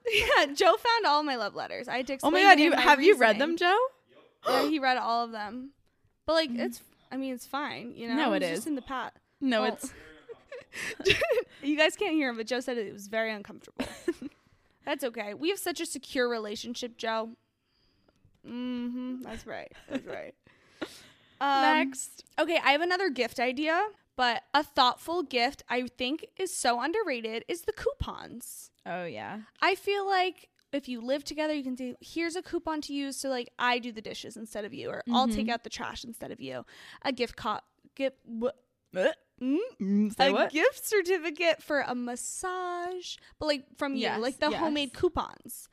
Yeah, 0.10 0.46
Joe 0.54 0.78
found 0.78 1.06
all 1.06 1.22
my 1.22 1.36
love 1.36 1.54
letters. 1.54 1.90
I 1.90 1.98
had 1.98 2.08
to 2.08 2.14
oh 2.14 2.16
explain. 2.16 2.34
my 2.36 2.40
to 2.40 2.46
god, 2.56 2.60
you 2.64 2.70
my 2.72 2.80
have 2.80 3.02
you 3.02 3.18
read 3.18 3.40
them, 3.40 3.58
Joe? 3.58 3.78
Yeah, 4.48 4.70
he 4.70 4.80
read 4.80 4.96
all 4.96 5.26
of 5.26 5.34
them. 5.34 5.72
But 6.26 6.32
like, 6.32 6.50
mm. 6.50 6.60
it's. 6.62 6.82
I 7.12 7.18
mean, 7.18 7.34
it's 7.34 7.46
fine. 7.46 7.94
You 7.96 8.08
know. 8.10 8.16
No, 8.16 8.34
it 8.34 8.44
It's 8.44 8.52
is. 8.52 8.58
Just 8.60 8.68
in 8.68 8.76
the 8.76 8.82
pot. 8.82 9.14
No, 9.42 9.62
Well, 9.62 9.74
it's 9.74 9.94
you 11.64 11.78
guys 11.78 11.96
can't 11.96 12.14
hear 12.14 12.30
him, 12.30 12.38
but 12.38 12.48
Joe 12.48 12.60
said 12.60 12.78
it 12.78 12.92
was 12.94 13.08
very 13.08 13.32
uncomfortable. 13.32 13.86
That's 14.86 15.04
okay. 15.04 15.34
We 15.34 15.50
have 15.50 15.60
such 15.60 15.80
a 15.82 15.86
secure 15.86 16.30
relationship, 16.30 16.98
Joe. 16.98 17.32
Mm-hmm. 18.48 19.22
That's 19.22 19.46
right. 19.46 19.72
That's 19.90 20.06
right. 20.06 20.34
Um, 21.40 21.62
next. 21.62 22.24
Okay, 22.40 22.60
I 22.66 22.72
have 22.72 22.82
another 22.82 23.12
gift 23.12 23.40
idea, 23.40 23.90
but 24.16 24.42
a 24.56 24.64
thoughtful 24.64 25.22
gift 25.22 25.62
I 25.70 25.86
think 25.86 26.26
is 26.36 26.52
so 26.52 26.82
underrated 26.82 27.46
is 27.48 27.62
the 27.62 27.74
coupons. 27.74 28.72
Oh 28.88 29.06
yeah. 29.06 29.42
I 29.62 29.76
feel 29.76 30.08
like 30.08 30.50
if 30.74 30.88
you 30.90 31.02
live 31.02 31.24
together, 31.24 31.54
you 31.54 31.64
can 31.64 31.78
say, 31.78 31.96
here's 32.02 32.36
a 32.36 32.42
coupon 32.42 32.82
to 32.82 32.94
use. 32.94 33.16
So 33.18 33.30
like 33.30 33.50
I 33.58 33.80
do 33.80 33.92
the 33.92 34.02
dishes 34.02 34.36
instead 34.38 34.66
of 34.66 34.74
you, 34.74 34.90
or 34.90 35.02
I'll 35.12 35.28
take 35.28 35.48
Mhm. 35.48 35.52
out 35.52 35.64
the 35.64 35.70
trash 35.70 36.04
instead 36.04 36.32
of 36.32 36.40
you. 36.42 36.66
A 37.04 37.12
gift 37.12 37.36
co- 37.38 37.60
gift 37.96 38.18
wh- 38.26 38.48
Uh, 38.96 39.12
mm? 39.42 40.16
a 40.20 40.32
what? 40.32 40.52
gift 40.52 40.86
certificate 40.86 41.62
for 41.62 41.82
a 41.82 41.94
massage, 41.94 43.18
but 43.40 43.46
like 43.48 43.66
from 43.78 43.96
you, 43.96 44.10
like 44.18 44.40
the 44.40 44.50
yes. 44.50 44.60
homemade 44.60 44.94
coupons. 44.94 45.70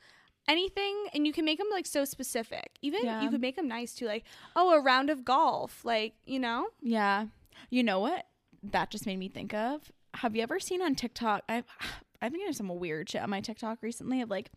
Anything, 0.47 1.07
and 1.13 1.25
you 1.25 1.33
can 1.33 1.43
make 1.43 1.57
them 1.57 1.69
like 1.71 1.87
so 1.87 2.05
specific. 2.05 2.77
Even 2.83 3.03
Yeah. 3.03 3.23
you 3.23 3.31
could 3.31 3.41
make 3.41 3.55
them 3.55 3.67
nice 3.67 3.95
too, 3.95 4.05
like 4.05 4.25
oh, 4.55 4.71
a 4.71 4.79
round 4.79 5.09
of 5.09 5.25
golf, 5.25 5.83
like 5.83 6.13
you 6.25 6.39
know. 6.39 6.69
Yeah. 6.81 7.27
You 7.71 7.81
know 7.83 7.99
what? 7.99 8.27
That 8.61 8.91
just 8.91 9.05
made 9.07 9.17
me 9.17 9.27
think 9.27 9.53
of. 9.55 9.91
Have 10.15 10.35
you 10.35 10.43
ever 10.43 10.59
seen 10.59 10.81
on 10.83 10.93
TikTok? 10.93 11.43
I've 11.49 11.65
I've 12.21 12.31
been 12.31 12.41
getting 12.41 12.53
some 12.53 12.69
weird 12.79 13.09
shit 13.09 13.21
on 13.23 13.29
my 13.31 13.41
TikTok 13.41 13.79
recently 13.81 14.21
of 14.21 14.29
like 14.29 14.51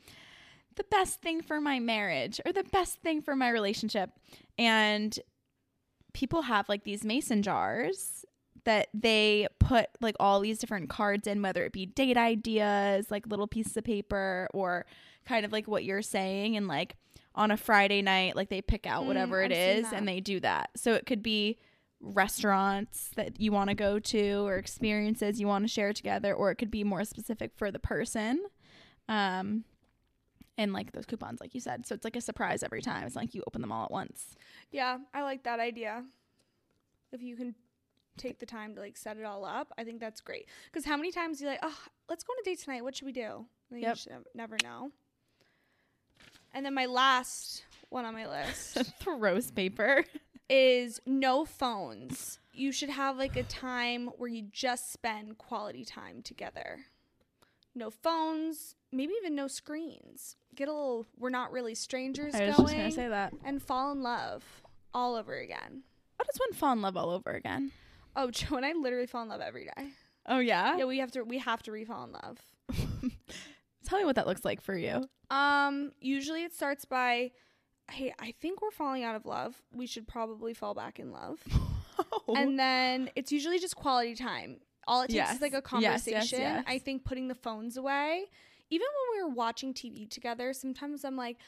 the 0.78 0.84
best 0.90 1.20
thing 1.20 1.42
for 1.42 1.60
my 1.60 1.78
marriage 1.78 2.40
or 2.46 2.52
the 2.52 2.64
best 2.64 3.02
thing 3.02 3.20
for 3.20 3.36
my 3.36 3.50
relationship. 3.50 4.10
And 4.58 5.18
people 6.14 6.42
have 6.42 6.68
like 6.68 6.84
these 6.84 7.04
mason 7.04 7.42
jars 7.42 8.24
that 8.64 8.88
they 8.94 9.46
put 9.60 9.86
like 10.00 10.16
all 10.18 10.40
these 10.40 10.58
different 10.58 10.88
cards 10.88 11.26
in, 11.26 11.42
whether 11.42 11.64
it 11.64 11.72
be 11.72 11.84
date 11.86 12.16
ideas, 12.16 13.10
like 13.10 13.26
little 13.26 13.46
pieces 13.46 13.76
of 13.76 13.84
paper, 13.84 14.48
or 14.54 14.86
kind 15.26 15.44
of 15.44 15.52
like 15.52 15.68
what 15.68 15.84
you're 15.84 16.02
saying. 16.02 16.56
And 16.56 16.66
like 16.68 16.96
on 17.34 17.50
a 17.50 17.56
Friday 17.56 18.02
night, 18.02 18.34
like 18.36 18.48
they 18.48 18.60
pick 18.62 18.86
out 18.86 19.04
Mm, 19.04 19.06
whatever 19.06 19.42
it 19.42 19.52
I've 19.52 19.56
seen 19.58 19.76
is 19.84 19.90
that. 19.90 19.94
and 19.94 20.08
they 20.08 20.20
do 20.20 20.40
that. 20.40 20.70
So 20.76 20.94
it 20.94 21.06
could 21.06 21.22
be 21.22 21.58
restaurants 22.00 23.10
that 23.16 23.40
you 23.40 23.52
want 23.52 23.70
to 23.70 23.74
go 23.74 23.98
to 23.98 24.46
or 24.46 24.56
experiences 24.56 25.40
you 25.40 25.46
want 25.46 25.64
to 25.64 25.68
share 25.68 25.92
together, 25.92 26.34
or 26.34 26.50
it 26.50 26.56
could 26.56 26.70
be 26.70 26.84
more 26.84 27.04
specific 27.04 27.52
for 27.56 27.70
the 27.70 27.78
person. 27.78 28.40
Um, 29.08 29.64
and 30.58 30.74
like 30.74 30.92
those 30.92 31.06
coupons, 31.06 31.40
like 31.40 31.54
you 31.54 31.60
said. 31.60 31.86
So 31.86 31.94
it's 31.94 32.04
like 32.04 32.16
a 32.16 32.20
surprise 32.20 32.62
every 32.62 32.82
time. 32.82 33.06
It's 33.06 33.16
like 33.16 33.34
you 33.34 33.42
open 33.46 33.62
them 33.62 33.72
all 33.72 33.84
at 33.84 33.90
once. 33.90 34.34
Yeah, 34.70 34.98
I 35.14 35.22
like 35.22 35.44
that 35.44 35.60
idea. 35.60 36.04
If 37.12 37.22
you 37.22 37.36
can 37.36 37.54
take 38.18 38.40
the 38.40 38.46
time 38.46 38.74
to 38.74 38.80
like 38.80 38.96
set 38.98 39.16
it 39.16 39.24
all 39.24 39.44
up, 39.46 39.72
I 39.78 39.84
think 39.84 40.00
that's 40.00 40.20
great. 40.20 40.46
Because 40.66 40.84
how 40.84 40.96
many 40.98 41.12
times 41.12 41.40
you're 41.40 41.50
like, 41.50 41.60
oh, 41.62 41.78
let's 42.10 42.24
go 42.24 42.32
on 42.32 42.38
a 42.40 42.44
date 42.44 42.58
tonight. 42.58 42.82
What 42.84 42.94
should 42.96 43.06
we 43.06 43.12
do? 43.12 43.46
And 43.70 43.80
you 43.80 43.86
Yep. 43.86 43.94
just 43.94 44.08
never 44.34 44.56
know. 44.62 44.90
And 46.52 46.66
then 46.66 46.74
my 46.74 46.86
last 46.86 47.64
one 47.90 48.04
on 48.04 48.14
my 48.14 48.26
list 48.28 48.74
the 49.04 49.10
rose 49.12 49.50
paper. 49.50 50.04
is 50.48 51.00
no 51.06 51.44
phones. 51.44 52.38
You 52.52 52.72
should 52.72 52.90
have 52.90 53.16
like 53.16 53.36
a 53.36 53.42
time 53.44 54.08
where 54.18 54.28
you 54.28 54.42
just 54.50 54.92
spend 54.92 55.38
quality 55.38 55.84
time 55.84 56.22
together. 56.22 56.80
No 57.74 57.90
phones, 57.90 58.74
maybe 58.92 59.12
even 59.20 59.34
no 59.34 59.46
screens. 59.48 60.36
Get 60.54 60.68
a 60.68 60.72
little 60.72 61.06
we're 61.18 61.30
not 61.30 61.52
really 61.52 61.74
strangers 61.74 62.34
I 62.34 62.46
was 62.46 62.56
going 62.56 62.68
just 62.68 62.76
gonna 62.78 62.90
say 62.92 63.08
that. 63.08 63.32
and 63.44 63.62
fall 63.62 63.92
in 63.92 64.02
love 64.02 64.44
all 64.94 65.14
over 65.14 65.34
again. 65.34 65.82
What 66.16 66.26
does 66.26 66.38
one 66.38 66.52
fall 66.52 66.72
in 66.72 66.82
love 66.82 66.96
all 66.96 67.10
over 67.10 67.30
again? 67.30 67.70
Oh, 68.16 68.30
Joe 68.32 68.56
and 68.56 68.66
I 68.66 68.72
literally 68.72 69.06
fall 69.06 69.22
in 69.22 69.28
love 69.28 69.40
every 69.40 69.64
day. 69.76 69.88
Oh 70.26 70.38
yeah. 70.40 70.76
Yeah, 70.76 70.84
we 70.84 70.98
have 70.98 71.12
to 71.12 71.22
we 71.22 71.38
have 71.38 71.62
to 71.64 71.72
re-fall 71.72 72.04
in 72.04 72.12
love. 72.12 72.38
Tell 73.86 73.98
me 73.98 74.04
what 74.04 74.16
that 74.16 74.26
looks 74.26 74.44
like 74.44 74.60
for 74.60 74.76
you. 74.76 75.08
Um, 75.30 75.92
usually 76.00 76.44
it 76.44 76.54
starts 76.54 76.84
by 76.84 77.30
hey, 77.90 78.12
I 78.18 78.34
think 78.38 78.60
we're 78.60 78.70
falling 78.70 79.02
out 79.02 79.16
of 79.16 79.24
love. 79.24 79.62
We 79.72 79.86
should 79.86 80.06
probably 80.06 80.52
fall 80.52 80.74
back 80.74 80.98
in 80.98 81.10
love. 81.10 81.40
oh. 82.28 82.34
And 82.36 82.58
then 82.58 83.08
it's 83.16 83.32
usually 83.32 83.58
just 83.58 83.76
quality 83.76 84.14
time. 84.14 84.58
All 84.86 85.00
it 85.02 85.06
takes 85.08 85.14
Yes. 85.14 85.36
is 85.36 85.40
like 85.40 85.52
a 85.52 85.62
Yes, 85.80 86.06
yes, 86.06 86.06
conversation. 86.06 86.40
yes. 86.40 86.64
I 86.66 86.78
think 86.78 87.04
putting 87.04 87.28
the 87.28 87.34
phones 87.34 87.76
away. 87.78 88.26
Even 88.70 88.86
when 89.12 89.18
we 89.18 89.28
were 89.28 89.34
watching 89.34 89.72
TV 89.74 90.08
together, 90.08 90.52
sometimes 90.52 91.04
I'm 91.04 91.16
like, 91.16 91.38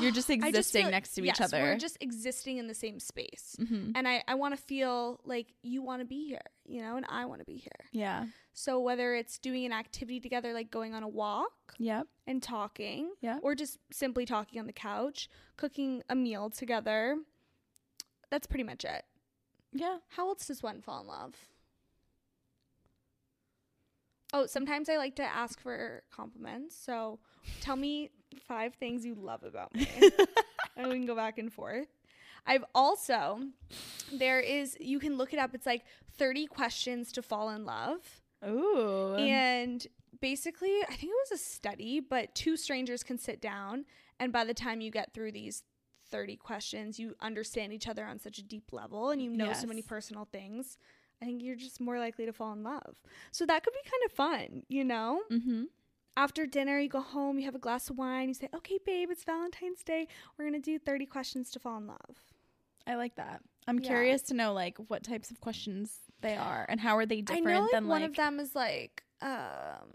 You're 0.00 0.08
"Ugh, 0.08 0.14
just 0.14 0.30
existing 0.30 0.82
like- 0.84 0.90
next 0.92 1.14
to 1.14 1.24
each 1.24 1.40
other. 1.40 1.62
We're 1.62 1.76
just 1.78 1.96
existing 2.00 2.58
in 2.58 2.66
the 2.66 2.74
same 2.74 2.98
space. 3.00 3.56
hmm 3.58 3.92
And 3.94 4.06
I, 4.08 4.22
I 4.28 4.34
want 4.34 4.56
to 4.56 4.60
feel 4.62 5.20
like 5.24 5.46
you 5.62 5.82
want 5.82 6.00
to 6.02 6.06
be 6.06 6.26
here, 6.26 6.42
you 6.66 6.82
know, 6.82 6.96
and 6.96 7.06
I 7.08 7.24
want 7.24 7.40
to 7.40 7.44
be 7.46 7.56
here. 7.56 7.86
Yeah. 7.92 8.26
So 8.52 8.80
whether 8.80 9.14
it's 9.14 9.38
doing 9.38 9.64
an 9.64 9.72
activity 9.72 10.18
together, 10.20 10.52
like 10.52 10.70
going 10.70 10.92
on 10.94 11.02
a 11.02 11.08
walk 11.08 11.52
Yep. 11.78 12.06
and 12.26 12.42
talking, 12.42 13.12
Yeah. 13.20 13.38
or 13.42 13.54
just 13.54 13.78
simply 13.92 14.26
talking 14.26 14.58
on 14.60 14.66
the 14.66 14.72
couch, 14.72 15.28
cooking 15.56 16.02
a 16.10 16.14
meal 16.16 16.50
together, 16.50 17.16
that's 18.30 18.46
pretty 18.46 18.64
much 18.64 18.84
it. 18.84 19.04
Yeah. 19.72 19.98
How 20.08 20.28
else 20.28 20.46
does 20.46 20.62
one 20.62 20.80
fall 20.80 21.00
in 21.02 21.06
love? 21.06 21.34
Oh, 24.36 24.44
sometimes 24.44 24.90
I 24.90 24.98
like 24.98 25.16
to 25.16 25.22
ask 25.22 25.58
for 25.60 26.02
compliments. 26.14 26.76
So 26.76 27.18
tell 27.62 27.76
me 27.76 28.10
five 28.46 28.74
things 28.74 29.04
you 29.04 29.14
love 29.14 29.44
about 29.44 29.74
me. 29.74 29.88
and 30.76 30.88
we 30.88 30.94
can 30.94 31.06
go 31.06 31.16
back 31.16 31.38
and 31.38 31.50
forth. 31.50 31.88
I've 32.46 32.64
also, 32.74 33.40
there 34.12 34.40
is, 34.40 34.76
you 34.78 34.98
can 34.98 35.16
look 35.16 35.32
it 35.32 35.38
up. 35.38 35.54
It's 35.54 35.64
like 35.64 35.84
30 36.18 36.48
questions 36.48 37.12
to 37.12 37.22
fall 37.22 37.48
in 37.48 37.64
love. 37.64 38.00
Ooh. 38.46 39.16
And 39.16 39.86
basically, 40.20 40.82
I 40.82 40.94
think 40.94 41.12
it 41.12 41.30
was 41.30 41.40
a 41.40 41.42
study, 41.42 42.00
but 42.00 42.34
two 42.34 42.58
strangers 42.58 43.02
can 43.02 43.18
sit 43.18 43.40
down, 43.40 43.86
and 44.20 44.32
by 44.32 44.44
the 44.44 44.54
time 44.54 44.82
you 44.82 44.90
get 44.90 45.14
through 45.14 45.32
these 45.32 45.62
30 46.10 46.36
questions, 46.36 46.98
you 46.98 47.14
understand 47.20 47.72
each 47.72 47.88
other 47.88 48.04
on 48.04 48.18
such 48.18 48.38
a 48.38 48.42
deep 48.42 48.72
level 48.72 49.10
and 49.10 49.20
you 49.20 49.30
know 49.30 49.52
so 49.52 49.66
many 49.66 49.82
personal 49.82 50.28
things. 50.30 50.78
I 51.22 51.24
think 51.24 51.42
you're 51.42 51.56
just 51.56 51.80
more 51.80 51.98
likely 51.98 52.26
to 52.26 52.32
fall 52.32 52.52
in 52.52 52.62
love. 52.62 53.00
So 53.32 53.46
that 53.46 53.64
could 53.64 53.72
be 53.72 53.90
kind 53.90 54.02
of 54.06 54.12
fun, 54.12 54.62
you 54.68 54.84
know? 54.84 55.22
mm-hmm. 55.30 55.64
After 56.18 56.46
dinner, 56.46 56.78
you 56.78 56.88
go 56.88 57.00
home, 57.00 57.38
you 57.38 57.44
have 57.44 57.54
a 57.54 57.58
glass 57.58 57.90
of 57.90 57.98
wine, 57.98 58.28
you 58.28 58.34
say, 58.34 58.48
okay, 58.54 58.78
babe, 58.84 59.08
it's 59.10 59.24
Valentine's 59.24 59.82
Day. 59.82 60.08
We're 60.38 60.48
going 60.48 60.60
to 60.60 60.64
do 60.64 60.78
30 60.78 61.04
questions 61.06 61.50
to 61.50 61.58
fall 61.58 61.76
in 61.78 61.86
love. 61.86 62.16
I 62.86 62.94
like 62.94 63.16
that. 63.16 63.42
I'm 63.66 63.80
Yeah. 63.80 63.88
curious 63.88 64.22
to 64.22 64.34
know 64.34 64.52
like 64.54 64.78
what 64.88 65.02
types 65.02 65.30
of 65.30 65.40
questions 65.40 65.98
they 66.22 66.36
are 66.36 66.64
and 66.68 66.80
how 66.80 66.96
are 66.96 67.04
they 67.04 67.18
I 67.18 67.20
different 67.20 67.46
know 67.46 67.60
like, 67.62 67.70
than 67.72 67.88
one 67.88 68.00
like 68.02 68.10
of 68.10 68.16
them 68.16 68.40
is 68.40 68.54
like, 68.54 69.02
um, 69.20 69.92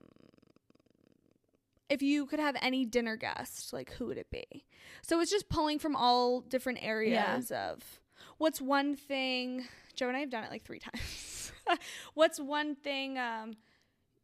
if 1.89 2.01
you 2.01 2.25
could 2.25 2.39
have 2.39 2.55
any 2.61 2.85
dinner 2.85 3.15
guest, 3.15 3.73
like 3.73 3.91
who 3.93 4.05
would 4.07 4.17
it 4.17 4.29
be? 4.29 4.65
So 5.01 5.19
it's 5.19 5.31
just 5.31 5.49
pulling 5.49 5.79
from 5.79 5.95
all 5.95 6.41
different 6.41 6.79
areas 6.81 7.51
of 7.51 7.99
what's 8.37 8.61
one 8.61 8.95
thing. 8.95 9.65
Joe 9.95 10.07
and 10.07 10.17
I 10.17 10.21
have 10.21 10.29
done 10.29 10.43
it 10.43 10.51
like 10.51 10.63
three 10.63 10.79
times. 10.79 11.51
what's 12.13 12.39
one 12.39 12.75
thing 12.75 13.17
um, 13.17 13.53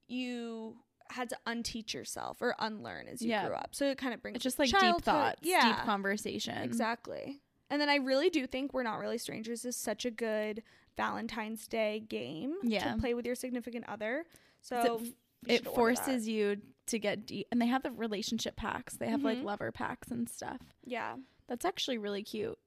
you 0.08 0.78
had 1.10 1.30
to 1.30 1.38
unteach 1.48 1.94
yourself 1.94 2.42
or 2.42 2.56
unlearn 2.60 3.08
as 3.08 3.22
you 3.22 3.30
Yeah. 3.30 3.48
grew 3.48 3.56
up? 3.56 3.70
So 3.74 3.86
it 3.86 3.98
kind 3.98 4.14
of 4.14 4.22
brings 4.22 4.36
it's 4.36 4.44
just 4.44 4.60
like 4.60 4.70
deep 4.70 5.02
thoughts, 5.02 5.40
yeah, 5.44 5.74
deep 5.74 5.86
conversation. 5.86 6.58
Exactly. 6.60 7.42
And 7.70 7.82
then 7.82 7.90
I 7.90 7.96
really 7.96 8.30
do 8.30 8.48
think 8.48 8.74
We're 8.74 8.84
Not 8.84 9.00
Really 9.00 9.18
Strangers 9.18 9.66
is 9.66 9.76
such 9.76 10.06
a 10.06 10.12
good 10.12 10.64
Valentine's 10.96 11.68
Day 11.68 12.00
game 12.08 12.56
Yeah. 12.64 12.94
to 12.94 13.00
play 13.00 13.14
with 13.14 13.26
your 13.26 13.36
significant 13.36 13.86
other. 13.88 14.26
So 14.62 15.02
it- 15.02 15.14
It 15.48 15.66
forces 15.66 16.28
you 16.28 16.62
to 16.88 16.98
get 17.00 17.26
deep 17.26 17.48
and 17.52 17.62
they 17.62 17.68
have 17.68 17.84
the 17.84 17.92
relationship 17.92 18.56
packs. 18.56 18.96
They 18.96 19.08
have 19.08 19.22
like 19.24 19.38
Mhm. 19.40 19.44
lover 19.44 19.72
packs 19.72 20.10
and 20.10 20.28
stuff. 20.30 20.62
yeah, 20.84 21.18
That's 21.48 21.64
actually 21.66 21.98
really 21.98 22.24
cute 22.24 22.58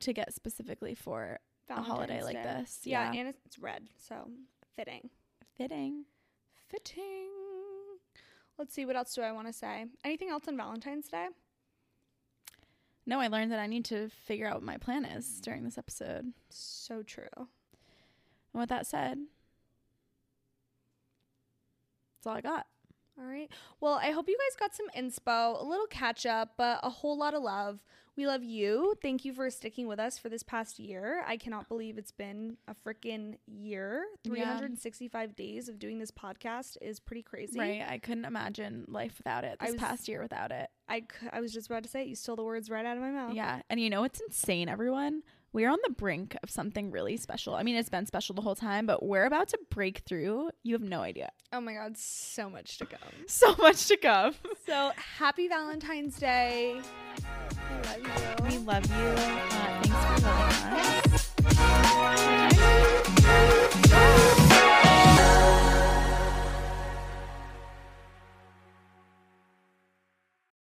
to 0.00 0.12
get 0.14 0.32
specifically 0.32 0.94
for 0.94 1.40
a 1.78 1.82
holiday 1.82 2.18
Valentine's 2.18 2.24
like 2.34 2.42
Day. 2.56 2.60
this. 2.60 2.80
Yeah, 2.84 3.12
Yeah. 3.12 3.20
and 3.20 3.28
it's, 3.28 3.40
it's 3.46 3.58
red, 3.58 3.88
so 3.98 4.30
fitting. 4.76 5.10
Fitting. 5.56 6.04
Fitting. 6.68 7.28
Let's 8.58 8.74
see 8.74 8.84
what 8.84 8.96
else 8.96 9.14
do 9.14 9.22
I 9.22 9.32
want 9.32 9.46
to 9.46 9.52
say. 9.52 9.86
Anything 10.04 10.28
else 10.30 10.46
on 10.48 10.56
Valentine's 10.56 11.08
Day? 11.08 11.28
No, 13.06 13.18
I 13.20 13.28
learned 13.28 13.50
that 13.52 13.58
I 13.58 13.66
need 13.66 13.84
to 13.86 14.08
figure 14.08 14.46
out 14.46 14.54
what 14.56 14.62
my 14.62 14.76
plan 14.76 15.04
is 15.04 15.40
during 15.40 15.64
this 15.64 15.78
episode. 15.78 16.32
So 16.50 17.02
true. 17.02 17.24
And 17.36 18.60
with 18.60 18.68
that 18.68 18.86
said, 18.86 19.18
that's 22.18 22.26
all 22.26 22.34
I 22.36 22.40
got. 22.40 22.66
All 23.20 23.26
right. 23.26 23.50
Well, 23.80 23.94
I 23.94 24.10
hope 24.12 24.28
you 24.28 24.38
guys 24.38 24.56
got 24.58 24.74
some 24.74 24.86
inspo, 24.96 25.60
a 25.60 25.64
little 25.64 25.86
catch 25.86 26.24
up, 26.24 26.54
but 26.56 26.80
a 26.82 26.88
whole 26.90 27.18
lot 27.18 27.34
of 27.34 27.42
love. 27.42 27.80
We 28.16 28.26
love 28.26 28.42
you. 28.42 28.94
Thank 29.02 29.24
you 29.24 29.32
for 29.32 29.48
sticking 29.50 29.86
with 29.86 29.98
us 29.98 30.18
for 30.18 30.28
this 30.28 30.42
past 30.42 30.78
year. 30.78 31.22
I 31.26 31.36
cannot 31.36 31.68
believe 31.68 31.96
it's 31.96 32.10
been 32.10 32.56
a 32.66 32.74
freaking 32.74 33.36
year. 33.46 34.04
Yeah. 34.24 34.30
365 34.32 35.36
days 35.36 35.68
of 35.68 35.78
doing 35.78 35.98
this 35.98 36.10
podcast 36.10 36.76
is 36.82 36.98
pretty 36.98 37.22
crazy. 37.22 37.58
Right. 37.58 37.84
I 37.86 37.98
couldn't 37.98 38.24
imagine 38.24 38.84
life 38.88 39.14
without 39.18 39.44
it. 39.44 39.56
I 39.60 39.66
This 39.66 39.72
was- 39.74 39.80
past 39.80 40.08
year 40.08 40.22
without 40.22 40.50
it. 40.50 40.68
I, 40.88 41.04
I 41.32 41.40
was 41.40 41.52
just 41.52 41.68
about 41.68 41.84
to 41.84 41.88
say, 41.88 42.02
it. 42.02 42.08
you 42.08 42.16
stole 42.16 42.36
the 42.36 42.42
words 42.42 42.68
right 42.68 42.84
out 42.84 42.96
of 42.96 43.02
my 43.02 43.10
mouth. 43.10 43.34
Yeah. 43.34 43.62
And 43.70 43.78
you 43.78 43.88
know 43.90 44.00
what's 44.00 44.20
insane, 44.20 44.68
everyone? 44.68 45.22
we're 45.52 45.68
on 45.68 45.78
the 45.84 45.92
brink 45.92 46.36
of 46.42 46.50
something 46.50 46.90
really 46.90 47.16
special. 47.16 47.54
I 47.54 47.62
mean, 47.62 47.76
it's 47.76 47.88
been 47.88 48.06
special 48.06 48.34
the 48.34 48.42
whole 48.42 48.54
time, 48.54 48.86
but 48.86 49.02
we're 49.02 49.24
about 49.24 49.48
to 49.48 49.58
break 49.70 49.98
through. 50.00 50.50
You 50.62 50.74
have 50.74 50.82
no 50.82 51.00
idea. 51.00 51.30
Oh 51.52 51.60
my 51.60 51.74
God, 51.74 51.96
so 51.96 52.48
much 52.48 52.78
to 52.78 52.86
come. 52.86 52.98
so 53.26 53.54
much 53.56 53.88
to 53.88 53.96
come. 53.96 54.34
So 54.66 54.92
happy 54.96 55.48
Valentine's 55.48 56.16
Day. 56.18 56.80
We 57.68 57.76
love 57.88 57.98
you. 57.98 58.44
We 58.44 58.58
love 58.58 58.86
you. 58.86 58.96
Uh, 58.96 59.82
thanks 59.82 60.04
for 60.04 60.26
loving 60.26 60.52
us. 63.92 64.39